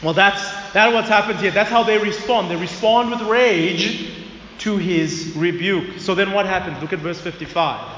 Well, 0.02 0.14
that's, 0.14 0.42
that's 0.74 0.94
what's 0.94 1.10
happened 1.10 1.40
here. 1.40 1.52
That's 1.52 1.70
how 1.70 1.84
they 1.84 1.98
respond. 1.98 2.52
They 2.52 2.56
respond 2.56 3.12
with 3.12 3.22
rage 3.22 4.12
to 4.60 4.78
his 4.78 5.34
rebuke. 5.36 6.00
So 6.00 6.16
then 6.16 6.32
what 6.32 6.46
happens? 6.46 6.82
Look 6.82 6.94
at 6.94 7.00
verse 7.00 7.20
55. 7.20 7.98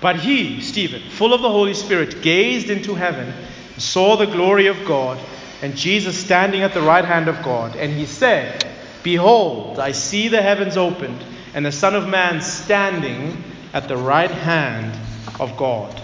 But 0.00 0.16
he, 0.16 0.60
Stephen, 0.60 1.02
full 1.10 1.34
of 1.34 1.42
the 1.42 1.50
Holy 1.50 1.74
Spirit, 1.74 2.22
gazed 2.22 2.70
into 2.70 2.94
heaven, 2.94 3.32
saw 3.76 4.16
the 4.16 4.26
glory 4.26 4.66
of 4.66 4.84
God, 4.86 5.18
and 5.62 5.76
Jesus 5.76 6.16
standing 6.16 6.62
at 6.62 6.72
the 6.72 6.80
right 6.80 7.04
hand 7.04 7.28
of 7.28 7.42
God. 7.42 7.76
And 7.76 7.92
he 7.92 8.06
said, 8.06 8.66
Behold, 9.02 9.78
I 9.78 9.92
see 9.92 10.28
the 10.28 10.42
heavens 10.42 10.76
opened, 10.76 11.22
and 11.54 11.64
the 11.64 11.72
Son 11.72 11.94
of 11.94 12.08
Man 12.08 12.40
standing 12.40 13.42
at 13.72 13.88
the 13.88 13.96
right 13.96 14.30
hand 14.30 14.98
of 15.38 15.56
God. 15.56 16.00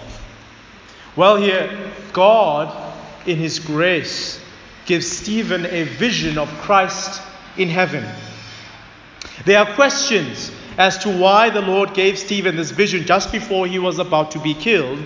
Well, 1.15 1.37
here, 1.37 1.91
God, 2.13 2.93
in 3.25 3.37
His 3.37 3.59
grace, 3.59 4.39
gives 4.87 5.07
Stephen 5.07 5.65
a 5.65 5.83
vision 5.83 6.37
of 6.37 6.49
Christ 6.59 7.21
in 7.57 7.69
heaven. 7.69 8.05
There 9.45 9.59
are 9.59 9.75
questions 9.75 10.51
as 10.77 10.97
to 10.99 11.15
why 11.15 11.49
the 11.49 11.61
Lord 11.61 11.93
gave 11.93 12.17
Stephen 12.17 12.55
this 12.55 12.71
vision 12.71 13.05
just 13.05 13.31
before 13.31 13.67
he 13.67 13.79
was 13.79 13.99
about 13.99 14.31
to 14.31 14.39
be 14.39 14.53
killed. 14.53 14.99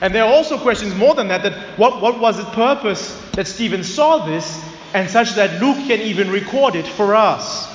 And 0.00 0.14
there 0.14 0.24
are 0.24 0.32
also 0.32 0.58
questions 0.58 0.94
more 0.94 1.14
than 1.14 1.28
that, 1.28 1.42
that 1.42 1.78
what, 1.78 2.00
what 2.02 2.18
was 2.18 2.38
its 2.38 2.50
purpose 2.50 3.18
that 3.32 3.46
Stephen 3.46 3.84
saw 3.84 4.24
this 4.26 4.64
and 4.94 5.08
such 5.08 5.34
that 5.34 5.60
Luke 5.60 5.76
can 5.86 6.00
even 6.00 6.30
record 6.30 6.74
it 6.74 6.86
for 6.86 7.14
us. 7.14 7.66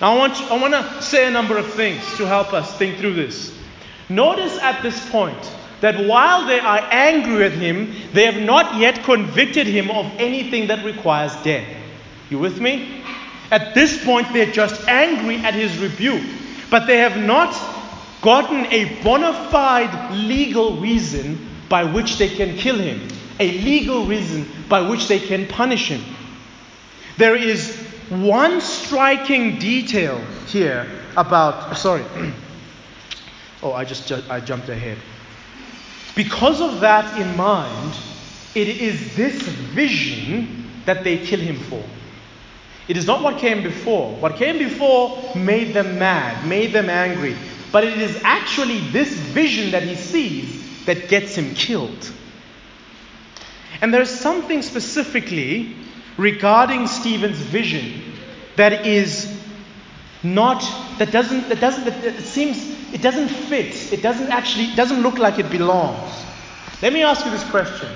Now, 0.00 0.14
I 0.14 0.18
want, 0.18 0.34
I 0.50 0.60
want 0.60 0.74
to 0.74 1.02
say 1.02 1.26
a 1.26 1.30
number 1.30 1.58
of 1.58 1.72
things 1.72 2.02
to 2.16 2.26
help 2.26 2.52
us 2.52 2.76
think 2.78 2.98
through 2.98 3.14
this. 3.14 3.56
Notice 4.08 4.56
at 4.58 4.82
this 4.82 5.08
point 5.10 5.57
that 5.80 6.06
while 6.06 6.46
they 6.46 6.58
are 6.58 6.86
angry 6.90 7.44
at 7.44 7.52
him, 7.52 7.94
they 8.12 8.24
have 8.24 8.42
not 8.42 8.76
yet 8.76 9.02
convicted 9.04 9.66
him 9.66 9.90
of 9.90 10.06
anything 10.18 10.66
that 10.68 10.84
requires 10.84 11.34
death. 11.42 11.66
You 12.30 12.38
with 12.38 12.60
me? 12.60 13.02
At 13.50 13.74
this 13.74 14.04
point, 14.04 14.32
they're 14.32 14.50
just 14.50 14.86
angry 14.88 15.36
at 15.36 15.54
his 15.54 15.78
rebuke, 15.78 16.24
but 16.70 16.86
they 16.86 16.98
have 16.98 17.16
not 17.16 17.54
gotten 18.20 18.66
a 18.66 19.02
bona 19.02 19.32
fide 19.50 20.12
legal 20.12 20.76
reason 20.76 21.48
by 21.68 21.84
which 21.84 22.18
they 22.18 22.28
can 22.28 22.56
kill 22.56 22.76
him, 22.76 23.08
a 23.38 23.52
legal 23.62 24.04
reason 24.04 24.46
by 24.68 24.80
which 24.80 25.08
they 25.08 25.18
can 25.18 25.46
punish 25.46 25.88
him. 25.88 26.02
There 27.16 27.36
is 27.36 27.76
one 28.10 28.60
striking 28.60 29.58
detail 29.58 30.18
here 30.46 30.88
about, 31.16 31.76
sorry, 31.76 32.04
oh, 33.62 33.72
I 33.72 33.84
just 33.84 34.10
I 34.30 34.40
jumped 34.40 34.68
ahead. 34.68 34.98
Because 36.18 36.60
of 36.60 36.80
that 36.80 37.16
in 37.20 37.36
mind, 37.36 37.94
it 38.52 38.66
is 38.66 39.14
this 39.14 39.40
vision 39.40 40.68
that 40.84 41.04
they 41.04 41.16
kill 41.16 41.38
him 41.38 41.60
for. 41.60 41.80
It 42.88 42.96
is 42.96 43.06
not 43.06 43.22
what 43.22 43.38
came 43.38 43.62
before. 43.62 44.16
What 44.16 44.34
came 44.34 44.58
before 44.58 45.16
made 45.36 45.74
them 45.74 45.96
mad, 46.00 46.44
made 46.44 46.72
them 46.72 46.90
angry. 46.90 47.36
But 47.70 47.84
it 47.84 47.98
is 48.00 48.20
actually 48.24 48.80
this 48.90 49.14
vision 49.14 49.70
that 49.70 49.84
he 49.84 49.94
sees 49.94 50.84
that 50.86 51.08
gets 51.08 51.36
him 51.36 51.54
killed. 51.54 52.10
And 53.80 53.94
there's 53.94 54.10
something 54.10 54.62
specifically 54.62 55.76
regarding 56.16 56.88
Stephen's 56.88 57.38
vision 57.38 58.02
that 58.56 58.84
is 58.84 59.37
not 60.22 60.60
that 60.98 61.12
doesn't 61.12 61.48
that 61.48 61.60
doesn't 61.60 61.84
that 61.84 62.04
it 62.04 62.22
seems 62.22 62.58
it 62.92 63.02
doesn't 63.02 63.28
fit. 63.28 63.92
It 63.92 64.02
doesn't 64.02 64.30
actually 64.30 64.74
doesn't 64.74 65.02
look 65.02 65.18
like 65.18 65.38
it 65.38 65.50
belongs. 65.50 66.24
Let 66.82 66.92
me 66.92 67.02
ask 67.02 67.24
you 67.24 67.30
this 67.30 67.48
question. 67.50 67.90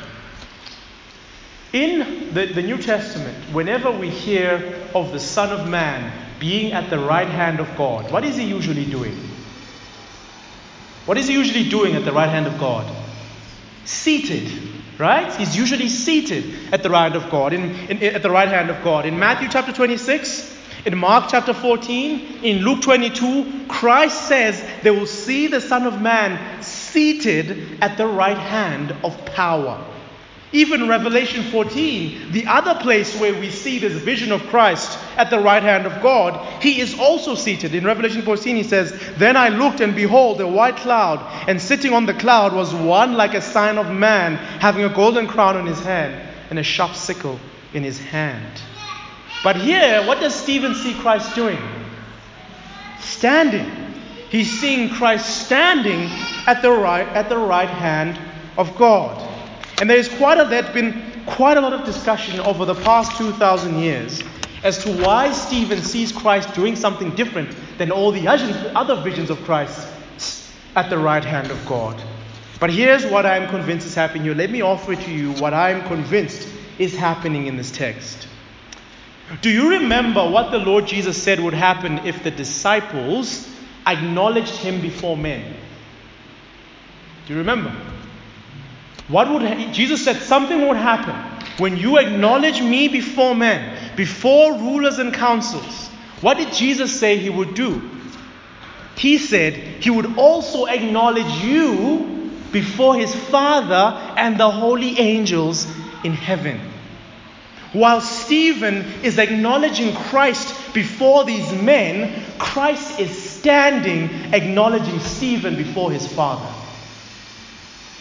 In 1.73 2.35
the, 2.35 2.47
the 2.47 2.63
new 2.63 2.77
testament 2.77 3.37
whenever 3.55 3.91
we 3.91 4.11
hear 4.11 4.87
of 4.95 5.13
the 5.13 5.21
son 5.21 5.59
of 5.59 5.69
man 5.69 6.13
being 6.39 6.73
at 6.73 6.91
the 6.91 6.99
right 6.99 7.29
hand 7.29 7.61
of 7.61 7.77
god 7.79 8.11
what 8.13 8.25
is 8.25 8.37
he 8.37 8.45
usually 8.45 8.85
doing? 8.85 9.17
What 11.07 11.19
is 11.19 11.27
he 11.27 11.35
usually 11.35 11.69
doing 11.69 11.97
at 11.97 12.05
the 12.05 12.13
right 12.13 12.29
hand 12.29 12.47
of 12.47 12.59
god? 12.59 12.95
Seated 13.85 14.73
Right? 14.99 15.35
He's 15.35 15.57
usually 15.57 15.89
seated 15.89 16.73
at 16.73 16.83
the 16.83 16.91
right 16.91 17.11
hand 17.11 17.17
of 17.17 17.31
God, 17.31 17.53
in, 17.53 17.75
in, 17.89 18.15
at 18.15 18.23
the 18.23 18.31
right 18.31 18.49
hand 18.49 18.71
of 18.71 18.85
God. 18.85 19.07
In 19.07 19.19
Matthew 19.19 19.49
chapter 19.49 19.73
26, 19.73 20.52
in 20.85 20.99
Mark 20.99 21.31
chapter 21.31 21.55
14, 21.55 22.41
in 22.43 22.59
Luke 22.65 22.83
22, 22.83 23.67
Christ 23.69 24.27
says 24.27 24.63
they 24.83 24.91
will 24.91 25.07
see 25.07 25.47
the 25.47 25.61
Son 25.61 25.87
of 25.87 26.01
Man 26.03 26.63
seated 26.63 27.79
at 27.81 27.97
the 27.97 28.07
right 28.07 28.37
hand 28.37 28.95
of 29.05 29.25
power. 29.27 29.85
Even 30.55 30.87
Revelation 30.87 31.45
14, 31.45 32.33
the 32.33 32.47
other 32.47 32.75
place 32.75 33.19
where 33.19 33.33
we 33.33 33.51
see 33.51 33.79
this 33.79 33.95
vision 33.95 34.33
of 34.33 34.43
Christ 34.49 34.99
at 35.17 35.31
the 35.31 35.39
right 35.39 35.63
hand 35.63 35.87
of 35.87 36.03
God, 36.03 36.63
he 36.63 36.81
is 36.81 36.99
also 36.99 37.35
seated. 37.35 37.75
In 37.75 37.87
Revelation 37.87 38.21
14, 38.21 38.57
he 38.57 38.63
says, 38.63 38.93
Then 39.17 39.37
I 39.37 39.49
looked, 39.49 39.81
and 39.81 39.95
behold, 39.95 40.41
a 40.43 40.47
white 40.47 40.77
cloud, 40.77 41.21
and 41.49 41.59
sitting 41.59 41.95
on 41.95 42.05
the 42.05 42.13
cloud 42.13 42.53
was 42.53 42.75
one 42.75 43.15
like 43.15 43.33
a 43.33 43.41
sign 43.41 43.79
of 43.79 43.91
man, 43.91 44.37
having 44.37 44.85
a 44.85 44.91
golden 44.91 45.27
crown 45.27 45.57
on 45.57 45.65
his 45.65 45.81
hand, 45.81 46.29
and 46.51 46.59
a 46.59 46.63
sharp 46.63 46.97
sickle 46.97 47.41
in 47.73 47.83
his 47.83 47.99
hand. 47.99 48.61
But 49.43 49.57
here, 49.57 50.07
what 50.07 50.21
does 50.21 50.35
Stephen 50.35 50.75
see 50.75 50.95
Christ 50.95 51.35
doing? 51.35 51.59
Standing. 53.01 53.71
he's 54.31 54.51
seeing 54.61 54.89
Christ 54.89 55.45
standing 55.45 56.09
at 56.47 56.63
the 56.63 56.71
right, 56.71 57.07
at 57.09 57.29
the 57.29 57.37
right 57.37 57.69
hand 57.69 58.19
of 58.57 58.75
God. 58.77 59.21
And 59.81 59.91
there's 59.91 60.09
quite 60.09 60.39
a, 60.39 60.45
there's 60.45 60.73
been 60.73 61.13
quite 61.27 61.57
a 61.57 61.61
lot 61.61 61.73
of 61.73 61.85
discussion 61.85 62.41
over 62.41 62.65
the 62.65 62.75
past 62.77 63.17
2,000 63.19 63.79
years 63.79 64.23
as 64.63 64.83
to 64.85 64.93
why 65.03 65.33
Stephen 65.33 65.83
sees 65.83 66.13
Christ 66.13 66.55
doing 66.55 66.77
something 66.77 67.15
different 67.17 67.55
than 67.79 67.91
all 67.91 68.13
the 68.13 68.29
other 68.29 69.03
visions 69.03 69.29
of 69.29 69.39
Christ 69.43 69.89
at 70.77 70.89
the 70.89 70.99
right 70.99 71.25
hand 71.25 71.51
of 71.51 71.67
God. 71.67 72.01
But 72.61 72.71
here's 72.71 73.05
what 73.05 73.27
I'm 73.27 73.49
convinced 73.49 73.89
is 73.89 73.95
happening 73.95 74.23
here. 74.23 74.35
Let 74.35 74.51
me 74.51 74.61
offer 74.61 74.95
to 74.95 75.11
you 75.11 75.33
what 75.35 75.53
I'm 75.53 75.83
convinced 75.89 76.49
is 76.79 76.95
happening 76.95 77.49
in 77.49 77.57
this 77.57 77.73
text. 77.73 78.29
Do 79.41 79.51
you 79.51 79.71
remember 79.71 80.29
what 80.29 80.51
the 80.51 80.59
Lord 80.59 80.87
Jesus 80.87 81.21
said 81.21 81.41
would 81.41 81.55
happen 81.55 81.99
if 82.07 82.23
the 82.23 82.31
disciples 82.31 83.49
acknowledged 83.87 84.57
him 84.57 84.81
before 84.81 85.17
men? 85.17 85.55
Do 87.27 87.33
you 87.33 87.39
remember? 87.39 87.75
What 89.09 89.31
would 89.31 89.73
Jesus 89.73 90.05
said 90.05 90.17
something 90.17 90.69
would 90.69 90.77
happen 90.77 91.15
when 91.59 91.77
you 91.77 91.99
acknowledge 91.99 92.61
me 92.63 92.89
before 92.89 93.35
men, 93.35 93.95
before 93.97 94.55
rulers 94.55 94.99
and 94.99 95.13
councils. 95.13 95.89
What 96.21 96.37
did 96.39 96.53
Jesus 96.53 96.99
say 96.99 97.19
he 97.19 97.31
would 97.31 97.55
do? 97.55 97.91
He 98.97 99.19
said 99.19 99.55
he 99.55 99.91
would 99.91 100.19
also 100.19 100.67
acknowledge 100.67 101.45
you 101.45 102.31
before 102.53 102.97
his 102.97 103.15
Father 103.15 103.97
and 104.17 104.39
the 104.39 104.51
holy 104.51 104.99
angels 104.99 105.67
in 106.05 106.13
heaven. 106.13 106.72
While 107.73 108.03
Stephen 108.03 108.85
is 109.03 109.19
acknowledging 109.19 109.95
Christ 109.95 110.75
before 110.75 111.25
these 111.25 111.51
men, 111.53 112.23
Christ 112.39 113.01
is 113.01 113.11
standing 113.17 114.11
acknowledging 114.35 115.01
Stephen 115.01 115.57
before 115.57 115.91
his 115.91 116.07
Father. 116.07 116.49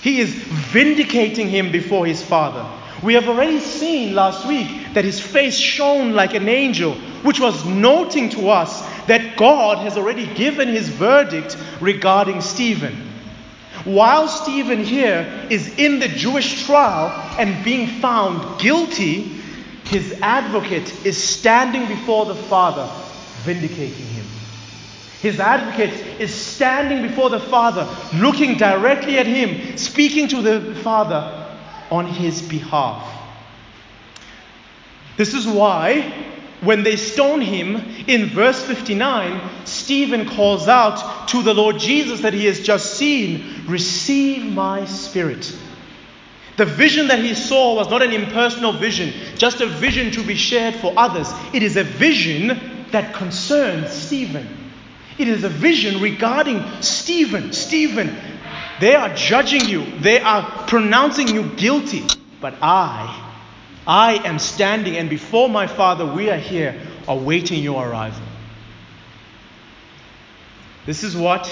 He 0.02 0.20
is 0.20 0.34
vindicating 0.34 1.48
him 1.48 1.72
before 1.72 2.06
his 2.06 2.22
Father. 2.22 2.66
We 3.02 3.14
have 3.14 3.30
already 3.30 3.60
seen 3.60 4.14
last 4.14 4.46
week 4.46 4.94
that 4.94 5.06
his 5.06 5.20
face 5.20 5.58
shone 5.58 6.14
like 6.14 6.34
an 6.34 6.50
angel, 6.50 6.94
which 7.24 7.40
was 7.40 7.66
noting 7.66 8.30
to 8.32 8.50
us 8.50 8.82
that 9.08 9.38
God 9.38 9.80
has 9.80 9.98
already 9.98 10.28
given 10.36 10.68
his 10.68 10.90
verdict 10.90 11.58
regarding 11.80 12.42
Stephen. 12.42 12.96
While 13.86 14.28
Stephen 14.28 14.84
here 14.84 15.48
is 15.50 15.80
in 15.80 16.00
the 16.00 16.08
Jewish 16.10 16.66
trial 16.66 17.10
and 17.40 17.64
being 17.64 17.88
found 17.88 18.60
guilty, 18.60 19.41
his 19.86 20.14
advocate 20.22 21.06
is 21.06 21.22
standing 21.22 21.88
before 21.88 22.26
the 22.26 22.36
Father, 22.36 22.90
vindicating 23.44 24.06
him. 24.08 24.26
His 25.22 25.40
advocate 25.40 25.94
is 26.20 26.34
standing 26.34 27.08
before 27.08 27.30
the 27.30 27.40
Father, 27.40 27.88
looking 28.16 28.58
directly 28.58 29.20
at 29.20 29.28
him, 29.28 29.78
speaking 29.78 30.28
to 30.30 30.42
the 30.42 30.76
Father 30.76 31.48
on 31.92 32.08
his 32.08 32.42
behalf. 32.42 33.08
This 35.18 35.34
is 35.34 35.46
why, 35.46 36.02
when 36.62 36.84
they 36.84 36.96
stone 36.96 37.42
him 37.42 37.76
in 38.08 38.28
verse 38.28 38.64
59, 38.64 39.66
Stephen 39.66 40.28
calls 40.28 40.68
out 40.68 41.28
to 41.30 41.44
the 41.44 41.54
Lord 41.54 41.78
Jesus 41.78 42.22
that 42.22 42.34
he 42.34 42.46
has 42.46 42.60
just 42.60 42.96
seen, 42.96 43.66
Receive 43.68 44.52
my 44.52 44.86
spirit. 44.86 45.56
The 46.62 46.68
vision 46.68 47.08
that 47.08 47.18
he 47.18 47.34
saw 47.34 47.74
was 47.74 47.90
not 47.90 48.04
an 48.04 48.12
impersonal 48.12 48.72
vision, 48.72 49.12
just 49.36 49.62
a 49.62 49.66
vision 49.66 50.12
to 50.12 50.24
be 50.24 50.36
shared 50.36 50.76
for 50.76 50.94
others. 50.96 51.28
It 51.56 51.64
is 51.64 51.76
a 51.76 51.84
vision 51.84 52.86
that 52.92 53.16
concerns 53.16 53.90
Stephen. 53.90 54.48
It 55.18 55.28
is 55.28 55.44
a 55.44 55.50
vision 55.50 56.00
regarding 56.04 56.64
Stephen. 56.84 57.52
Stephen, 57.52 58.16
they 58.80 58.94
are 58.94 59.12
judging 59.16 59.66
you, 59.66 59.84
they 60.02 60.20
are 60.20 60.44
pronouncing 60.68 61.30
you 61.30 61.50
guilty. 61.56 62.04
But 62.40 62.54
I, 62.62 63.34
I 63.88 64.22
am 64.24 64.38
standing, 64.38 64.98
and 64.98 65.10
before 65.10 65.50
my 65.50 65.66
Father, 65.66 66.06
we 66.06 66.30
are 66.30 66.38
here 66.38 66.80
awaiting 67.08 67.64
your 67.64 67.90
arrival. 67.90 68.22
This 70.86 71.02
is 71.02 71.18
what 71.18 71.52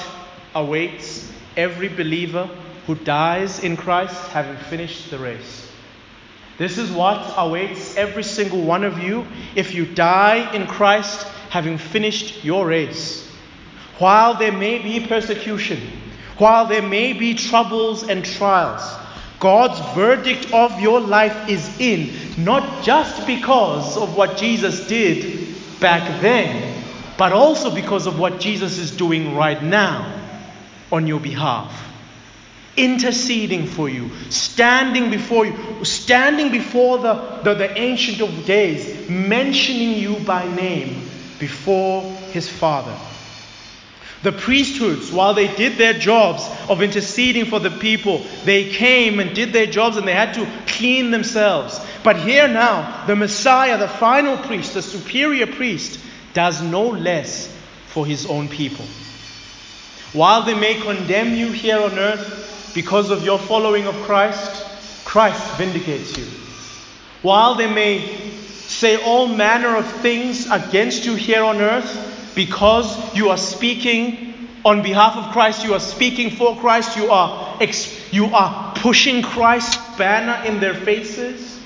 awaits 0.54 1.34
every 1.58 1.88
believer 1.88 2.48
who 2.90 2.96
dies 2.96 3.60
in 3.60 3.78
Christ 3.78 4.20
having 4.30 4.58
finished 4.58 5.12
the 5.12 5.20
race. 5.20 5.72
This 6.58 6.80
is 6.80 6.90
what 6.90 7.36
awaits 7.38 7.96
every 7.96 8.24
single 8.24 8.64
one 8.64 8.84
of 8.84 8.98
you 8.98 9.28
if 9.54 9.76
you 9.76 9.86
die 9.86 10.52
in 10.56 10.66
Christ 10.66 11.28
having 11.52 11.78
finished 11.78 12.44
your 12.44 12.66
race. 12.66 13.30
While 14.00 14.40
there 14.40 14.52
may 14.52 14.80
be 14.80 15.06
persecution, 15.06 15.80
while 16.40 16.66
there 16.66 16.82
may 16.82 17.14
be 17.14 17.36
troubles 17.36 18.10
and 18.10 18.26
trials, 18.26 18.82
God's 19.40 19.80
verdict 19.94 20.52
of 20.52 20.82
your 20.82 21.00
life 21.00 21.48
is 21.48 21.80
in, 21.80 22.44
not 22.44 22.84
just 22.84 23.28
because 23.28 23.98
of 23.98 24.18
what 24.18 24.36
Jesus 24.36 24.88
did 24.88 25.56
back 25.80 26.22
then, 26.22 26.84
but 27.20 27.34
also 27.34 27.70
because 27.70 28.08
of 28.08 28.18
what 28.18 28.40
Jesus 28.40 28.80
is 28.80 28.90
doing 28.90 29.36
right 29.36 29.62
now 29.62 30.12
on 30.92 31.06
your 31.06 31.20
behalf. 31.20 31.89
Interceding 32.80 33.68
for 33.68 33.90
you, 33.90 34.10
standing 34.30 35.12
before 35.12 35.46
you, 35.46 35.84
standing 35.84 36.50
before 36.50 37.00
the, 37.00 37.14
the, 37.44 37.54
the 37.54 37.78
Ancient 37.78 38.22
of 38.22 38.46
Days, 38.46 39.10
mentioning 39.10 39.98
you 39.98 40.16
by 40.20 40.48
name 40.56 41.10
before 41.40 42.04
his 42.32 42.48
Father. 42.48 42.98
The 44.24 44.32
priesthoods, 44.32 45.12
while 45.12 45.34
they 45.34 45.54
did 45.56 45.78
their 45.78 45.92
jobs 45.92 46.50
of 46.70 46.82
interceding 46.82 47.46
for 47.46 47.60
the 47.60 47.70
people, 47.70 48.26
they 48.46 48.70
came 48.70 49.20
and 49.20 49.36
did 49.36 49.52
their 49.52 49.66
jobs 49.66 49.98
and 49.98 50.08
they 50.08 50.14
had 50.14 50.36
to 50.36 50.50
clean 50.68 51.12
themselves. 51.12 51.82
But 52.02 52.22
here 52.22 52.48
now, 52.48 53.06
the 53.08 53.16
Messiah, 53.18 53.78
the 53.78 53.90
final 53.90 54.38
priest, 54.38 54.74
the 54.74 54.82
superior 54.82 55.48
priest, 55.48 56.00
does 56.34 56.62
no 56.62 56.88
less 56.88 57.54
for 57.88 58.06
his 58.06 58.26
own 58.26 58.48
people. 58.48 58.86
While 60.14 60.44
they 60.44 60.58
may 60.58 60.76
condemn 60.80 61.34
you 61.34 61.52
here 61.52 61.80
on 61.80 62.00
earth 62.00 62.50
because 62.74 63.10
of 63.10 63.24
your 63.24 63.40
following 63.40 63.88
of 63.88 63.96
Christ, 64.04 64.66
Christ 65.06 65.58
vindicates 65.58 66.18
you. 66.18 66.26
While 67.22 67.56
they 67.56 67.72
may 67.72 68.32
say 68.68 69.04
all 69.04 69.28
manner 69.28 69.76
of 69.76 69.86
things 70.02 70.50
against 70.50 71.06
you 71.06 71.16
here 71.16 71.44
on 71.44 71.60
earth, 71.60 72.32
because 72.36 73.16
you 73.16 73.30
are 73.30 73.38
speaking 73.38 74.48
on 74.64 74.84
behalf 74.84 75.16
of 75.18 75.32
Christ, 75.32 75.64
you 75.64 75.74
are 75.74 75.80
speaking 75.80 76.30
for 76.30 76.56
Christ, 76.58 76.98
you 76.98 77.12
are, 77.12 77.60
you 78.12 78.26
are 78.26 78.74
pushing 78.76 79.22
Christ's 79.24 79.78
banner 79.98 80.46
in 80.46 80.60
their 80.60 80.74
faces, 80.74 81.60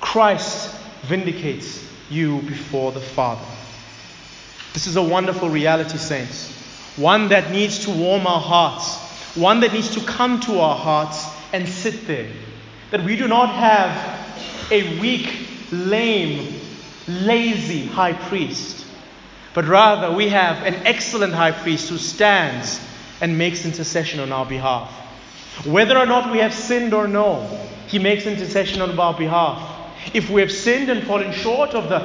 Christ 0.00 0.74
vindicates 1.02 1.86
you 2.10 2.42
before 2.42 2.92
the 2.92 3.00
Father. 3.00 3.44
This 4.74 4.86
is 4.86 4.96
a 4.96 5.02
wonderful 5.02 5.48
reality, 5.48 5.98
saints. 5.98 6.52
One 6.96 7.28
that 7.28 7.50
needs 7.50 7.84
to 7.84 7.90
warm 7.90 8.26
our 8.26 8.40
hearts, 8.40 8.98
one 9.38 9.60
that 9.60 9.72
needs 9.72 9.94
to 9.94 10.00
come 10.00 10.40
to 10.40 10.60
our 10.60 10.76
hearts 10.76 11.26
and 11.52 11.68
sit 11.68 12.06
there. 12.06 12.30
That 12.90 13.04
we 13.04 13.16
do 13.16 13.28
not 13.28 13.50
have 13.54 14.70
a 14.70 15.00
weak, 15.00 15.48
lame, 15.70 16.60
lazy 17.06 17.86
high 17.86 18.14
priest 18.14 18.78
but 19.58 19.66
rather, 19.66 20.14
we 20.14 20.28
have 20.28 20.64
an 20.64 20.74
excellent 20.86 21.32
high 21.32 21.50
priest 21.50 21.88
who 21.88 21.98
stands 21.98 22.80
and 23.20 23.36
makes 23.36 23.64
intercession 23.64 24.20
on 24.20 24.30
our 24.30 24.46
behalf. 24.46 24.88
Whether 25.66 25.98
or 25.98 26.06
not 26.06 26.30
we 26.30 26.38
have 26.38 26.54
sinned 26.54 26.94
or 26.94 27.08
no, 27.08 27.42
he 27.88 27.98
makes 27.98 28.24
intercession 28.24 28.80
on 28.80 28.96
our 28.96 29.14
behalf. 29.14 30.14
If 30.14 30.30
we 30.30 30.42
have 30.42 30.52
sinned 30.52 30.90
and 30.90 31.04
fallen 31.04 31.32
short 31.32 31.70
of 31.70 31.88
the, 31.88 31.96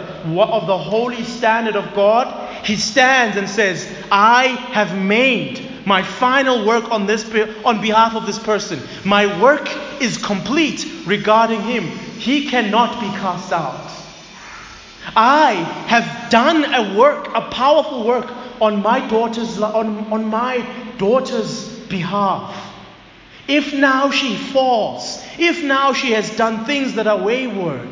of 0.41 0.65
the 0.65 0.77
holy 0.79 1.23
standard 1.23 1.75
of 1.75 1.93
God, 1.93 2.65
he 2.65 2.75
stands 2.75 3.37
and 3.37 3.47
says, 3.47 3.87
I 4.11 4.47
have 4.47 4.97
made 4.97 5.62
my 5.85 6.03
final 6.03 6.65
work 6.65 6.89
on, 6.91 7.05
this, 7.05 7.25
on 7.65 7.81
behalf 7.81 8.15
of 8.15 8.25
this 8.25 8.39
person. 8.39 8.79
My 9.03 9.41
work 9.41 9.69
is 10.01 10.17
complete 10.17 10.87
regarding 11.05 11.61
him. 11.61 11.83
He 11.83 12.49
cannot 12.49 12.99
be 12.99 13.07
cast 13.07 13.51
out. 13.51 13.91
I 15.15 15.51
have 15.87 16.29
done 16.31 16.73
a 16.73 16.97
work, 16.97 17.27
a 17.35 17.41
powerful 17.41 18.05
work 18.05 18.31
on 18.61 18.81
my 18.81 19.05
daughter's 19.07 19.59
on, 19.59 20.11
on 20.11 20.25
my 20.25 20.65
daughter's 20.97 21.77
behalf. 21.89 22.73
If 23.47 23.73
now 23.73 24.09
she 24.09 24.35
falls, 24.35 25.21
if 25.37 25.63
now 25.63 25.91
she 25.91 26.11
has 26.11 26.35
done 26.37 26.63
things 26.65 26.95
that 26.95 27.07
are 27.07 27.21
wayward, 27.21 27.89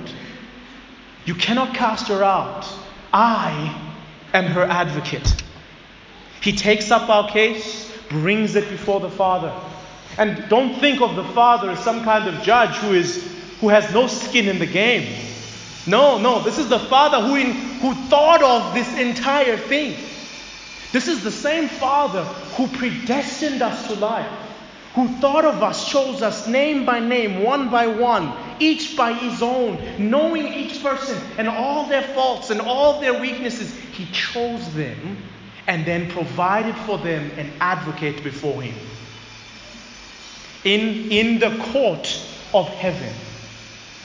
you 1.26 1.36
cannot 1.36 1.76
cast 1.76 2.08
her 2.08 2.24
out. 2.24 2.66
I 3.12 3.78
am 4.34 4.46
her 4.46 4.64
advocate. 4.64 5.44
He 6.42 6.54
takes 6.54 6.90
up 6.90 7.10
our 7.10 7.30
case, 7.30 7.81
brings 8.12 8.56
it 8.56 8.70
before 8.70 9.00
the 9.00 9.10
Father. 9.10 9.52
And 10.18 10.48
don't 10.50 10.76
think 10.76 11.02
of 11.02 11.16
the 11.16 11.24
Father 11.24 11.72
as 11.72 11.80
some 11.80 12.04
kind 12.04 12.28
of 12.28 12.44
judge 12.44 12.76
who 12.76 12.94
is 12.94 13.32
who 13.62 13.70
has 13.70 13.92
no 13.94 14.08
skin 14.08 14.48
in 14.48 14.60
the 14.60 14.66
game. 14.66 15.28
No, 15.88 16.18
no, 16.18 16.44
this 16.44 16.58
is 16.58 16.68
the 16.68 16.80
Father 16.80 17.22
who, 17.22 17.36
in, 17.36 17.54
who 17.80 17.94
thought 18.08 18.44
of 18.44 18.74
this 18.74 18.92
entire 19.00 19.58
thing. 19.58 19.96
This 20.92 21.08
is 21.08 21.24
the 21.24 21.32
same 21.32 21.70
Father 21.70 22.24
who 22.56 22.68
predestined 22.68 23.62
us 23.62 23.88
to 23.88 23.96
life, 23.96 24.30
who 24.96 25.08
thought 25.20 25.46
of 25.46 25.64
us, 25.64 25.90
chose 25.90 26.22
us 26.22 26.48
name 26.48 26.86
by 26.86 27.00
name, 27.00 27.44
one 27.44 27.70
by 27.70 27.88
one, 27.88 28.34
each 28.60 28.98
by 28.98 29.14
his 29.14 29.42
own, 29.42 29.80
knowing 29.98 30.54
each 30.54 30.84
person 30.84 31.20
and 31.38 31.48
all 31.48 31.88
their 31.88 32.04
faults 32.04 32.50
and 32.50 32.62
all 32.62 33.00
their 33.00 33.20
weaknesses. 33.20 33.74
He 33.94 34.06
chose 34.08 34.74
them 34.74 35.18
and 35.72 35.86
then 35.86 36.10
provided 36.10 36.76
for 36.80 36.98
them 36.98 37.32
an 37.38 37.50
advocate 37.62 38.22
before 38.26 38.62
him. 38.62 38.76
In, 40.66 41.10
in 41.10 41.40
the 41.40 41.64
court 41.72 42.22
of 42.54 42.68
heaven, 42.68 43.14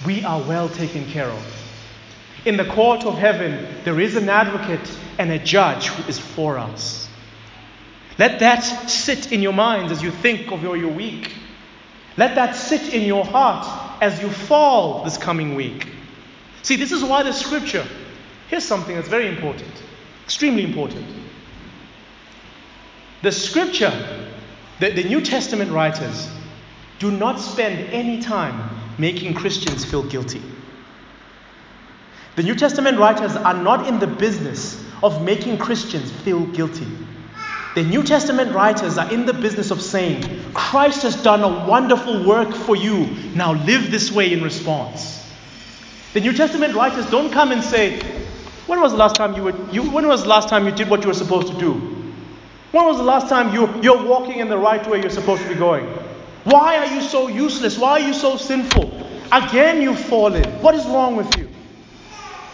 we 0.07 0.23
are 0.23 0.41
well 0.43 0.69
taken 0.69 1.05
care 1.07 1.29
of. 1.29 1.45
In 2.45 2.57
the 2.57 2.67
court 2.67 3.05
of 3.05 3.19
heaven, 3.19 3.67
there 3.83 3.99
is 3.99 4.15
an 4.15 4.29
advocate 4.29 4.89
and 5.19 5.33
a 5.33 5.41
judge 5.41 5.89
who 5.89 6.09
is 6.09 6.21
for 6.21 6.57
us. 6.57 7.09
Let 8.17 8.39
that 8.39 8.61
sit 8.61 9.33
in 9.33 9.43
your 9.43 9.53
minds 9.53 9.91
as 9.91 10.01
you 10.01 10.13
think 10.13 10.53
of 10.53 10.63
your, 10.63 10.77
your 10.77 10.93
week. 10.93 11.33
Let 12.17 12.37
that 12.37 12.55
sit 12.55 12.95
in 12.95 13.03
your 13.03 13.25
heart 13.25 14.01
as 14.01 14.23
you 14.23 14.31
fall 14.31 15.03
this 15.03 15.19
coming 15.19 15.57
week. 15.57 15.89
See, 16.63 16.77
this 16.77 16.93
is 16.93 17.03
why 17.03 17.25
the 17.25 17.33
scripture, 17.33 17.85
here's 18.47 18.63
something 18.63 18.95
that's 18.95 19.09
very 19.09 19.27
important, 19.27 19.73
extremely 20.25 20.63
important. 20.63 21.26
The 23.23 23.33
scripture, 23.33 23.93
the, 24.81 24.91
the 24.91 25.05
New 25.05 25.21
Testament 25.21 25.71
writers, 25.73 26.29
do 26.99 27.11
not 27.11 27.41
spend 27.41 27.91
any 27.93 28.21
time 28.21 28.71
making 28.99 29.35
Christians 29.35 29.85
feel 29.85 30.03
guilty. 30.03 30.43
The 32.37 32.43
New 32.43 32.55
Testament 32.55 32.99
writers 32.99 33.35
are 33.35 33.55
not 33.55 33.87
in 33.87 33.99
the 33.99 34.07
business 34.07 34.85
of 35.03 35.23
making 35.23 35.59
Christians 35.59 36.11
feel 36.11 36.45
guilty. 36.47 36.87
The 37.75 37.83
New 37.83 38.03
Testament 38.03 38.55
writers 38.55 38.97
are 38.97 39.13
in 39.13 39.27
the 39.27 39.35
business 39.35 39.71
of 39.71 39.83
saying, 39.83 40.43
Christ 40.55 41.03
has 41.03 41.23
done 41.23 41.43
a 41.43 41.69
wonderful 41.69 42.27
work 42.27 42.55
for 42.55 42.77
you. 42.77 43.07
Now 43.35 43.53
live 43.53 43.91
this 43.91 44.11
way 44.11 44.33
in 44.33 44.43
response. 44.43 45.31
The 46.15 46.21
New 46.21 46.33
Testament 46.33 46.75
writers 46.75 47.05
don't 47.11 47.31
come 47.31 47.53
and 47.53 47.63
say, 47.63 48.01
when 48.67 48.81
was 48.81 48.93
the 48.93 48.99
last 48.99 49.17
time 49.17 49.35
you, 49.35 49.43
were, 49.43 49.71
you 49.71 49.91
when 49.91 50.09
was 50.09 50.23
the 50.23 50.29
last 50.29 50.49
time 50.49 50.67
you 50.67 50.73
did 50.73 50.89
what 50.89 51.03
you 51.03 51.09
were 51.09 51.15
supposed 51.15 51.49
to 51.49 51.59
do? 51.59 51.96
When 52.73 52.85
was 52.85 52.97
the 52.99 53.05
last 53.05 53.29
time 53.29 53.55
you, 53.55 53.83
you're 53.83 54.05
walking 54.05 54.39
in 54.39 54.49
the 54.49 54.59
right 54.59 54.87
way 54.89 55.01
you're 55.01 55.11
supposed 55.11 55.43
to 55.43 55.49
be 55.49 55.55
going? 55.55 55.87
Why 56.45 56.77
are 56.79 56.95
you 56.95 57.01
so 57.01 57.29
useless? 57.29 57.79
Why 57.79 57.93
are 57.93 58.01
you 58.01 58.15
so 58.15 58.37
sinful? 58.37 59.07
Again, 59.33 59.83
you've 59.83 59.99
fallen. 59.99 60.45
What 60.63 60.75
is 60.75 60.85
wrong 60.87 61.17
with 61.17 61.37
you? 61.37 61.49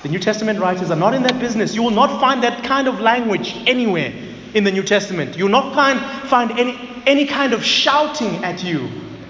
The 0.02 0.08
New 0.08 0.18
Testament 0.18 0.58
writers 0.58 0.90
are 0.90 0.96
not 0.96 1.14
in 1.14 1.22
that 1.22 1.38
business. 1.38 1.74
You 1.74 1.82
will 1.82 1.90
not 1.90 2.20
find 2.20 2.42
that 2.42 2.64
kind 2.64 2.88
of 2.88 3.00
language 3.00 3.54
anywhere 3.66 4.12
in 4.54 4.64
the 4.64 4.72
New 4.72 4.82
Testament. 4.82 5.36
You 5.36 5.44
will 5.44 5.52
not 5.52 5.74
find, 5.74 6.00
find 6.28 6.58
any, 6.58 6.78
any 7.06 7.26
kind 7.26 7.52
of 7.52 7.64
shouting 7.64 8.44
at 8.44 8.64
you 8.64 8.88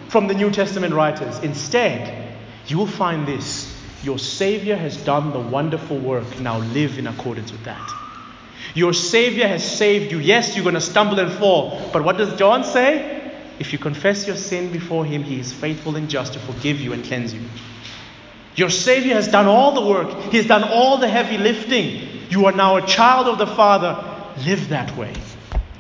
from 0.09 0.29
the 0.29 0.35
New 0.35 0.51
Testament 0.51 0.95
writers. 0.95 1.39
Instead, 1.41 2.37
you 2.67 2.79
will 2.79 2.87
find 2.87 3.27
this 3.27 3.77
Your 4.03 4.19
Savior 4.19 4.77
has 4.77 4.97
done 4.97 5.33
the 5.33 5.41
wonderful 5.41 5.99
work. 5.99 6.41
Now 6.41 6.59
live 6.59 6.99
in 6.99 7.07
accordance 7.07 7.53
with 7.53 7.65
that. 7.65 8.02
Your 8.75 8.93
Savior 8.93 9.47
has 9.47 9.63
saved 9.65 10.13
you. 10.13 10.19
Yes, 10.19 10.57
you're 10.57 10.63
going 10.63 10.75
to 10.75 10.81
stumble 10.81 11.19
and 11.19 11.33
fall. 11.33 11.91
But 11.93 12.05
what 12.05 12.17
does 12.17 12.39
John 12.39 12.65
say? 12.65 13.33
If 13.59 13.73
you 13.73 13.79
confess 13.79 14.27
your 14.27 14.37
sin 14.37 14.73
before 14.73 15.05
Him, 15.05 15.23
He 15.23 15.39
is 15.39 15.53
faithful 15.53 15.97
and 15.97 16.09
just 16.09 16.33
to 16.33 16.39
forgive 16.39 16.81
you 16.81 16.93
and 16.93 17.05
cleanse 17.05 17.35
you. 17.35 17.43
Your 18.57 18.71
Savior 18.71 19.15
has 19.15 19.29
done 19.29 19.47
all 19.47 19.73
the 19.73 19.87
work, 19.87 20.11
He 20.31 20.39
has 20.39 20.47
done 20.47 20.65
all 20.65 20.99
the 20.99 21.09
heavy 21.09 21.39
lifting. 21.39 22.09
You 22.31 22.47
are 22.47 22.53
now 22.53 22.77
a 22.77 22.87
child 22.87 23.29
of 23.29 23.39
the 23.39 23.47
Father. 23.47 24.09
Live 24.47 24.71
that 24.71 24.97
way. 24.97 25.13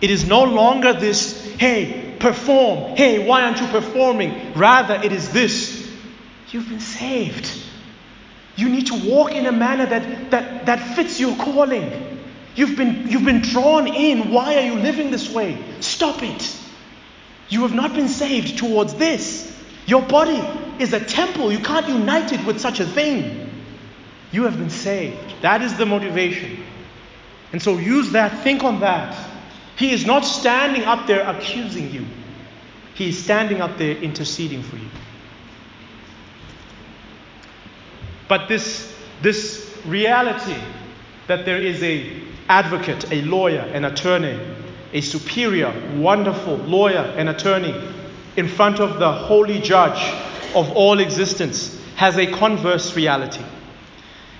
It 0.02 0.10
is 0.10 0.26
no 0.26 0.44
longer 0.44 0.92
this, 0.92 1.54
hey, 1.54 2.16
perform. 2.18 2.96
Hey, 2.96 3.26
why 3.26 3.44
aren't 3.44 3.60
you 3.60 3.68
performing? 3.68 4.52
Rather, 4.54 4.94
it 4.94 5.12
is 5.12 5.32
this 5.32 5.82
you've 6.52 6.68
been 6.68 6.80
saved. 6.80 7.50
You 8.56 8.68
need 8.68 8.88
to 8.88 9.10
walk 9.10 9.32
in 9.32 9.46
a 9.46 9.52
manner 9.52 9.86
that, 9.86 10.30
that, 10.30 10.66
that 10.66 10.94
fits 10.94 11.18
your 11.18 11.34
calling. 11.36 12.11
You've 12.54 12.76
been, 12.76 13.08
you've 13.08 13.24
been 13.24 13.40
drawn 13.40 13.86
in. 13.86 14.30
Why 14.30 14.56
are 14.56 14.66
you 14.66 14.74
living 14.74 15.10
this 15.10 15.30
way? 15.30 15.58
Stop 15.80 16.22
it. 16.22 16.58
You 17.48 17.62
have 17.62 17.74
not 17.74 17.94
been 17.94 18.08
saved 18.08 18.58
towards 18.58 18.94
this. 18.94 19.48
Your 19.86 20.02
body 20.02 20.40
is 20.78 20.92
a 20.92 21.00
temple. 21.00 21.50
You 21.50 21.58
can't 21.58 21.88
unite 21.88 22.32
it 22.32 22.44
with 22.44 22.60
such 22.60 22.80
a 22.80 22.86
thing. 22.86 23.50
You 24.30 24.44
have 24.44 24.58
been 24.58 24.70
saved. 24.70 25.42
That 25.42 25.62
is 25.62 25.76
the 25.76 25.86
motivation. 25.86 26.64
And 27.52 27.62
so 27.62 27.76
use 27.78 28.12
that, 28.12 28.42
think 28.42 28.64
on 28.64 28.80
that. 28.80 29.16
He 29.76 29.92
is 29.92 30.06
not 30.06 30.24
standing 30.24 30.84
up 30.84 31.06
there 31.06 31.28
accusing 31.28 31.90
you, 31.90 32.06
He 32.94 33.08
is 33.08 33.22
standing 33.22 33.60
up 33.60 33.78
there 33.78 33.96
interceding 33.96 34.62
for 34.62 34.76
you. 34.76 34.88
But 38.28 38.48
this, 38.48 38.94
this 39.20 39.76
reality 39.84 40.56
that 41.26 41.44
there 41.44 41.60
is 41.60 41.82
a 41.82 42.22
advocate, 42.48 43.10
a 43.12 43.22
lawyer, 43.22 43.60
an 43.60 43.84
attorney, 43.84 44.38
a 44.92 45.00
superior, 45.00 45.72
wonderful 45.96 46.56
lawyer 46.56 47.14
and 47.16 47.28
attorney 47.28 47.74
in 48.36 48.48
front 48.48 48.80
of 48.80 48.98
the 48.98 49.12
holy 49.12 49.60
judge 49.60 50.00
of 50.54 50.70
all 50.72 50.98
existence 50.98 51.80
has 51.96 52.16
a 52.16 52.26
converse 52.26 52.96
reality. 52.96 53.44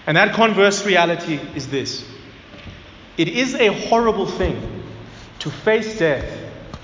And 0.07 0.17
that 0.17 0.35
converse 0.35 0.85
reality 0.85 1.41
is 1.55 1.69
this 1.69 2.05
it 3.17 3.29
is 3.29 3.55
a 3.55 3.69
horrible 3.89 4.27
thing 4.27 4.83
to 5.41 5.51
face 5.51 5.99
death 5.99 6.39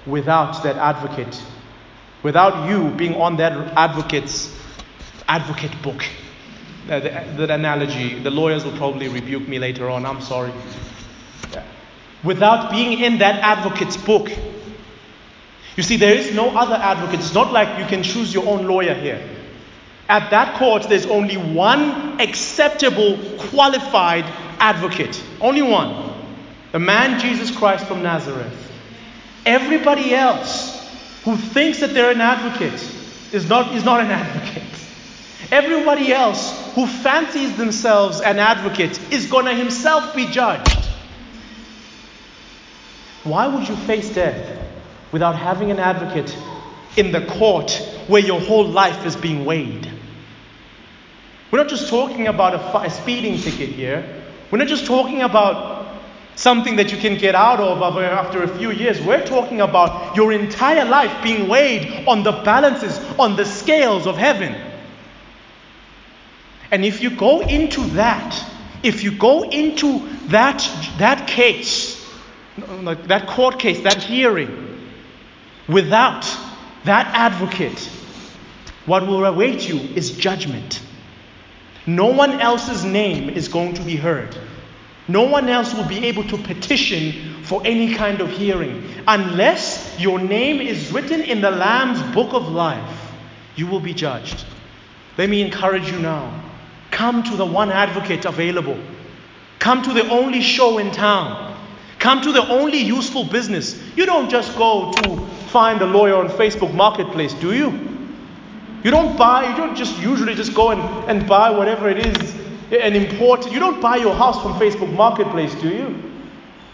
without 0.07 0.63
that 0.63 0.77
advocate, 0.77 1.43
without 2.23 2.69
you 2.69 2.91
being 2.91 3.15
on 3.15 3.37
that 3.37 3.53
advocate's 3.77 4.55
advocate 5.27 5.83
book. 5.83 6.05
That 6.87 7.51
analogy, 7.51 8.19
the 8.19 8.31
lawyers 8.31 8.65
will 8.65 8.77
probably 8.77 9.09
rebuke 9.09 9.47
me 9.47 9.59
later 9.59 9.91
on. 9.91 10.07
I'm 10.07 10.23
sorry. 10.23 10.53
Without 12.25 12.71
being 12.71 12.99
in 12.99 13.19
that 13.19 13.37
advocate's 13.43 13.97
book, 13.97 14.31
you 15.77 15.85
see, 15.85 15.97
there 15.97 16.15
is 16.15 16.35
no 16.35 16.51
other 16.57 16.75
advocate. 16.75 17.21
It's 17.21 17.35
not 17.35 17.53
like 17.53 17.79
you 17.79 17.87
can 17.87 18.03
choose 18.03 18.35
your 18.35 18.49
own 18.49 18.67
lawyer 18.67 18.95
here. 18.95 19.25
At 20.09 20.31
that 20.31 20.59
court, 20.59 20.89
there's 20.89 21.07
only 21.07 21.37
one 21.37 22.21
acceptable, 22.21 23.17
qualified 23.39 24.25
advocate. 24.59 25.23
Only 25.41 25.63
one. 25.63 26.15
The 26.73 26.81
man 26.81 27.21
Jesus 27.21 27.57
Christ 27.57 27.87
from 27.87 28.03
Nazareth. 28.03 28.73
Everybody 29.47 30.15
else 30.15 30.91
who 31.25 31.37
thinks 31.37 31.79
that 31.81 31.95
they're 31.95 32.11
an 32.11 32.21
advocate 32.21 32.83
is 33.33 33.49
not, 33.49 33.73
is 33.75 33.85
not 33.85 34.01
an 34.01 34.11
advocate. 34.11 34.65
Everybody 35.53 36.13
else 36.13 36.75
who 36.75 36.87
fancies 36.87 37.57
themselves 37.57 38.21
an 38.21 38.39
advocate 38.39 38.99
is 39.13 39.27
going 39.27 39.45
to 39.45 39.55
himself 39.55 40.15
be 40.17 40.27
judged. 40.27 40.88
Why 43.29 43.47
would 43.47 43.69
you 43.69 43.77
face 43.77 44.15
death? 44.15 44.59
without 45.13 45.35
having 45.37 45.71
an 45.71 45.79
advocate 45.79 46.37
in 46.97 47.13
the 47.13 47.25
court 47.27 47.71
where 48.07 48.23
your 48.23 48.41
whole 48.41 48.67
life 48.67 49.07
is 49.07 49.17
being 49.17 49.45
weighed. 49.45 49.91
We're 51.51 51.61
not 51.61 51.69
just 51.69 51.89
talking 51.89 52.27
about 52.27 52.55
a, 52.55 52.87
a 52.87 52.91
speeding 52.91 53.39
ticket 53.39 53.71
here. 53.71 54.23
We're 54.51 54.59
not 54.59 54.69
just 54.69 54.87
talking 54.87 55.23
about 55.23 55.87
something 56.35 56.77
that 56.77 56.93
you 56.93 56.99
can 56.99 57.17
get 57.17 57.35
out 57.35 57.59
of 57.59 57.81
after 57.83 58.43
a 58.43 58.59
few 58.59 58.71
years. 58.71 59.01
We're 59.01 59.27
talking 59.27 59.61
about 59.61 60.15
your 60.15 60.33
entire 60.33 60.85
life 60.85 61.23
being 61.23 61.49
weighed 61.49 62.07
on 62.07 62.23
the 62.23 62.33
balances, 62.33 62.99
on 63.19 63.37
the 63.37 63.45
scales 63.45 64.07
of 64.07 64.17
heaven. 64.17 64.55
And 66.71 66.85
if 66.85 67.03
you 67.03 67.11
go 67.11 67.41
into 67.41 67.83
that, 67.91 68.47
if 68.83 69.03
you 69.03 69.11
go 69.11 69.49
into 69.49 70.07
that, 70.29 70.59
that 70.99 71.27
case, 71.27 71.98
that 73.09 73.27
court 73.29 73.59
case, 73.59 73.81
that 73.83 74.03
hearing, 74.03 74.69
Without 75.69 76.23
that 76.85 77.07
advocate, 77.15 77.79
what 78.87 79.07
will 79.07 79.27
await 79.27 79.69
you 79.69 79.77
is 79.77 80.13
judgment. 80.13 80.81
No 81.87 82.07
one 82.07 82.41
else's 82.41 82.85
name 82.85 83.29
is 83.29 83.49
going 83.49 83.75
to 83.75 83.83
be 83.83 83.95
heard. 83.95 84.37
No 85.09 85.25
one 85.25 85.49
else 85.49 85.75
will 85.75 85.87
be 85.87 86.07
able 86.07 86.25
to 86.25 86.39
petition 86.39 87.43
for 87.45 87.61
any 87.67 87.95
kind 87.95 88.23
of 88.23 88.31
hearing. 88.31 88.83
Unless 89.07 90.01
your 90.01 90.19
name 90.19 90.61
is 90.61 90.91
written 90.91 91.21
in 91.21 91.43
the 91.43 91.51
Lamb's 91.51 92.01
book 92.15 92.33
of 92.33 92.49
life, 92.49 93.13
you 93.57 93.67
will 93.67 93.81
be 93.81 93.93
judged. 93.93 94.47
Let 95.19 95.29
me 95.29 95.43
encourage 95.43 95.91
you 95.91 95.99
now. 95.99 96.45
Come 96.91 97.23
to 97.25 97.37
the 97.37 97.47
one 97.47 97.71
advocate 97.71 98.25
available. 98.25 98.79
Come 99.59 99.83
to 99.83 99.93
the 99.93 100.09
only 100.09 100.41
show 100.41 100.79
in 100.79 100.93
town. 100.93 101.58
Come 102.09 102.23
to 102.23 102.33
the 102.33 102.49
only 102.49 102.79
useful 102.79 103.23
business. 103.23 103.79
You 103.95 104.07
don't 104.07 104.31
just 104.31 104.57
go 104.57 104.93
to 104.93 105.27
find 105.49 105.83
a 105.83 105.85
lawyer 105.85 106.15
on 106.15 106.31
Facebook 106.31 106.73
Marketplace, 106.73 107.35
do 107.35 107.53
you? 107.53 107.69
You 108.83 108.91
don't 108.91 109.19
buy, 109.19 109.51
you 109.51 109.55
don't 109.55 109.77
just 109.77 110.01
usually 110.01 110.35
just 110.35 110.55
go 110.55 110.71
and, 110.71 110.81
and 111.11 111.29
buy 111.29 111.51
whatever 111.51 111.87
it 111.87 111.99
is 111.99 112.35
and 112.73 112.97
import 112.97 113.47
it. 113.47 113.53
You 113.53 113.61
don't 113.61 113.83
buy 113.83 113.97
your 113.97 114.15
house 114.15 114.43
from 114.43 114.55
Facebook 114.55 114.91
Marketplace, 114.91 115.55
do 115.57 115.69
you? 115.69 116.03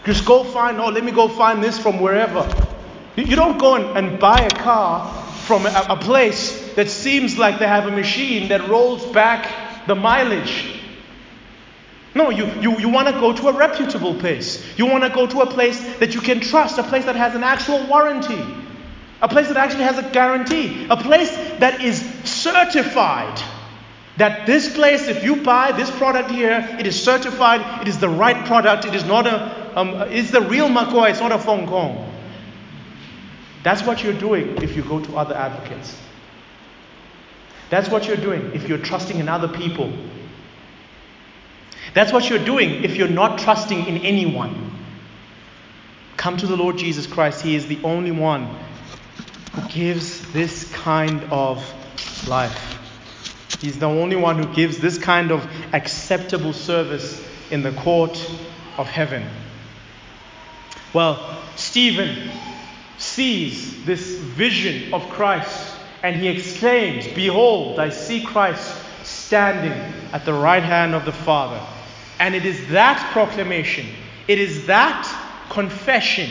Just 0.05 0.23
go 0.23 0.45
find, 0.45 0.79
oh, 0.79 0.87
let 0.87 1.03
me 1.03 1.11
go 1.11 1.27
find 1.27 1.61
this 1.61 1.77
from 1.77 1.99
wherever. 1.99 2.47
You 3.17 3.35
don't 3.35 3.57
go 3.57 3.75
and 3.75 4.17
buy 4.17 4.39
a 4.39 4.49
car 4.49 5.21
from 5.47 5.65
a, 5.65 5.85
a 5.89 5.97
place 5.97 6.73
that 6.75 6.89
seems 6.89 7.37
like 7.37 7.59
they 7.59 7.67
have 7.67 7.87
a 7.87 7.91
machine 7.91 8.47
that 8.47 8.69
rolls 8.69 9.05
back 9.07 9.85
the 9.85 9.95
mileage. 9.95 10.79
No, 12.15 12.29
you, 12.29 12.45
you, 12.61 12.79
you 12.79 12.87
want 12.87 13.09
to 13.09 13.13
go 13.13 13.33
to 13.33 13.49
a 13.49 13.53
reputable 13.53 14.15
place. 14.15 14.65
You 14.77 14.85
want 14.85 15.03
to 15.03 15.09
go 15.09 15.27
to 15.27 15.41
a 15.41 15.45
place 15.45 15.81
that 15.97 16.15
you 16.15 16.21
can 16.21 16.39
trust, 16.39 16.77
a 16.77 16.83
place 16.83 17.03
that 17.05 17.17
has 17.17 17.35
an 17.35 17.43
actual 17.43 17.85
warranty, 17.87 18.41
a 19.21 19.27
place 19.27 19.49
that 19.49 19.57
actually 19.57 19.83
has 19.83 19.99
a 19.99 20.09
guarantee, 20.11 20.87
a 20.89 20.95
place 20.95 21.29
that 21.59 21.81
is 21.81 21.99
certified. 22.23 23.41
That 24.15 24.47
this 24.47 24.73
place, 24.73 25.09
if 25.09 25.25
you 25.25 25.43
buy 25.43 25.73
this 25.73 25.91
product 25.91 26.31
here, 26.31 26.65
it 26.79 26.87
is 26.87 27.03
certified, 27.03 27.81
it 27.81 27.89
is 27.89 27.99
the 27.99 28.07
right 28.07 28.45
product, 28.45 28.85
it 28.85 28.95
is 28.95 29.03
not 29.03 29.27
a, 29.27 29.77
um, 29.77 29.89
it's 30.09 30.31
the 30.31 30.39
real 30.39 30.69
McCoy, 30.69 31.09
it's 31.09 31.19
not 31.19 31.33
a 31.33 31.37
Fong 31.37 31.67
Kong. 31.67 32.13
That's 33.63 33.83
what 33.83 34.03
you're 34.03 34.13
doing 34.13 34.61
if 34.63 34.77
you 34.77 34.83
go 34.83 35.01
to 35.01 35.17
other 35.17 35.35
advocates. 35.35 35.99
That's 37.69 37.89
what 37.89 38.07
you're 38.07 38.15
doing 38.15 38.51
if 38.53 38.69
you're 38.69 38.77
trusting 38.77 39.19
in 39.19 39.27
other 39.27 39.49
people. 39.49 39.91
That's 41.95 42.11
what 42.11 42.29
you're 42.29 42.43
doing 42.43 42.83
if 42.83 42.97
you're 42.97 43.07
not 43.07 43.39
trusting 43.39 43.85
in 43.87 43.99
anyone. 43.99 44.71
Come 46.17 46.35
to 46.35 46.45
the 46.45 46.57
Lord 46.57 46.77
Jesus 46.77 47.07
Christ. 47.07 47.41
He 47.41 47.55
is 47.55 47.67
the 47.67 47.81
only 47.83 48.11
one 48.11 48.53
who 49.53 49.69
gives 49.69 50.29
this 50.33 50.69
kind 50.73 51.23
of 51.31 51.57
life. 52.27 53.57
He's 53.61 53.79
the 53.79 53.87
only 53.87 54.17
one 54.17 54.43
who 54.43 54.53
gives 54.53 54.77
this 54.79 54.97
kind 54.97 55.31
of 55.31 55.47
acceptable 55.71 56.51
service 56.51 57.25
in 57.49 57.63
the 57.63 57.71
court 57.71 58.17
of 58.77 58.87
heaven. 58.87 59.25
Well, 60.93 61.41
Stephen 61.55 62.29
sees 62.97 63.85
this 63.85 64.17
vision 64.17 64.93
of 64.93 65.01
Christ 65.11 65.73
and 66.03 66.17
he 66.17 66.27
exclaims, 66.27 67.07
Behold, 67.07 67.79
I 67.79 67.87
see 67.87 68.21
Christ 68.21 68.81
standing 69.05 69.71
at 70.11 70.25
the 70.25 70.33
right 70.33 70.63
hand 70.63 70.93
of 70.93 71.05
the 71.05 71.13
Father. 71.13 71.65
And 72.19 72.33
it 72.35 72.45
is 72.45 72.67
that 72.69 73.11
proclamation, 73.11 73.87
it 74.27 74.39
is 74.39 74.67
that 74.67 75.05
confession 75.49 76.29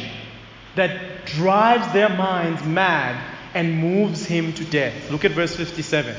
that 0.76 1.26
drives 1.26 1.93
their 1.93 2.09
minds 2.09 2.64
mad 2.64 3.22
and 3.55 3.78
moves 3.78 4.26
him 4.26 4.53
to 4.55 4.64
death. 4.64 5.11
Look 5.11 5.24
at 5.24 5.32
verse 5.32 5.55
57. 5.55 6.14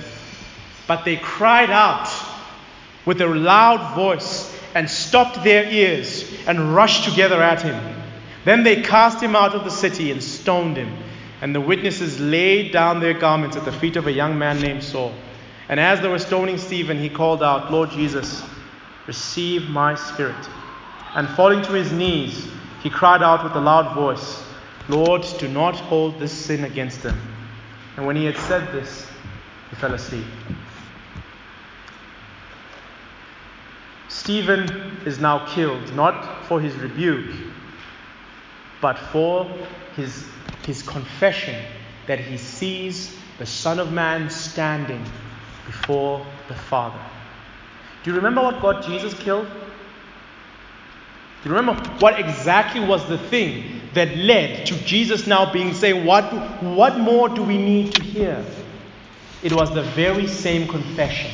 But 0.87 1.03
they 1.03 1.17
cried 1.17 1.69
out 1.69 2.09
with 3.05 3.21
a 3.21 3.27
loud 3.27 3.95
voice 3.95 4.51
and 4.73 4.89
stopped 4.89 5.43
their 5.43 5.65
ears 5.65 6.31
and 6.47 6.75
rushed 6.75 7.09
together 7.09 7.41
at 7.41 7.61
him. 7.61 7.95
Then 8.45 8.63
they 8.63 8.81
cast 8.81 9.21
him 9.21 9.35
out 9.35 9.55
of 9.55 9.63
the 9.63 9.71
city 9.71 10.11
and 10.11 10.23
stoned 10.23 10.77
him. 10.77 10.95
And 11.41 11.53
the 11.53 11.61
witnesses 11.61 12.19
laid 12.19 12.71
down 12.71 12.99
their 12.99 13.13
garments 13.13 13.57
at 13.57 13.65
the 13.65 13.71
feet 13.71 13.97
of 13.97 14.07
a 14.07 14.11
young 14.11 14.37
man 14.37 14.61
named 14.61 14.83
Saul. 14.83 15.13
And 15.67 15.79
as 15.79 15.99
they 16.01 16.07
were 16.07 16.19
stoning 16.19 16.57
Stephen, 16.57 16.99
he 16.99 17.09
called 17.09 17.43
out, 17.43 17.71
Lord 17.71 17.89
Jesus, 17.89 18.43
receive 19.07 19.69
my 19.69 19.95
spirit. 19.95 20.49
And 21.15 21.27
falling 21.29 21.61
to 21.63 21.71
his 21.71 21.91
knees, 21.91 22.47
he 22.83 22.89
cried 22.89 23.23
out 23.23 23.43
with 23.43 23.53
a 23.53 23.59
loud 23.59 23.95
voice, 23.95 24.43
Lord, 24.87 25.25
do 25.39 25.47
not 25.47 25.75
hold 25.75 26.19
this 26.19 26.31
sin 26.31 26.63
against 26.63 27.01
them. 27.01 27.19
And 27.97 28.05
when 28.05 28.15
he 28.15 28.25
had 28.25 28.37
said 28.37 28.71
this, 28.71 29.07
he 29.69 29.75
fell 29.75 29.93
asleep. 29.93 30.25
Stephen 34.07 34.97
is 35.05 35.19
now 35.19 35.45
killed, 35.47 35.95
not 35.95 36.45
for 36.45 36.59
his 36.59 36.75
rebuke, 36.75 37.35
but 38.81 38.97
for 38.97 39.49
his 39.95 40.25
his 40.65 40.81
confession 40.81 41.55
that 42.07 42.19
he 42.19 42.37
sees 42.37 43.15
the 43.37 43.45
Son 43.45 43.79
of 43.79 43.91
Man 43.91 44.29
standing 44.29 45.03
before 45.65 46.25
the 46.47 46.55
Father. 46.55 46.99
Do 48.05 48.11
you 48.11 48.17
remember 48.17 48.43
what 48.43 48.61
God 48.61 48.83
Jesus 48.83 49.15
killed? 49.15 49.47
Do 51.43 51.49
you 51.49 51.55
remember 51.55 51.81
what 51.97 52.19
exactly 52.19 52.79
was 52.79 53.03
the 53.09 53.17
thing 53.17 53.81
that 53.95 54.15
led 54.15 54.67
to 54.67 54.75
Jesus 54.85 55.25
now 55.25 55.51
being 55.51 55.73
saying, 55.73 56.05
What, 56.05 56.31
what 56.61 56.99
more 56.99 57.29
do 57.29 57.41
we 57.41 57.57
need 57.57 57.95
to 57.95 58.03
hear? 58.03 58.45
It 59.41 59.53
was 59.53 59.73
the 59.73 59.81
very 59.81 60.27
same 60.27 60.67
confession. 60.67 61.31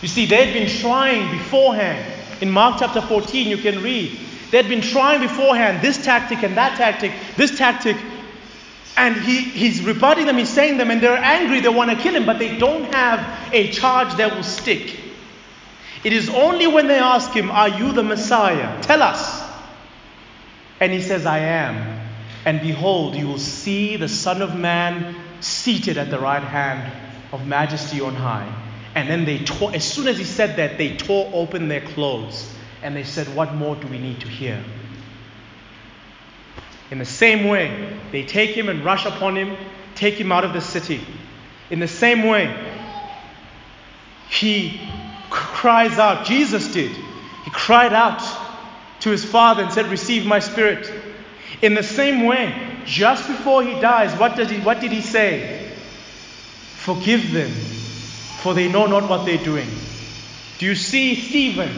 You 0.00 0.08
see, 0.08 0.24
they 0.24 0.46
had 0.46 0.54
been 0.54 0.70
trying 0.80 1.30
beforehand. 1.30 2.16
In 2.40 2.50
Mark 2.50 2.76
chapter 2.78 3.02
14, 3.02 3.46
you 3.46 3.58
can 3.58 3.82
read 3.82 4.18
They'd 4.50 4.68
been 4.68 4.80
trying 4.80 5.20
beforehand 5.20 5.82
this 5.82 6.02
tactic 6.02 6.42
and 6.42 6.56
that 6.56 6.78
tactic, 6.78 7.12
this 7.36 7.58
tactic. 7.58 7.96
And 8.96 9.14
he, 9.16 9.42
he's 9.42 9.82
rebutting 9.82 10.24
them, 10.24 10.38
he's 10.38 10.48
saying 10.48 10.78
them, 10.78 10.90
and 10.90 11.02
they're 11.02 11.12
angry, 11.12 11.60
they 11.60 11.68
want 11.68 11.90
to 11.90 11.96
kill 11.96 12.14
him, 12.14 12.24
but 12.24 12.38
they 12.38 12.56
don't 12.56 12.92
have 12.94 13.52
a 13.52 13.70
charge 13.70 14.14
that 14.14 14.34
will 14.34 14.42
stick. 14.42 14.96
It 16.02 16.12
is 16.12 16.28
only 16.30 16.66
when 16.66 16.86
they 16.86 16.98
ask 16.98 17.30
him, 17.32 17.50
Are 17.50 17.68
you 17.68 17.92
the 17.92 18.02
Messiah? 18.02 18.82
Tell 18.82 19.02
us. 19.02 19.42
And 20.80 20.92
he 20.92 21.02
says, 21.02 21.26
I 21.26 21.40
am. 21.40 22.08
And 22.44 22.60
behold, 22.60 23.14
you 23.16 23.26
will 23.26 23.38
see 23.38 23.96
the 23.96 24.08
Son 24.08 24.40
of 24.40 24.56
Man 24.56 25.14
seated 25.40 25.98
at 25.98 26.10
the 26.10 26.18
right 26.18 26.42
hand 26.42 26.90
of 27.32 27.46
majesty 27.46 28.00
on 28.00 28.14
high. 28.14 28.50
And 28.94 29.08
then 29.08 29.24
they 29.24 29.38
tore, 29.44 29.74
as 29.74 29.84
soon 29.84 30.08
as 30.08 30.18
he 30.18 30.24
said 30.24 30.56
that, 30.56 30.78
they 30.78 30.96
tore 30.96 31.30
open 31.32 31.68
their 31.68 31.82
clothes 31.82 32.52
and 32.82 32.96
they 32.96 33.04
said, 33.04 33.34
What 33.34 33.54
more 33.54 33.76
do 33.76 33.86
we 33.86 33.98
need 33.98 34.20
to 34.20 34.28
hear? 34.28 34.62
In 36.90 36.98
the 36.98 37.04
same 37.04 37.46
way, 37.46 37.98
they 38.10 38.24
take 38.24 38.50
him 38.50 38.68
and 38.68 38.84
rush 38.84 39.06
upon 39.06 39.36
him, 39.36 39.56
take 39.94 40.14
him 40.14 40.32
out 40.32 40.44
of 40.44 40.52
the 40.52 40.60
city. 40.60 41.00
In 41.70 41.78
the 41.78 41.86
same 41.86 42.24
way, 42.24 42.52
he 44.28 44.80
cries 45.30 45.98
out, 45.98 46.26
Jesus 46.26 46.72
did. 46.72 46.90
He 46.90 47.50
cried 47.50 47.92
out 47.92 48.22
to 49.00 49.10
his 49.10 49.24
father 49.24 49.62
and 49.62 49.72
said, 49.72 49.86
Receive 49.86 50.26
my 50.26 50.40
spirit. 50.40 50.92
In 51.62 51.74
the 51.74 51.82
same 51.82 52.26
way, 52.26 52.54
just 52.84 53.26
before 53.26 53.62
he 53.62 53.80
dies, 53.80 54.18
what, 54.18 54.36
does 54.36 54.50
he, 54.50 54.58
what 54.60 54.80
did 54.80 54.92
he 54.92 55.00
say? 55.00 55.72
Forgive 56.76 57.32
them, 57.32 57.50
for 57.50 58.54
they 58.54 58.70
know 58.70 58.86
not 58.86 59.08
what 59.08 59.24
they're 59.24 59.42
doing. 59.42 59.68
Do 60.58 60.66
you 60.66 60.74
see 60.74 61.14
Stephen 61.14 61.70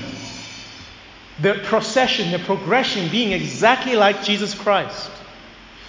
the 1.40 1.54
procession, 1.64 2.30
the 2.30 2.38
progression 2.38 3.08
being 3.08 3.32
exactly 3.32 3.96
like 3.96 4.22
Jesus 4.22 4.54
Christ. 4.54 5.10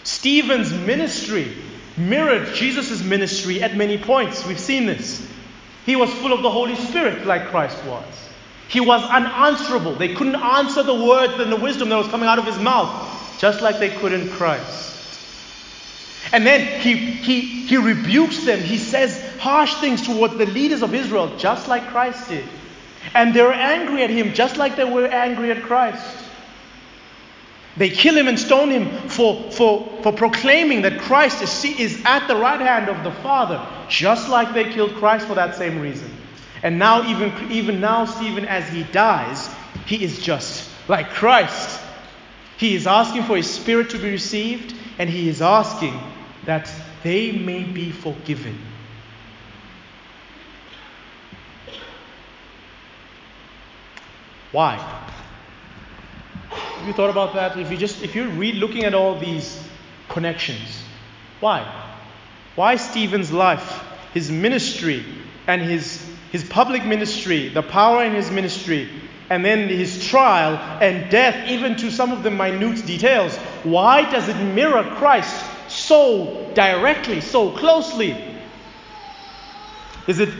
Stephen's 0.03 0.73
ministry 0.73 1.55
mirrored 1.95 2.53
Jesus' 2.55 3.03
ministry 3.03 3.61
at 3.61 3.75
many 3.75 3.97
points. 3.97 4.45
We've 4.45 4.59
seen 4.59 4.85
this. 4.85 5.25
He 5.85 5.95
was 5.95 6.11
full 6.13 6.33
of 6.33 6.41
the 6.41 6.49
Holy 6.49 6.75
Spirit 6.75 7.25
like 7.25 7.47
Christ 7.47 7.83
was. 7.85 8.05
He 8.69 8.79
was 8.79 9.03
unanswerable. 9.03 9.95
They 9.95 10.15
couldn't 10.15 10.35
answer 10.35 10.83
the 10.83 10.95
words 10.95 11.33
and 11.33 11.51
the 11.51 11.57
wisdom 11.57 11.89
that 11.89 11.97
was 11.97 12.07
coming 12.07 12.27
out 12.27 12.39
of 12.39 12.45
his 12.45 12.57
mouth, 12.57 13.39
just 13.39 13.61
like 13.61 13.79
they 13.79 13.89
could 13.89 14.13
in 14.13 14.29
Christ. 14.29 14.91
And 16.31 16.45
then 16.47 16.79
he, 16.79 16.95
he, 16.95 17.65
he 17.67 17.77
rebukes 17.77 18.45
them. 18.45 18.59
He 18.59 18.77
says 18.77 19.21
harsh 19.37 19.75
things 19.75 20.01
towards 20.01 20.35
the 20.37 20.45
leaders 20.45 20.81
of 20.81 20.93
Israel, 20.93 21.37
just 21.37 21.67
like 21.67 21.87
Christ 21.89 22.29
did. 22.29 22.45
And 23.13 23.35
they're 23.35 23.51
angry 23.51 24.03
at 24.03 24.09
him 24.09 24.33
just 24.33 24.57
like 24.57 24.75
they 24.75 24.85
were 24.85 25.05
angry 25.05 25.51
at 25.51 25.61
Christ. 25.63 26.22
They 27.75 27.89
kill 27.89 28.15
him 28.15 28.27
and 28.27 28.39
stone 28.39 28.69
him 28.69 29.09
for, 29.09 29.51
for, 29.51 29.99
for 30.03 30.13
proclaiming 30.13 30.83
that 30.83 30.99
Christ 30.99 31.41
is, 31.41 31.79
is 31.79 32.01
at 32.05 32.27
the 32.27 32.35
right 32.35 32.59
hand 32.59 32.87
of 32.87 33.03
the 33.03 33.11
Father, 33.21 33.65
just 33.89 34.29
like 34.29 34.53
they 34.53 34.71
killed 34.71 34.93
Christ 34.95 35.27
for 35.27 35.33
that 35.35 35.55
same 35.55 35.79
reason. 35.79 36.11
And 36.61 36.77
now, 36.77 37.09
even, 37.09 37.51
even 37.51 37.79
now, 37.81 38.05
Stephen, 38.05 38.45
as 38.45 38.69
he 38.69 38.83
dies, 38.83 39.49
he 39.85 40.03
is 40.03 40.21
just 40.21 40.69
like 40.87 41.09
Christ. 41.09 41.79
He 42.57 42.75
is 42.75 42.85
asking 42.85 43.23
for 43.23 43.35
his 43.35 43.49
spirit 43.49 43.89
to 43.89 43.97
be 43.97 44.11
received, 44.11 44.75
and 44.99 45.09
he 45.09 45.27
is 45.27 45.41
asking 45.41 45.99
that 46.45 46.71
they 47.01 47.31
may 47.31 47.63
be 47.63 47.91
forgiven. 47.91 48.57
Why? 54.51 54.92
Have 56.83 56.89
you 56.89 56.93
thought 56.93 57.11
about 57.11 57.35
that? 57.35 57.57
If 57.57 57.71
you 57.71 57.77
just 57.77 58.03
if 58.03 58.13
you're 58.13 58.27
read 58.27 58.55
looking 58.55 58.83
at 58.83 58.93
all 58.93 59.17
these 59.17 59.57
connections, 60.09 60.83
why? 61.39 61.63
Why 62.55 62.75
Stephen's 62.75 63.31
life, 63.31 63.81
his 64.13 64.29
ministry, 64.29 65.05
and 65.47 65.61
his 65.61 66.05
his 66.33 66.43
public 66.43 66.83
ministry, 66.83 67.47
the 67.47 67.61
power 67.61 68.03
in 68.03 68.11
his 68.11 68.29
ministry, 68.31 68.89
and 69.29 69.45
then 69.45 69.69
his 69.69 70.05
trial 70.05 70.57
and 70.81 71.09
death, 71.09 71.47
even 71.47 71.77
to 71.77 71.89
some 71.89 72.11
of 72.11 72.21
the 72.21 72.31
minute 72.31 72.85
details. 72.85 73.37
Why 73.63 74.11
does 74.11 74.27
it 74.27 74.35
mirror 74.35 74.83
Christ 74.97 75.41
so 75.69 76.51
directly, 76.53 77.21
so 77.21 77.51
closely? 77.51 78.41
Is 80.05 80.19
it 80.19 80.33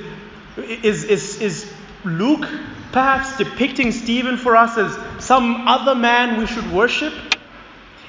is 0.58 1.06
is 1.06 1.41
is 1.41 1.74
Luke 2.04 2.50
perhaps 2.94 3.36
depicting 3.38 3.91
Stephen 3.91 4.38
for 4.38 4.56
us 4.56 4.78
as 4.78 5.26
some 5.26 5.68
other 5.68 5.96
man 5.96 6.38
we 6.38 6.46
should 6.46 6.72
worship? 6.72 7.14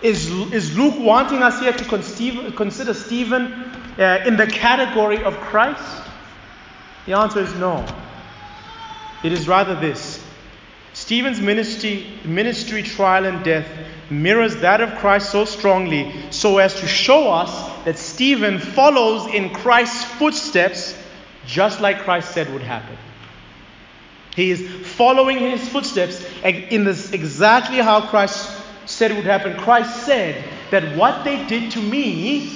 Is, 0.03 0.30
is 0.53 0.76
Luke 0.76 0.95
wanting 0.99 1.43
us 1.43 1.59
here 1.59 1.72
to 1.72 1.85
consider 1.85 2.95
Stephen 2.95 3.53
uh, 3.99 4.22
in 4.26 4.37
the 4.37 4.47
category 4.47 5.24
of 5.24 5.35
Christ? 5.39 6.03
The 7.07 7.14
answer 7.14 7.41
is 7.41 7.53
no. 7.55 7.85
It 9.24 9.32
is 9.32 9.49
rather 9.49 9.74
this 9.74 10.22
Stephen's 10.93 11.41
ministry, 11.41 12.07
ministry, 12.24 12.82
trial, 12.82 13.24
and 13.24 13.43
death 13.43 13.66
mirrors 14.11 14.57
that 14.57 14.82
of 14.82 14.95
Christ 14.99 15.32
so 15.32 15.47
strongly 15.47 16.12
so 16.30 16.59
as 16.59 16.78
to 16.80 16.87
show 16.87 17.30
us 17.32 17.85
that 17.85 17.99
Stephen 17.99 18.59
follows 18.59 19.26
in 19.32 19.49
Christ's 19.51 20.05
footsteps 20.05 20.97
just 21.47 21.80
like 21.80 22.01
Christ 22.01 22.32
said 22.32 22.53
would 22.53 22.62
happen. 22.62 22.97
He 24.35 24.51
is 24.51 24.68
following 24.87 25.39
his 25.39 25.68
footsteps 25.68 26.24
in 26.43 26.85
this 26.85 27.12
exactly 27.12 27.78
how 27.78 28.07
Christ 28.09 28.51
said 28.87 29.11
it 29.11 29.14
would 29.14 29.24
happen. 29.24 29.57
Christ 29.57 30.05
said 30.05 30.45
that 30.70 30.97
what 30.97 31.24
they 31.24 31.47
did 31.47 31.72
to 31.72 31.80
me, 31.80 32.51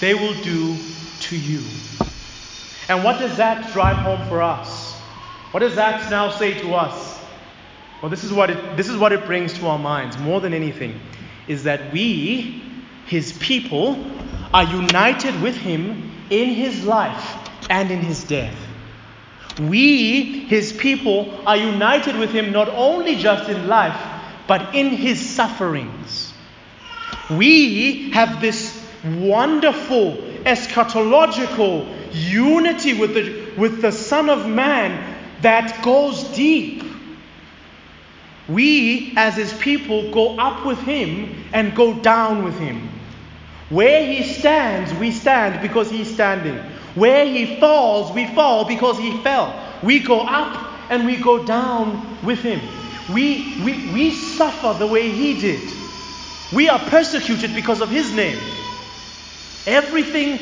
they 0.00 0.14
will 0.14 0.40
do 0.42 0.76
to 1.20 1.36
you. 1.36 1.62
And 2.88 3.04
what 3.04 3.18
does 3.18 3.36
that 3.36 3.72
drive 3.72 3.96
home 3.96 4.26
for 4.28 4.40
us? 4.42 4.94
What 5.50 5.60
does 5.60 5.76
that 5.76 6.10
now 6.10 6.30
say 6.30 6.58
to 6.60 6.74
us? 6.74 7.20
Well, 8.00 8.10
this 8.10 8.24
is 8.24 8.32
what 8.32 8.50
it, 8.50 8.76
this 8.76 8.88
is 8.88 8.96
what 8.96 9.12
it 9.12 9.26
brings 9.26 9.52
to 9.54 9.66
our 9.66 9.78
minds 9.78 10.16
more 10.18 10.40
than 10.40 10.54
anything 10.54 11.00
is 11.48 11.64
that 11.64 11.92
we, 11.92 12.62
his 13.06 13.32
people, 13.38 14.04
are 14.54 14.64
united 14.64 15.40
with 15.42 15.56
him 15.56 16.12
in 16.30 16.50
his 16.50 16.84
life 16.84 17.36
and 17.68 17.90
in 17.90 18.00
his 18.00 18.24
death. 18.24 18.56
We, 19.68 20.22
his 20.46 20.72
people, 20.72 21.42
are 21.46 21.56
united 21.56 22.16
with 22.16 22.30
him 22.30 22.52
not 22.52 22.68
only 22.68 23.16
just 23.16 23.50
in 23.50 23.68
life, 23.68 24.00
but 24.46 24.74
in 24.74 24.88
his 24.88 25.20
sufferings. 25.20 26.32
We 27.28 28.10
have 28.10 28.40
this 28.40 28.76
wonderful 29.04 30.16
eschatological 30.44 31.86
unity 32.12 32.94
with 32.94 33.14
the, 33.14 33.60
with 33.60 33.82
the 33.82 33.92
Son 33.92 34.30
of 34.30 34.48
Man 34.48 35.16
that 35.42 35.82
goes 35.82 36.24
deep. 36.34 36.82
We, 38.48 39.12
as 39.16 39.36
his 39.36 39.52
people, 39.52 40.10
go 40.10 40.36
up 40.38 40.66
with 40.66 40.78
him 40.78 41.44
and 41.52 41.74
go 41.76 41.94
down 41.94 42.42
with 42.42 42.58
him. 42.58 42.88
Where 43.68 44.04
he 44.04 44.24
stands, 44.24 44.92
we 44.94 45.12
stand 45.12 45.62
because 45.62 45.88
he's 45.88 46.12
standing. 46.12 46.58
Where 47.00 47.24
he 47.24 47.58
falls, 47.58 48.12
we 48.12 48.26
fall 48.26 48.66
because 48.66 48.98
he 48.98 49.16
fell. 49.22 49.58
We 49.82 50.00
go 50.00 50.20
up 50.20 50.90
and 50.90 51.06
we 51.06 51.16
go 51.16 51.46
down 51.46 52.22
with 52.22 52.40
him. 52.40 52.60
We, 53.14 53.56
we, 53.64 53.90
we 53.90 54.10
suffer 54.10 54.78
the 54.78 54.86
way 54.86 55.10
he 55.10 55.40
did. 55.40 55.72
We 56.52 56.68
are 56.68 56.78
persecuted 56.78 57.54
because 57.54 57.80
of 57.80 57.88
his 57.88 58.12
name. 58.12 58.38
Everything, 59.66 60.38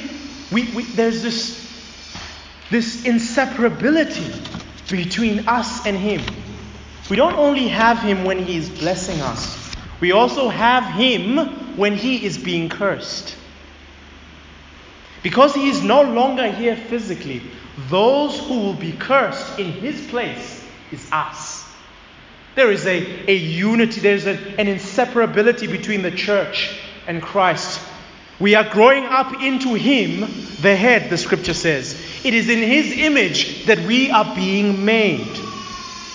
we, 0.51 0.65
we, 0.73 0.83
there's 0.83 1.23
this, 1.23 1.65
this 2.73 3.05
inseparability 3.05 4.91
between 4.91 5.47
us 5.47 5.87
and 5.87 5.97
him. 5.97 6.23
We 7.09 7.15
don't 7.15 7.37
only 7.37 7.69
have 7.69 8.01
him 8.01 8.25
when 8.25 8.45
he 8.45 8.57
is 8.57 8.69
blessing 8.69 9.21
us, 9.21 9.57
we 10.01 10.11
also 10.11 10.49
have 10.49 10.83
him 10.95 11.77
when 11.77 11.95
he 11.95 12.27
is 12.27 12.37
being 12.37 12.69
cursed. 12.69 13.38
Because 15.29 15.55
he 15.55 15.69
is 15.69 15.83
no 15.83 16.01
longer 16.01 16.51
here 16.51 16.75
physically, 16.75 17.43
those 17.91 18.39
who 18.39 18.61
will 18.61 18.73
be 18.73 18.93
cursed 18.93 19.59
in 19.59 19.73
his 19.73 20.07
place 20.07 20.65
is 20.91 21.07
us. 21.13 21.71
There 22.55 22.73
is 22.73 22.87
a, 22.87 23.31
a 23.31 23.35
unity, 23.37 24.01
there's 24.01 24.25
a, 24.25 24.39
an 24.59 24.69
inseparability 24.69 25.71
between 25.71 26.01
the 26.01 26.11
church 26.11 26.81
and 27.07 27.21
Christ. 27.21 27.79
We 28.41 28.55
are 28.55 28.71
growing 28.71 29.05
up 29.05 29.43
into 29.43 29.75
him, 29.75 30.21
the 30.63 30.75
head, 30.75 31.11
the 31.11 31.19
scripture 31.19 31.53
says. 31.53 32.01
It 32.25 32.33
is 32.33 32.49
in 32.49 32.61
his 32.61 32.97
image 32.97 33.67
that 33.67 33.81
we 33.81 34.11
are 34.11 34.35
being 34.35 34.87
made. 34.87 35.39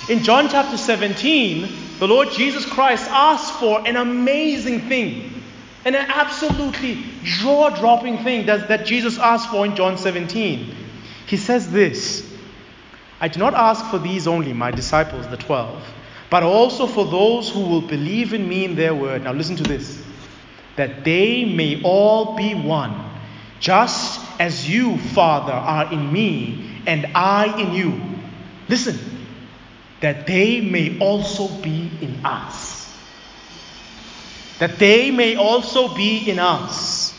In 0.09 0.23
John 0.23 0.49
chapter 0.49 0.75
17, 0.75 1.99
the 1.99 2.07
Lord 2.07 2.31
Jesus 2.31 2.65
Christ 2.65 3.07
asks 3.11 3.55
for 3.59 3.87
an 3.87 3.95
amazing 3.95 4.89
thing. 4.89 5.32
An 5.85 5.95
absolutely 5.95 7.03
jaw 7.23 7.69
dropping 7.69 8.23
thing 8.23 8.45
that, 8.45 8.69
that 8.69 8.85
Jesus 8.85 9.17
asked 9.17 9.49
for 9.49 9.65
in 9.65 9.75
John 9.75 9.97
17. 9.97 10.75
He 11.27 11.37
says 11.37 11.71
this 11.71 12.29
I 13.19 13.27
do 13.27 13.39
not 13.39 13.53
ask 13.53 13.85
for 13.89 13.99
these 13.99 14.27
only, 14.27 14.53
my 14.53 14.71
disciples, 14.71 15.27
the 15.27 15.37
twelve, 15.37 15.81
but 16.29 16.43
also 16.43 16.87
for 16.87 17.05
those 17.05 17.49
who 17.49 17.61
will 17.61 17.81
believe 17.81 18.33
in 18.33 18.47
me 18.47 18.65
in 18.65 18.75
their 18.75 18.93
word. 18.93 19.23
Now 19.23 19.33
listen 19.33 19.55
to 19.57 19.63
this 19.63 20.01
that 20.75 21.03
they 21.03 21.45
may 21.45 21.81
all 21.83 22.35
be 22.35 22.55
one, 22.55 22.93
just 23.59 24.19
as 24.39 24.67
you, 24.67 24.97
Father, 24.97 25.53
are 25.53 25.93
in 25.93 26.11
me 26.11 26.81
and 26.87 27.05
I 27.15 27.59
in 27.59 27.73
you. 27.73 28.01
Listen, 28.67 28.97
that 30.01 30.25
they 30.25 30.61
may 30.61 30.99
also 30.99 31.47
be 31.61 31.91
in 32.01 32.25
us 32.25 32.62
that 34.59 34.79
they 34.79 35.11
may 35.11 35.35
also 35.35 35.93
be 35.93 36.29
in 36.29 36.39
us. 36.39 37.13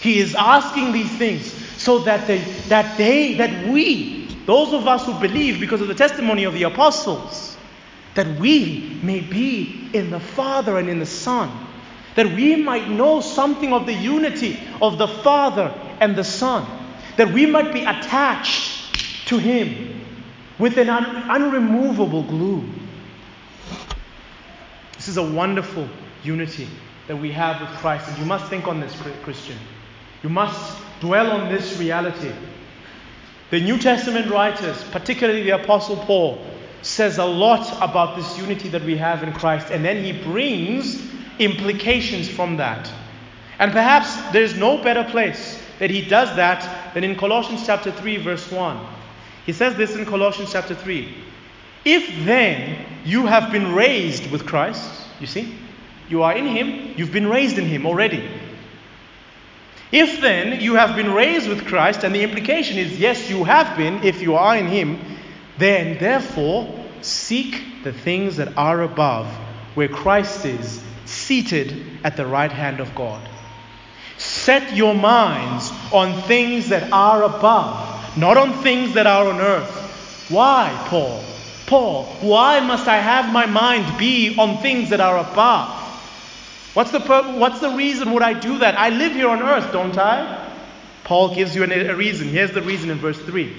He 0.00 0.18
is 0.18 0.34
asking 0.34 0.92
these 0.92 1.10
things 1.18 1.52
so 1.80 2.00
that 2.00 2.26
they, 2.26 2.38
that 2.68 2.96
they, 2.96 3.34
that 3.34 3.68
we, 3.68 4.26
those 4.46 4.72
of 4.72 4.86
us 4.86 5.04
who 5.04 5.18
believe 5.18 5.60
because 5.60 5.80
of 5.80 5.88
the 5.88 5.94
testimony 5.94 6.44
of 6.44 6.54
the 6.54 6.64
apostles, 6.64 7.56
that 8.14 8.26
we 8.40 8.98
may 9.02 9.20
be 9.20 9.88
in 9.92 10.10
the 10.10 10.20
Father 10.20 10.78
and 10.78 10.88
in 10.88 10.98
the 10.98 11.06
Son, 11.06 11.50
that 12.16 12.26
we 12.26 12.56
might 12.56 12.88
know 12.88 13.20
something 13.20 13.72
of 13.72 13.86
the 13.86 13.92
unity 13.92 14.58
of 14.80 14.98
the 14.98 15.08
Father 15.08 15.72
and 16.00 16.16
the 16.16 16.24
Son, 16.24 16.66
that 17.16 17.32
we 17.32 17.46
might 17.46 17.72
be 17.72 17.84
attached 17.84 19.28
to 19.28 19.38
Him 19.38 20.00
with 20.58 20.76
an 20.78 20.90
un- 20.90 21.30
unremovable 21.30 22.22
glue. 22.22 22.64
This 24.96 25.08
is 25.08 25.16
a 25.16 25.22
wonderful 25.22 25.88
unity 26.22 26.68
that 27.08 27.16
we 27.16 27.32
have 27.32 27.60
with 27.60 27.70
Christ. 27.80 28.08
And 28.08 28.18
you 28.18 28.24
must 28.24 28.46
think 28.46 28.66
on 28.66 28.80
this, 28.80 28.94
Christian. 29.22 29.56
You 30.22 30.28
must 30.28 30.80
dwell 31.00 31.32
on 31.32 31.52
this 31.52 31.78
reality. 31.78 32.32
The 33.50 33.60
New 33.60 33.78
Testament 33.78 34.30
writers, 34.30 34.84
particularly 34.90 35.42
the 35.42 35.60
Apostle 35.60 35.96
Paul, 35.96 36.44
says 36.82 37.18
a 37.18 37.24
lot 37.24 37.76
about 37.82 38.16
this 38.16 38.38
unity 38.38 38.68
that 38.68 38.84
we 38.84 38.96
have 38.96 39.22
in 39.22 39.32
Christ, 39.32 39.70
and 39.70 39.84
then 39.84 40.02
he 40.02 40.12
brings 40.12 41.02
implications 41.38 42.28
from 42.28 42.56
that. 42.58 42.90
And 43.58 43.72
perhaps 43.72 44.14
there's 44.32 44.56
no 44.56 44.82
better 44.82 45.04
place 45.04 45.60
that 45.78 45.90
he 45.90 46.02
does 46.02 46.34
that 46.36 46.94
than 46.94 47.04
in 47.04 47.16
Colossians 47.16 47.66
chapter 47.66 47.90
3, 47.90 48.18
verse 48.18 48.50
1. 48.50 48.86
He 49.46 49.52
says 49.52 49.74
this 49.76 49.96
in 49.96 50.06
Colossians 50.06 50.52
chapter 50.52 50.74
3. 50.74 51.12
If 51.84 52.24
then 52.24 52.86
you 53.04 53.26
have 53.26 53.50
been 53.50 53.74
raised 53.74 54.30
with 54.30 54.46
Christ, 54.46 54.88
you 55.18 55.26
see, 55.26 55.54
you 56.10 56.22
are 56.22 56.36
in 56.36 56.46
Him, 56.46 56.94
you've 56.96 57.12
been 57.12 57.28
raised 57.28 57.56
in 57.58 57.66
Him 57.66 57.86
already. 57.86 58.28
If 59.92 60.20
then 60.20 60.60
you 60.60 60.74
have 60.74 60.94
been 60.94 61.12
raised 61.12 61.48
with 61.48 61.66
Christ, 61.66 62.04
and 62.04 62.14
the 62.14 62.22
implication 62.22 62.78
is 62.78 62.98
yes, 62.98 63.28
you 63.30 63.44
have 63.44 63.76
been 63.76 64.02
if 64.04 64.22
you 64.22 64.36
are 64.36 64.56
in 64.56 64.66
Him, 64.66 64.98
then 65.58 65.98
therefore 65.98 66.72
seek 67.02 67.82
the 67.82 67.92
things 67.92 68.36
that 68.36 68.56
are 68.56 68.82
above, 68.82 69.26
where 69.74 69.88
Christ 69.88 70.44
is, 70.44 70.82
seated 71.06 71.84
at 72.04 72.16
the 72.16 72.26
right 72.26 72.52
hand 72.52 72.80
of 72.80 72.94
God. 72.94 73.26
Set 74.18 74.76
your 74.76 74.94
minds 74.94 75.72
on 75.92 76.22
things 76.22 76.68
that 76.68 76.92
are 76.92 77.22
above, 77.22 78.16
not 78.16 78.36
on 78.36 78.62
things 78.62 78.94
that 78.94 79.06
are 79.06 79.26
on 79.28 79.40
earth. 79.40 80.28
Why, 80.28 80.76
Paul? 80.88 81.24
Paul, 81.66 82.04
why 82.20 82.60
must 82.60 82.86
I 82.86 82.98
have 82.98 83.32
my 83.32 83.46
mind 83.46 83.98
be 83.98 84.36
on 84.36 84.58
things 84.58 84.90
that 84.90 85.00
are 85.00 85.18
above? 85.18 85.79
What's 86.74 86.92
the, 86.92 87.00
pur- 87.00 87.36
what's 87.36 87.60
the 87.60 87.70
reason 87.70 88.12
would 88.12 88.22
I 88.22 88.38
do 88.38 88.58
that? 88.58 88.78
I 88.78 88.90
live 88.90 89.12
here 89.12 89.28
on 89.28 89.42
earth, 89.42 89.72
don't 89.72 89.96
I? 89.98 90.48
Paul 91.04 91.34
gives 91.34 91.56
you 91.56 91.64
a 91.64 91.94
reason. 91.94 92.28
Here's 92.28 92.52
the 92.52 92.62
reason 92.62 92.90
in 92.90 92.98
verse 92.98 93.18
3. 93.18 93.52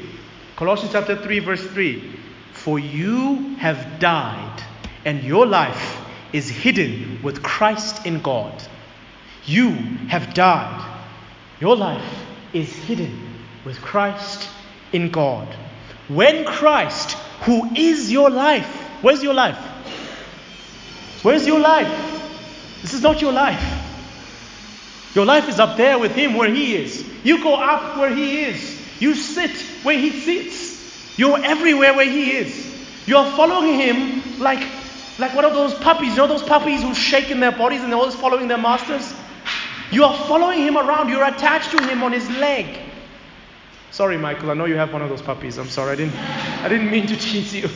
Colossians 0.55 0.93
chapter 0.93 1.17
3, 1.17 1.39
verse 1.39 1.65
3. 1.67 2.19
For 2.53 2.79
you 2.79 3.55
have 3.55 3.99
died, 3.99 4.63
and 5.03 5.23
your 5.23 5.45
life 5.45 5.99
is 6.31 6.47
hidden 6.47 7.19
with 7.21 7.43
Christ 7.43 8.05
in 8.05 8.21
God. 8.21 8.53
You 9.45 9.71
have 10.07 10.33
died. 10.33 10.87
Your 11.59 11.75
life 11.75 12.25
is 12.53 12.71
hidden 12.71 13.19
with 13.65 13.81
Christ 13.81 14.49
in 14.93 15.11
God. 15.11 15.47
When 16.07 16.45
Christ, 16.45 17.17
who 17.41 17.73
is 17.75 18.11
your 18.11 18.29
life, 18.29 18.67
where's 19.01 19.23
your 19.23 19.33
life? 19.33 19.57
Where's 21.23 21.45
your 21.45 21.59
life? 21.59 22.10
This 22.81 22.93
is 22.93 23.01
not 23.01 23.21
your 23.21 23.31
life. 23.31 23.63
Your 25.13 25.25
life 25.25 25.49
is 25.49 25.59
up 25.59 25.77
there 25.77 25.99
with 25.99 26.13
Him 26.13 26.35
where 26.35 26.53
He 26.53 26.75
is. 26.75 27.05
You 27.23 27.43
go 27.43 27.55
up 27.55 27.97
where 27.97 28.13
He 28.13 28.43
is. 28.43 28.79
You 28.99 29.15
sit 29.15 29.55
where 29.83 29.97
He 29.97 30.21
sits. 30.21 30.71
You're 31.17 31.43
everywhere 31.43 31.93
where 31.93 32.09
he 32.09 32.31
is. 32.31 32.67
You're 33.05 33.25
following 33.25 33.79
him 33.79 34.39
like, 34.39 34.67
like 35.19 35.35
one 35.35 35.45
of 35.45 35.53
those 35.53 35.73
puppies. 35.75 36.11
You 36.11 36.17
know 36.17 36.27
those 36.27 36.41
puppies 36.41 36.81
who 36.81 36.95
shake 36.95 37.29
in 37.29 37.39
their 37.39 37.51
bodies 37.51 37.81
and 37.81 37.91
they're 37.91 37.99
always 37.99 38.15
following 38.15 38.47
their 38.47 38.57
masters? 38.57 39.13
You 39.91 40.05
are 40.05 40.17
following 40.27 40.59
him 40.59 40.77
around. 40.77 41.09
You're 41.09 41.25
attached 41.25 41.71
to 41.77 41.83
him 41.83 42.01
on 42.01 42.11
his 42.11 42.29
leg. 42.29 42.79
Sorry, 43.91 44.17
Michael. 44.17 44.49
I 44.51 44.53
know 44.53 44.65
you 44.65 44.77
have 44.77 44.93
one 44.93 45.01
of 45.01 45.09
those 45.09 45.21
puppies. 45.21 45.57
I'm 45.57 45.69
sorry. 45.69 45.91
I 45.91 45.95
didn't, 45.95 46.15
I 46.15 46.69
didn't 46.69 46.89
mean 46.89 47.07
to 47.07 47.15
tease 47.27 47.53
you. 47.53 47.69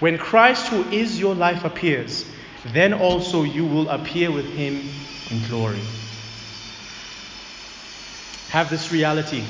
When 0.00 0.18
Christ, 0.18 0.68
who 0.68 0.82
is 0.90 1.18
your 1.18 1.34
life, 1.34 1.64
appears, 1.64 2.24
then 2.72 2.92
also 2.92 3.42
you 3.42 3.64
will 3.64 3.88
appear 3.88 4.30
with 4.30 4.46
him 4.46 4.90
in 5.30 5.46
glory. 5.48 5.80
Have 8.48 8.70
this 8.70 8.92
reality 8.92 9.44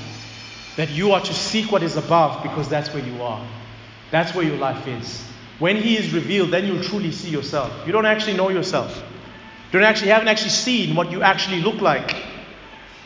that 0.77 0.91
you 0.91 1.13
are 1.13 1.21
to 1.21 1.35
seek 1.35 1.71
what 1.71 1.83
is 1.83 1.97
above 1.97 2.43
because 2.43 2.69
that's 2.69 2.93
where 2.95 3.05
you 3.05 3.23
are. 3.23 3.47
That's 4.11 4.35
where 4.35 4.45
your 4.45 4.57
life 4.57 4.87
is. 4.87 5.23
When 5.59 5.77
He 5.77 5.97
is 5.97 6.13
revealed, 6.13 6.51
then 6.51 6.67
you'll 6.67 6.83
truly 6.83 7.11
see 7.11 7.31
yourself. 7.31 7.73
You 7.87 7.93
don't 7.93 8.07
actually 8.07 8.37
know 8.37 8.49
yourself. 8.49 8.97
You 9.73 9.81
don't 9.81 9.89
actually 9.89 10.09
you 10.09 10.15
haven't 10.15 10.29
actually 10.29 10.51
seen 10.51 10.95
what 10.95 11.11
you 11.11 11.23
actually 11.23 11.61
look 11.61 11.81
like. 11.81 12.17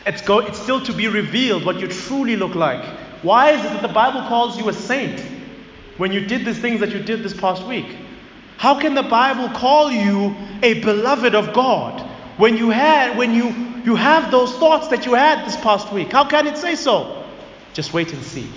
It's, 0.05 0.21
go, 0.21 0.39
it's 0.39 0.59
still 0.59 0.81
to 0.81 0.93
be 0.93 1.07
revealed 1.07 1.65
what 1.65 1.79
you 1.79 1.87
truly 1.87 2.35
look 2.35 2.55
like. 2.55 2.83
Why 3.21 3.51
is 3.51 3.65
it 3.65 3.69
that 3.69 3.81
the 3.81 3.93
Bible 3.93 4.21
calls 4.27 4.57
you 4.57 4.69
a 4.69 4.73
saint 4.73 5.32
when 5.97 6.11
you 6.11 6.25
did 6.25 6.45
these 6.45 6.59
things 6.59 6.79
that 6.79 6.91
you 6.91 6.99
did 6.99 7.23
this 7.23 7.33
past 7.33 7.65
week? 7.65 7.97
How 8.57 8.79
can 8.79 8.95
the 8.95 9.03
Bible 9.03 9.49
call 9.49 9.91
you 9.91 10.35
a 10.61 10.79
beloved 10.81 11.35
of 11.35 11.53
God 11.53 12.01
when 12.37 12.57
you 12.57 12.69
had 12.69 13.17
when 13.17 13.33
you 13.33 13.71
you 13.83 13.95
have 13.95 14.31
those 14.31 14.53
thoughts 14.53 14.87
that 14.87 15.05
you 15.05 15.13
had 15.13 15.45
this 15.45 15.55
past 15.57 15.91
week? 15.91 16.11
How 16.11 16.25
can 16.25 16.47
it 16.47 16.57
say 16.57 16.75
so? 16.75 17.25
Just 17.73 17.93
wait 17.93 18.13
and 18.13 18.23
see. 18.23 18.47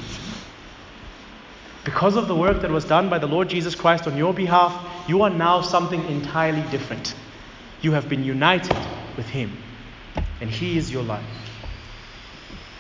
Because 1.85 2.17
of 2.17 2.29
the 2.29 2.35
work 2.35 2.63
that 2.63 2.71
was 2.71 2.85
done 2.85 3.09
by 3.09 3.19
the 3.19 3.27
Lord 3.27 3.49
Jesus 3.49 3.75
Christ 3.75 4.07
on 4.07 4.17
your 4.17 4.35
behalf, 4.35 4.75
you 5.09 5.23
are 5.23 5.31
now 5.31 5.61
something 5.61 6.05
entirely 6.07 6.63
different. 6.71 7.15
You 7.81 7.93
have 7.93 8.09
been 8.09 8.25
united 8.25 8.77
with 9.17 9.27
Him, 9.27 9.57
and 10.41 10.51
He 10.51 10.79
is 10.79 10.91
your 10.91 11.05
life. 11.05 11.25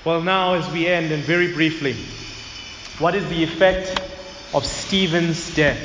Well, 0.04 0.22
now, 0.22 0.54
as 0.54 0.70
we 0.72 0.86
end, 0.86 1.12
and 1.12 1.22
very 1.22 1.52
briefly, 1.52 1.94
what 2.98 3.14
is 3.14 3.28
the 3.28 3.42
effect 3.42 4.00
of 4.56 4.64
Stephen's 4.64 5.54
death? 5.54 5.78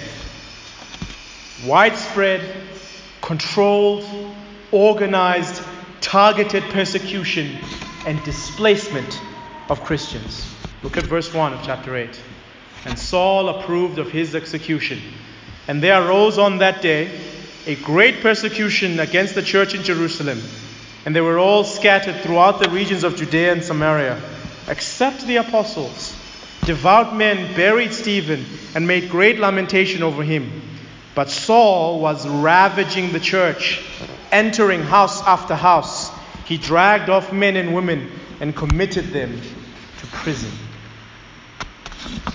Widespread, 1.65 2.41
controlled, 3.21 4.05
organized, 4.71 5.61
targeted 5.99 6.63
persecution 6.71 7.57
and 8.07 8.23
displacement 8.23 9.21
of 9.69 9.83
Christians. 9.83 10.55
Look 10.83 10.95
at 10.95 11.03
verse 11.03 11.33
1 11.33 11.51
of 11.51 11.65
chapter 11.65 11.97
8. 11.97 12.21
And 12.85 12.97
Saul 12.97 13.49
approved 13.49 13.99
of 13.99 14.09
his 14.09 14.35
execution. 14.35 15.01
And 15.67 15.83
there 15.83 16.01
arose 16.01 16.37
on 16.37 16.59
that 16.59 16.81
day 16.81 17.11
a 17.67 17.75
great 17.75 18.21
persecution 18.21 19.01
against 19.01 19.35
the 19.35 19.43
church 19.43 19.75
in 19.75 19.83
Jerusalem. 19.83 20.41
And 21.05 21.13
they 21.13 21.21
were 21.21 21.37
all 21.37 21.65
scattered 21.65 22.21
throughout 22.21 22.59
the 22.59 22.69
regions 22.69 23.03
of 23.03 23.17
Judea 23.17 23.51
and 23.51 23.63
Samaria, 23.63 24.21
except 24.69 25.27
the 25.27 25.35
apostles. 25.35 26.10
Devout 26.71 27.17
men 27.17 27.53
buried 27.53 27.93
Stephen 27.93 28.45
and 28.75 28.87
made 28.87 29.09
great 29.09 29.37
lamentation 29.39 30.03
over 30.03 30.23
him. 30.23 30.61
But 31.13 31.29
Saul 31.29 31.99
was 31.99 32.25
ravaging 32.25 33.11
the 33.11 33.19
church, 33.19 33.83
entering 34.31 34.81
house 34.81 35.21
after 35.27 35.53
house. 35.53 36.09
He 36.45 36.55
dragged 36.55 37.09
off 37.09 37.33
men 37.33 37.57
and 37.57 37.75
women 37.75 38.09
and 38.39 38.55
committed 38.55 39.07
them 39.07 39.37
to 39.99 40.07
prison. 40.13 40.49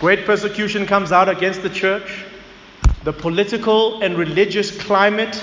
Great 0.00 0.26
persecution 0.26 0.84
comes 0.84 1.12
out 1.12 1.30
against 1.30 1.62
the 1.62 1.70
church. 1.70 2.26
The 3.04 3.14
political 3.14 4.02
and 4.02 4.18
religious 4.18 4.70
climate, 4.82 5.42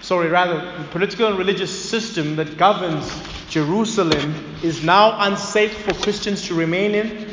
sorry, 0.00 0.28
rather, 0.28 0.60
the 0.78 0.84
political 0.92 1.26
and 1.26 1.38
religious 1.38 1.76
system 1.90 2.36
that 2.36 2.56
governs 2.56 3.12
Jerusalem 3.48 4.32
is 4.62 4.84
now 4.84 5.20
unsafe 5.26 5.76
for 5.78 5.92
Christians 5.94 6.46
to 6.46 6.54
remain 6.54 6.94
in. 6.94 7.31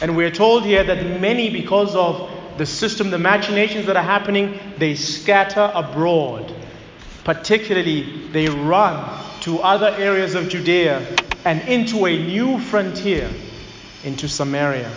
And 0.00 0.16
we're 0.16 0.30
told 0.30 0.64
here 0.64 0.84
that 0.84 1.20
many, 1.20 1.50
because 1.50 1.94
of 1.94 2.30
the 2.58 2.66
system, 2.66 3.10
the 3.10 3.18
machinations 3.18 3.86
that 3.86 3.96
are 3.96 4.02
happening, 4.02 4.58
they 4.78 4.94
scatter 4.94 5.70
abroad. 5.74 6.52
Particularly, 7.24 8.28
they 8.28 8.48
run 8.48 9.22
to 9.40 9.58
other 9.60 9.88
areas 9.98 10.34
of 10.34 10.48
Judea 10.48 11.16
and 11.44 11.60
into 11.68 12.06
a 12.06 12.16
new 12.16 12.58
frontier, 12.58 13.30
into 14.04 14.28
Samaria. 14.28 14.90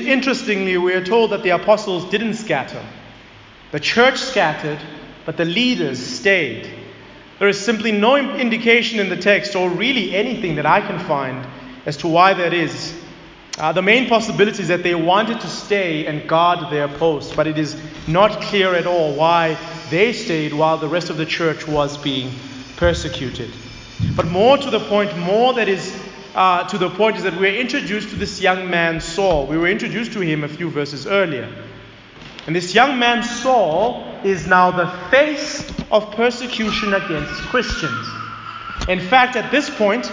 interestingly, 0.00 0.76
we 0.78 0.92
are 0.94 1.04
told 1.04 1.30
that 1.30 1.42
the 1.42 1.50
apostles 1.50 2.10
didn't 2.10 2.34
scatter. 2.34 2.84
The 3.72 3.80
church 3.80 4.18
scattered, 4.18 4.78
but 5.24 5.36
the 5.36 5.44
leaders 5.44 6.04
stayed. 6.04 6.68
There 7.38 7.48
is 7.48 7.58
simply 7.58 7.92
no 7.92 8.16
indication 8.16 9.00
in 9.00 9.08
the 9.08 9.16
text, 9.16 9.54
or 9.54 9.70
really 9.70 10.14
anything 10.14 10.56
that 10.56 10.66
I 10.66 10.80
can 10.80 10.98
find, 10.98 11.46
as 11.86 11.96
to 11.98 12.08
why 12.08 12.34
that 12.34 12.52
is. 12.52 12.94
Uh, 13.58 13.72
the 13.72 13.82
main 13.82 14.08
possibility 14.08 14.62
is 14.62 14.68
that 14.68 14.82
they 14.82 14.94
wanted 14.94 15.40
to 15.40 15.46
stay 15.46 16.06
and 16.06 16.28
guard 16.28 16.70
their 16.70 16.88
post, 16.88 17.36
but 17.36 17.46
it 17.46 17.58
is 17.58 17.76
not 18.08 18.40
clear 18.42 18.74
at 18.74 18.86
all 18.86 19.14
why 19.14 19.58
they 19.90 20.12
stayed 20.12 20.52
while 20.52 20.78
the 20.78 20.88
rest 20.88 21.10
of 21.10 21.16
the 21.16 21.26
church 21.26 21.66
was 21.66 21.98
being 21.98 22.32
persecuted. 22.76 23.50
But 24.16 24.26
more 24.26 24.56
to 24.56 24.70
the 24.70 24.80
point, 24.80 25.16
more 25.18 25.52
that 25.54 25.68
is 25.68 25.94
uh, 26.34 26.64
to 26.68 26.78
the 26.78 26.88
point 26.90 27.16
is 27.16 27.24
that 27.24 27.38
we're 27.38 27.60
introduced 27.60 28.10
to 28.10 28.16
this 28.16 28.40
young 28.40 28.70
man 28.70 29.00
Saul. 29.00 29.46
We 29.46 29.58
were 29.58 29.68
introduced 29.68 30.12
to 30.12 30.20
him 30.20 30.44
a 30.44 30.48
few 30.48 30.70
verses 30.70 31.06
earlier. 31.06 31.52
And 32.46 32.54
this 32.56 32.74
young 32.74 32.98
man 32.98 33.22
Saul 33.22 34.06
is 34.24 34.46
now 34.46 34.70
the 34.70 34.86
face 35.10 35.68
of 35.90 36.10
persecution 36.12 36.94
against 36.94 37.32
Christians. 37.42 38.08
In 38.88 39.00
fact, 39.00 39.36
at 39.36 39.50
this 39.50 39.68
point, 39.68 40.10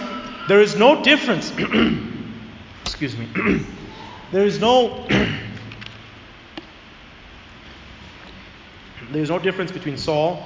there 0.48 0.60
is 0.62 0.76
no 0.76 1.02
difference. 1.02 1.52
excuse 2.82 3.16
me, 3.16 3.28
there 4.32 4.46
is 4.46 4.58
no 4.58 5.06
there 9.10 9.22
is 9.22 9.28
no 9.28 9.38
difference 9.38 9.70
between 9.70 9.98
Saul 9.98 10.42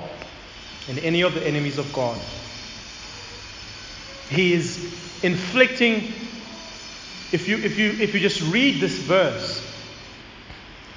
and 0.89 0.99
any 0.99 1.23
of 1.23 1.35
the 1.35 1.47
enemies 1.47 1.79
of 1.79 1.93
God. 1.93 2.19
He 4.29 4.53
is 4.53 4.79
inflicting 5.23 6.13
if 7.31 7.47
you 7.47 7.59
if 7.59 7.79
you 7.79 7.93
if 7.93 8.13
you 8.13 8.19
just 8.21 8.43
read 8.53 8.81
this 8.81 8.99
verse, 8.99 9.65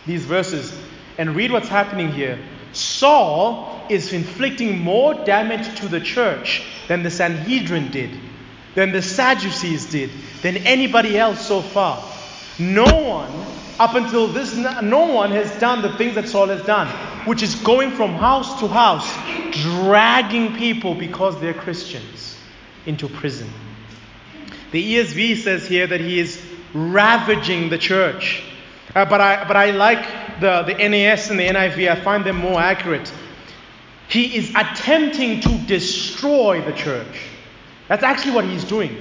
these 0.08 0.26
verses, 0.26 0.76
and 1.20 1.36
read 1.36 1.52
what's 1.52 1.70
happening 1.70 2.12
here, 2.12 2.40
Saul 2.74 3.86
is 3.88 4.14
inflicting 4.14 4.80
more 4.80 5.14
damage 5.14 5.80
to 5.80 5.88
the 5.88 6.00
church 6.00 6.64
than 6.88 7.04
the 7.04 7.12
Sanhedrin 7.12 7.92
did 7.92 8.20
than 8.76 8.92
the 8.92 9.02
Sadducees 9.02 9.88
did, 9.88 10.12
than 10.42 10.58
anybody 10.58 11.18
else 11.18 11.46
so 11.46 11.62
far. 11.62 12.04
No 12.60 12.86
one, 12.86 13.32
up 13.80 13.96
until 13.96 14.28
this, 14.28 14.56
no 14.56 15.08
one 15.08 15.32
has 15.32 15.52
done 15.60 15.82
the 15.82 15.98
things 15.98 16.16
that 16.16 16.28
Saul 16.28 16.48
has 16.48 16.62
done, 16.64 16.88
which 17.26 17.42
is 17.42 17.56
going 17.56 17.92
from 17.92 18.14
house 18.14 18.60
to 18.60 18.68
house, 18.68 19.12
dragging 19.52 20.56
people 20.56 20.94
because 20.94 21.40
they're 21.42 21.54
Christians 21.54 22.38
into 22.86 23.10
prison. 23.10 23.50
The 24.72 24.96
ESV 24.96 25.38
says 25.38 25.68
here 25.68 25.88
that 25.88 26.02
he 26.02 26.20
is 26.20 26.42
ravaging 26.74 27.70
the 27.70 27.78
church. 27.78 28.44
Uh, 28.94 29.06
but, 29.06 29.20
I, 29.20 29.46
but 29.48 29.58
I 29.58 29.72
like 29.72 30.40
the, 30.40 30.64
the 30.64 30.74
NAS 30.90 31.30
and 31.30 31.40
the 31.40 31.48
NIV, 31.48 31.90
I 31.90 31.96
find 32.02 32.24
them 32.24 32.38
more 32.38 32.60
accurate. 32.60 33.12
He 34.08 34.38
is 34.38 34.50
attempting 34.52 35.42
to 35.42 35.58
destroy 35.66 36.62
the 36.62 36.74
church. 36.74 37.30
That's 37.88 38.04
actually 38.04 38.34
what 38.34 38.46
he's 38.46 38.64
doing. 38.64 38.96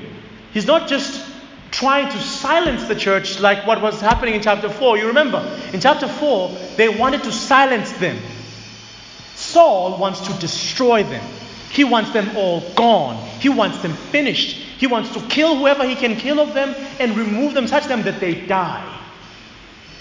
He's 0.53 0.67
not 0.67 0.89
just 0.89 1.25
trying 1.71 2.11
to 2.11 2.19
silence 2.19 2.87
the 2.87 2.95
church 2.95 3.41
like 3.41 3.67
what 3.67 3.83
was 3.83 4.01
happening 4.01 4.35
in 4.35 4.43
chapter 4.43 4.69
4. 4.69 4.99
You 4.99 5.09
remember, 5.09 5.41
in 5.73 5.81
chapter 5.81 6.07
4, 6.07 6.57
they 6.77 6.89
wanted 6.89 7.25
to 7.25 7.33
silence 7.33 7.91
them. 7.93 8.19
Saul 9.35 9.99
wants 9.99 10.21
to 10.29 10.33
destroy 10.35 11.03
them. 11.03 11.25
He 11.71 11.83
wants 11.83 12.13
them 12.13 12.37
all 12.37 12.61
gone. 12.75 13.17
He 13.41 13.49
wants 13.49 13.79
them 13.79 13.95
finished. 13.95 14.57
He 14.79 14.87
wants 14.87 15.13
to 15.15 15.21
kill 15.23 15.57
whoever 15.57 15.85
he 15.85 15.97
can 15.97 16.15
kill 16.15 16.39
of 16.39 16.55
them 16.55 16.75
and 17.01 17.17
remove 17.17 17.55
them, 17.55 17.67
touch 17.67 17.87
them 17.87 18.03
that 18.03 18.21
they 18.21 18.47
die. 18.47 18.91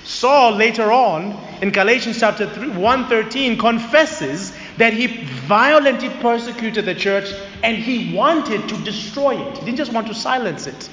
Saul 0.03 0.55
later 0.55 0.91
on 0.91 1.36
in 1.61 1.71
Galatians 1.71 2.19
chapter 2.19 2.47
3, 2.47 2.69
113 2.69 3.57
confesses 3.57 4.53
that 4.78 4.93
he 4.93 5.07
violently 5.47 6.09
persecuted 6.09 6.86
the 6.86 6.95
church 6.95 7.32
and 7.63 7.78
he 7.78 8.15
wanted 8.15 8.67
to 8.69 8.78
destroy 8.84 9.39
it. 9.39 9.57
He 9.59 9.65
didn't 9.65 9.78
just 9.78 9.93
want 9.93 10.07
to 10.07 10.15
silence 10.15 10.67
it. 10.67 10.89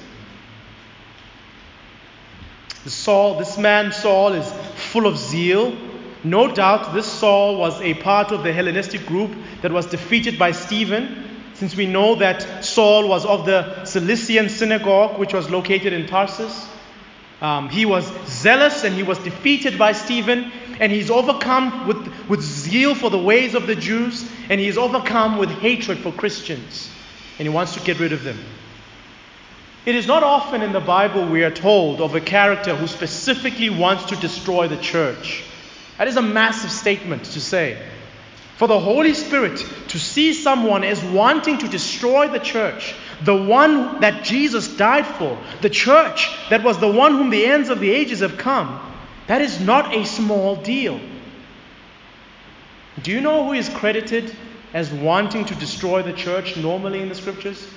Saul, 2.85 3.37
this 3.37 3.57
man 3.57 3.91
Saul, 3.91 4.33
is 4.33 4.51
full 4.75 5.05
of 5.05 5.17
zeal. 5.17 5.75
No 6.23 6.51
doubt 6.51 6.93
this 6.93 7.05
Saul 7.05 7.57
was 7.57 7.79
a 7.81 7.93
part 7.95 8.31
of 8.31 8.43
the 8.43 8.53
Hellenistic 8.53 9.05
group 9.05 9.31
that 9.61 9.71
was 9.71 9.85
defeated 9.85 10.37
by 10.37 10.51
Stephen. 10.51 11.27
since 11.53 11.75
we 11.75 11.85
know 11.85 12.15
that 12.15 12.65
Saul 12.65 13.07
was 13.07 13.23
of 13.23 13.45
the 13.45 13.85
Cilician 13.85 14.49
synagogue, 14.49 15.19
which 15.19 15.31
was 15.31 15.47
located 15.51 15.93
in 15.93 16.07
Tarsus. 16.07 16.70
Um, 17.41 17.69
he 17.69 17.85
was 17.85 18.05
zealous 18.27 18.83
and 18.83 18.93
he 18.93 19.01
was 19.01 19.17
defeated 19.17 19.79
by 19.79 19.93
Stephen, 19.93 20.51
and 20.79 20.91
he's 20.91 21.09
overcome 21.09 21.87
with, 21.87 22.29
with 22.29 22.41
zeal 22.41 22.93
for 22.93 23.09
the 23.09 23.17
ways 23.17 23.55
of 23.55 23.65
the 23.65 23.75
Jews, 23.75 24.29
and 24.49 24.61
he's 24.61 24.77
overcome 24.77 25.39
with 25.39 25.49
hatred 25.49 25.97
for 25.99 26.11
Christians, 26.11 26.89
and 27.39 27.47
he 27.47 27.53
wants 27.53 27.73
to 27.73 27.79
get 27.79 27.99
rid 27.99 28.13
of 28.13 28.23
them. 28.23 28.37
It 29.83 29.95
is 29.95 30.05
not 30.05 30.21
often 30.21 30.61
in 30.61 30.73
the 30.73 30.79
Bible 30.79 31.25
we 31.25 31.43
are 31.43 31.51
told 31.51 32.01
of 32.01 32.13
a 32.13 32.21
character 32.21 32.75
who 32.75 32.85
specifically 32.85 33.71
wants 33.71 34.05
to 34.05 34.15
destroy 34.15 34.67
the 34.67 34.77
church. 34.77 35.43
That 35.97 36.07
is 36.07 36.17
a 36.17 36.21
massive 36.21 36.71
statement 36.71 37.23
to 37.25 37.41
say. 37.41 37.81
For 38.57 38.67
the 38.67 38.79
Holy 38.79 39.15
Spirit 39.15 39.57
to 39.87 39.97
see 39.97 40.33
someone 40.33 40.83
as 40.83 41.03
wanting 41.03 41.57
to 41.59 41.67
destroy 41.67 42.27
the 42.27 42.37
church, 42.37 42.93
the 43.23 43.35
one 43.35 44.01
that 44.01 44.23
Jesus 44.23 44.75
died 44.75 45.05
for, 45.05 45.37
the 45.61 45.69
church 45.69 46.29
that 46.49 46.63
was 46.63 46.79
the 46.79 46.91
one 46.91 47.13
whom 47.13 47.29
the 47.29 47.45
ends 47.45 47.69
of 47.69 47.79
the 47.79 47.91
ages 47.91 48.21
have 48.21 48.37
come, 48.37 48.79
that 49.27 49.41
is 49.41 49.59
not 49.59 49.95
a 49.95 50.05
small 50.05 50.55
deal. 50.55 50.99
Do 53.01 53.11
you 53.11 53.21
know 53.21 53.45
who 53.45 53.53
is 53.53 53.69
credited 53.69 54.35
as 54.73 54.91
wanting 54.91 55.45
to 55.45 55.55
destroy 55.55 56.01
the 56.01 56.13
church 56.13 56.57
normally 56.57 57.01
in 57.01 57.09
the 57.09 57.15
scriptures? 57.15 57.67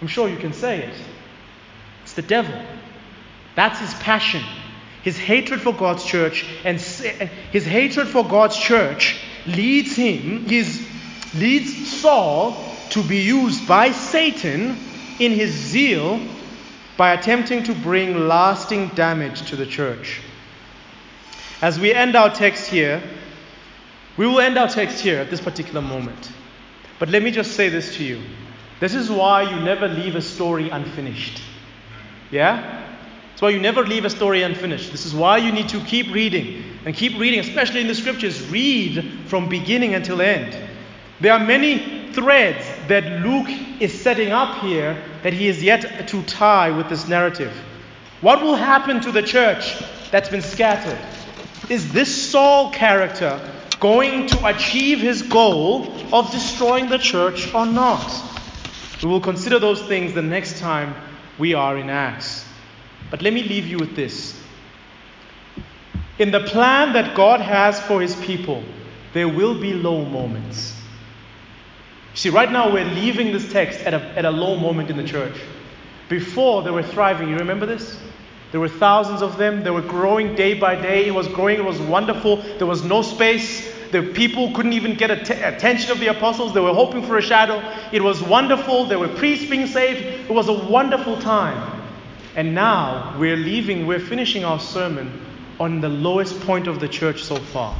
I'm 0.00 0.08
sure 0.08 0.28
you 0.28 0.36
can 0.36 0.52
say 0.52 0.80
it. 0.80 0.94
It's 2.02 2.14
the 2.14 2.22
devil. 2.22 2.60
That's 3.54 3.78
his 3.78 3.94
passion. 3.94 4.42
His 5.02 5.16
hatred 5.16 5.60
for 5.60 5.72
God's 5.72 6.04
church 6.04 6.46
and 6.64 6.80
his 6.80 7.64
hatred 7.64 8.08
for 8.08 8.24
God's 8.24 8.56
church 8.56 9.20
leads 9.46 9.94
him, 9.94 10.46
his, 10.46 10.86
leads 11.34 11.88
Saul 12.00 12.73
to 12.94 13.02
be 13.02 13.18
used 13.18 13.66
by 13.66 13.90
Satan 13.90 14.78
in 15.18 15.32
his 15.32 15.50
zeal 15.50 16.20
by 16.96 17.12
attempting 17.12 17.64
to 17.64 17.74
bring 17.74 18.28
lasting 18.28 18.86
damage 18.90 19.42
to 19.50 19.56
the 19.56 19.66
church. 19.66 20.20
As 21.60 21.76
we 21.80 21.92
end 21.92 22.14
our 22.14 22.32
text 22.32 22.68
here, 22.70 23.02
we 24.16 24.28
will 24.28 24.38
end 24.38 24.56
our 24.56 24.68
text 24.68 25.00
here 25.00 25.18
at 25.18 25.28
this 25.28 25.40
particular 25.40 25.82
moment. 25.82 26.30
But 27.00 27.08
let 27.08 27.24
me 27.24 27.32
just 27.32 27.54
say 27.54 27.68
this 27.68 27.96
to 27.96 28.04
you. 28.04 28.22
This 28.78 28.94
is 28.94 29.10
why 29.10 29.42
you 29.42 29.60
never 29.64 29.88
leave 29.88 30.14
a 30.14 30.22
story 30.22 30.70
unfinished. 30.70 31.42
Yeah? 32.30 32.94
That's 33.30 33.42
why 33.42 33.50
you 33.50 33.58
never 33.58 33.84
leave 33.84 34.04
a 34.04 34.10
story 34.10 34.42
unfinished. 34.42 34.92
This 34.92 35.04
is 35.04 35.12
why 35.12 35.38
you 35.38 35.50
need 35.50 35.68
to 35.70 35.80
keep 35.80 36.14
reading 36.14 36.62
and 36.84 36.94
keep 36.94 37.18
reading, 37.18 37.40
especially 37.40 37.80
in 37.80 37.88
the 37.88 37.94
scriptures. 37.96 38.48
Read 38.50 39.18
from 39.26 39.48
beginning 39.48 39.96
until 39.96 40.22
end. 40.22 40.56
There 41.20 41.32
are 41.32 41.44
many 41.44 42.12
threads 42.12 42.66
that 42.88 43.04
Luke 43.24 43.48
is 43.80 43.98
setting 44.00 44.32
up 44.32 44.62
here 44.62 45.00
that 45.22 45.32
he 45.32 45.48
is 45.48 45.62
yet 45.62 46.08
to 46.08 46.22
tie 46.22 46.70
with 46.70 46.88
this 46.88 47.08
narrative. 47.08 47.52
What 48.20 48.42
will 48.42 48.56
happen 48.56 49.00
to 49.02 49.12
the 49.12 49.22
church 49.22 49.82
that's 50.10 50.28
been 50.28 50.42
scattered? 50.42 50.98
Is 51.68 51.92
this 51.92 52.30
Saul 52.30 52.70
character 52.70 53.40
going 53.80 54.26
to 54.28 54.46
achieve 54.46 55.00
his 55.00 55.22
goal 55.22 55.92
of 56.12 56.30
destroying 56.30 56.88
the 56.88 56.98
church 56.98 57.52
or 57.54 57.66
not? 57.66 58.12
We 59.02 59.08
will 59.08 59.20
consider 59.20 59.58
those 59.58 59.82
things 59.82 60.14
the 60.14 60.22
next 60.22 60.58
time 60.58 60.94
we 61.38 61.54
are 61.54 61.76
in 61.76 61.90
Acts. 61.90 62.46
But 63.10 63.22
let 63.22 63.32
me 63.32 63.42
leave 63.42 63.66
you 63.66 63.78
with 63.78 63.94
this. 63.94 64.40
In 66.18 66.30
the 66.30 66.40
plan 66.40 66.92
that 66.94 67.14
God 67.14 67.40
has 67.40 67.80
for 67.80 68.00
his 68.00 68.16
people, 68.16 68.62
there 69.12 69.28
will 69.28 69.60
be 69.60 69.74
low 69.74 70.04
moments. 70.04 70.73
See, 72.14 72.30
right 72.30 72.50
now 72.50 72.72
we're 72.72 72.84
leaving 72.84 73.32
this 73.32 73.52
text 73.52 73.80
at 73.80 73.92
a, 73.92 74.00
at 74.16 74.24
a 74.24 74.30
low 74.30 74.56
moment 74.56 74.90
in 74.90 74.96
the 74.96 75.04
church. 75.04 75.36
Before 76.08 76.62
they 76.62 76.70
were 76.70 76.82
thriving, 76.82 77.28
you 77.28 77.36
remember 77.36 77.66
this? 77.66 77.98
There 78.52 78.60
were 78.60 78.68
thousands 78.68 79.20
of 79.20 79.36
them. 79.36 79.64
They 79.64 79.70
were 79.70 79.82
growing 79.82 80.36
day 80.36 80.54
by 80.54 80.76
day. 80.76 81.06
It 81.06 81.14
was 81.14 81.26
growing. 81.26 81.58
It 81.58 81.64
was 81.64 81.80
wonderful. 81.80 82.36
There 82.36 82.68
was 82.68 82.84
no 82.84 83.02
space. 83.02 83.72
The 83.90 84.02
people 84.02 84.52
couldn't 84.52 84.74
even 84.74 84.94
get 84.94 85.10
att- 85.10 85.30
attention 85.30 85.90
of 85.90 85.98
the 85.98 86.06
apostles. 86.06 86.54
They 86.54 86.60
were 86.60 86.72
hoping 86.72 87.02
for 87.02 87.18
a 87.18 87.22
shadow. 87.22 87.60
It 87.92 88.02
was 88.02 88.22
wonderful. 88.22 88.84
There 88.84 88.98
were 88.98 89.08
priests 89.08 89.50
being 89.50 89.66
saved. 89.66 90.02
It 90.30 90.32
was 90.32 90.48
a 90.48 90.52
wonderful 90.52 91.20
time. 91.20 91.82
And 92.36 92.54
now 92.54 93.16
we're 93.18 93.36
leaving, 93.36 93.86
we're 93.86 94.00
finishing 94.00 94.44
our 94.44 94.60
sermon 94.60 95.20
on 95.58 95.80
the 95.80 95.88
lowest 95.88 96.40
point 96.40 96.66
of 96.66 96.80
the 96.80 96.88
church 96.88 97.22
so 97.22 97.36
far, 97.36 97.76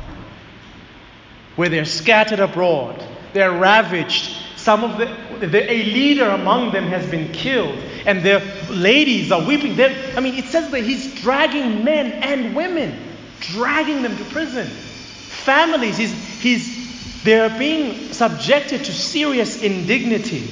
where 1.57 1.69
they're 1.69 1.85
scattered 1.85 2.39
abroad, 2.41 3.05
they're 3.35 3.53
ravaged. 3.53 4.37
Some 4.57 4.83
of 4.83 4.97
the, 4.97 5.47
the 5.47 5.71
a 5.71 5.83
leader 5.83 6.29
among 6.31 6.73
them 6.73 6.85
has 6.85 7.07
been 7.11 7.31
killed, 7.33 7.77
and 8.07 8.23
their 8.23 8.41
ladies 8.71 9.31
are 9.31 9.45
weeping. 9.45 9.77
They're, 9.77 10.17
I 10.17 10.21
mean, 10.21 10.37
it 10.37 10.47
says 10.47 10.71
that 10.71 10.83
he's 10.83 11.21
dragging 11.21 11.85
men 11.85 12.13
and 12.13 12.57
women, 12.57 12.97
dragging 13.41 14.03
them 14.03 14.17
to 14.17 14.25
prison. 14.27 14.67
Families, 14.67 15.99
he's, 15.99 16.13
he's, 16.41 17.23
they're 17.25 17.59
being 17.59 18.13
subjected 18.15 18.85
to 18.85 18.93
serious 18.93 19.63
indignity. 19.63 20.49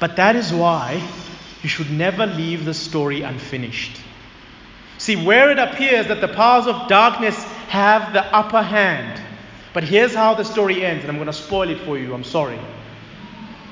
But 0.00 0.16
that 0.16 0.34
is 0.34 0.52
why 0.52 1.00
you 1.62 1.68
should 1.68 1.90
never 1.90 2.26
leave 2.26 2.64
the 2.64 2.74
story 2.74 3.22
unfinished. 3.22 4.00
See, 4.96 5.14
where 5.14 5.50
it 5.50 5.58
appears 5.58 6.08
that 6.08 6.20
the 6.20 6.28
powers 6.28 6.66
of 6.66 6.88
darkness 6.88 7.36
have 7.68 8.12
the 8.12 8.24
upper 8.24 8.62
hand. 8.62 9.20
But 9.78 9.84
here's 9.84 10.12
how 10.12 10.34
the 10.34 10.44
story 10.44 10.84
ends, 10.84 11.04
and 11.04 11.08
I'm 11.12 11.18
going 11.18 11.28
to 11.28 11.32
spoil 11.32 11.70
it 11.70 11.78
for 11.82 11.96
you. 11.96 12.12
I'm 12.12 12.24
sorry. 12.24 12.58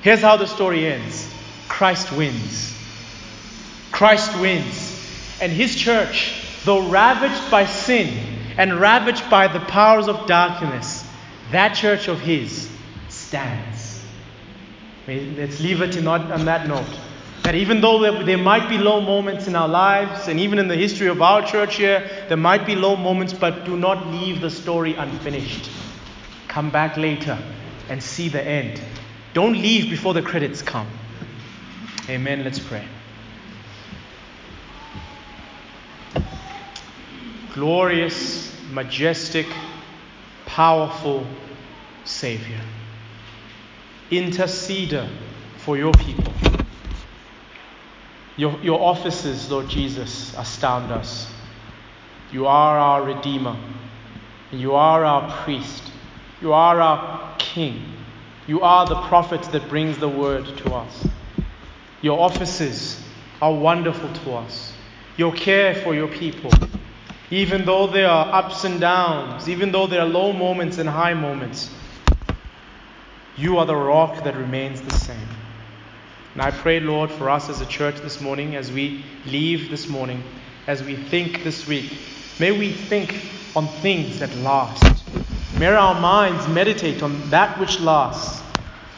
Here's 0.03 0.21
how 0.21 0.37
the 0.37 0.47
story 0.47 0.87
ends 0.87 1.29
Christ 1.67 2.13
wins. 2.13 2.73
Christ 3.91 4.41
wins. 4.41 5.05
And 5.41 5.51
his 5.51 5.75
church, 5.75 6.45
though 6.65 6.89
ravaged 6.89 7.51
by 7.51 7.67
sin 7.67 8.17
and 8.57 8.79
ravaged 8.79 9.29
by 9.29 9.49
the 9.49 9.59
powers 9.59 10.07
of 10.07 10.29
darkness, 10.29 11.05
that 11.51 11.75
church 11.75 12.07
of 12.07 12.21
his 12.21 12.71
stands. 13.09 14.01
Let's 15.09 15.59
leave 15.59 15.83
it 15.83 16.07
on 16.07 16.45
that 16.45 16.69
note. 16.69 17.01
That 17.43 17.57
even 17.57 17.81
though 17.81 18.23
there 18.23 18.39
might 18.39 18.69
be 18.69 18.79
low 18.79 19.01
moments 19.01 19.49
in 19.49 19.57
our 19.57 19.67
lives, 19.67 20.29
and 20.29 20.39
even 20.39 20.61
in 20.61 20.69
the 20.69 20.77
history 20.77 21.09
of 21.09 21.21
our 21.21 21.45
church 21.45 21.75
here, 21.75 22.09
there 22.29 22.37
might 22.37 22.65
be 22.65 22.77
low 22.77 22.95
moments, 22.95 23.33
but 23.33 23.65
do 23.65 23.77
not 23.77 24.07
leave 24.07 24.41
the 24.41 24.51
story 24.51 24.95
unfinished. 24.95 25.69
Come 26.57 26.71
back 26.71 26.97
later 26.97 27.39
and 27.91 28.03
see 28.03 28.31
the 28.31 28.43
end. 28.43 28.81
Don't 29.35 29.53
leave 29.53 29.91
before 29.91 30.15
the 30.15 30.23
credits 30.23 30.63
come. 30.63 30.89
Amen. 32.09 32.45
Let's 32.45 32.59
pray. 32.59 32.83
Glorious, 37.53 38.59
majestic, 38.73 39.47
powerful 40.47 41.27
Savior, 42.07 42.63
interceder 44.11 45.11
for 45.59 45.77
your 45.77 45.93
people. 45.93 46.33
Your, 48.39 48.59
your 48.63 48.81
offices, 48.81 49.51
Lord 49.51 49.69
Jesus, 49.69 50.35
astound 50.39 50.91
us. 50.91 51.31
You 52.33 52.47
are 52.47 52.79
our 52.79 53.03
Redeemer. 53.03 53.59
You 54.51 54.75
are 54.75 55.05
our 55.05 55.31
priest. 55.45 55.86
You 56.41 56.53
are 56.53 56.81
our 56.81 57.35
King. 57.39 57.83
You 58.47 58.61
are 58.61 58.87
the 58.87 59.01
prophet 59.03 59.43
that 59.53 59.69
brings 59.69 59.99
the 59.99 60.09
word 60.09 60.45
to 60.45 60.75
us. 60.75 61.09
Your 62.03 62.21
offices 62.21 63.03
are 63.41 63.55
wonderful 63.55 64.13
to 64.13 64.33
us. 64.35 64.75
Your 65.17 65.33
care 65.33 65.75
for 65.75 65.95
your 65.95 66.09
people, 66.09 66.51
even 67.31 67.65
though 67.65 67.87
there 67.87 68.09
are 68.09 68.33
ups 68.35 68.65
and 68.65 68.79
downs, 68.79 69.49
even 69.49 69.73
though 69.73 69.87
there 69.87 70.03
are 70.03 70.09
low 70.09 70.33
moments 70.33 70.79
and 70.79 70.89
high 70.89 71.15
moments, 71.15 71.71
you 73.37 73.57
are 73.57 73.67
the 73.67 73.75
rock 73.75 74.23
that 74.25 74.37
remains 74.37 74.83
the 74.83 74.93
same. 74.93 75.29
And 76.35 76.43
I 76.43 76.51
pray, 76.51 76.81
Lord, 76.81 77.11
for 77.11 77.31
us 77.31 77.49
as 77.49 77.63
a 77.63 77.67
church 77.67 77.97
this 78.01 78.21
morning, 78.21 78.57
as 78.57 78.71
we 78.71 79.05
leave 79.25 79.71
this 79.71 79.89
morning, 79.89 80.23
as 80.67 80.83
we 80.83 80.97
think 80.97 81.43
this 81.43 81.67
week, 81.67 81.99
may 82.39 82.53
we 82.53 82.73
think 82.73 83.15
on 83.57 83.67
things 83.81 84.19
that 84.19 84.35
last. 84.37 84.96
May 85.59 85.67
our 85.67 85.99
minds 86.01 86.47
meditate 86.49 87.03
on 87.03 87.31
that 87.31 87.59
which 87.59 87.81
lasts, 87.81 88.43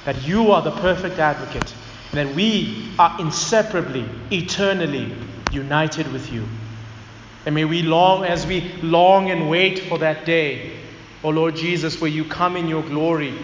that 0.05 0.23
you 0.23 0.53
are 0.53 0.63
the 0.63 0.73
perfect 0.73 1.19
advocate, 1.19 1.75
and 2.13 2.29
that 2.29 2.35
we 2.35 2.93
are 2.99 3.21
inseparably, 3.21 4.05
eternally 4.31 5.15
united 5.53 6.13
with 6.13 6.33
you. 6.33 6.45
And 7.47 7.55
may 7.55 7.65
we 7.65 7.83
long, 7.83 8.25
as 8.25 8.47
we 8.47 8.73
long 8.83 9.31
and 9.31 9.49
wait 9.49 9.79
for 9.79 9.99
that 9.99 10.25
day, 10.25 10.73
O 11.23 11.31
Lord 11.31 11.57
Jesus, 11.57 12.01
where 12.01 12.11
you 12.11 12.25
come 12.25 12.57
in 12.57 12.69
your 12.69 12.83
glory 12.83 13.35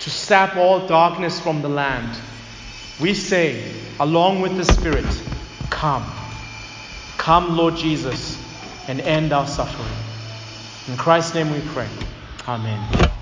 to 0.00 0.10
sap 0.10 0.56
all 0.56 0.86
darkness 0.86 1.38
from 1.40 1.62
the 1.62 1.68
land 1.68 2.16
we 2.98 3.12
say, 3.12 3.74
along 4.00 4.40
with 4.40 4.56
the 4.56 4.64
Spirit, 4.64 5.04
Come. 5.68 6.10
Come, 7.18 7.56
Lord 7.56 7.76
Jesus, 7.76 8.42
and 8.88 9.00
end 9.00 9.32
our 9.34 9.46
suffering. 9.46 9.92
In 10.88 10.96
Christ's 10.96 11.34
name 11.34 11.52
we 11.52 11.60
pray. 11.72 11.88
Amen. 12.48 13.15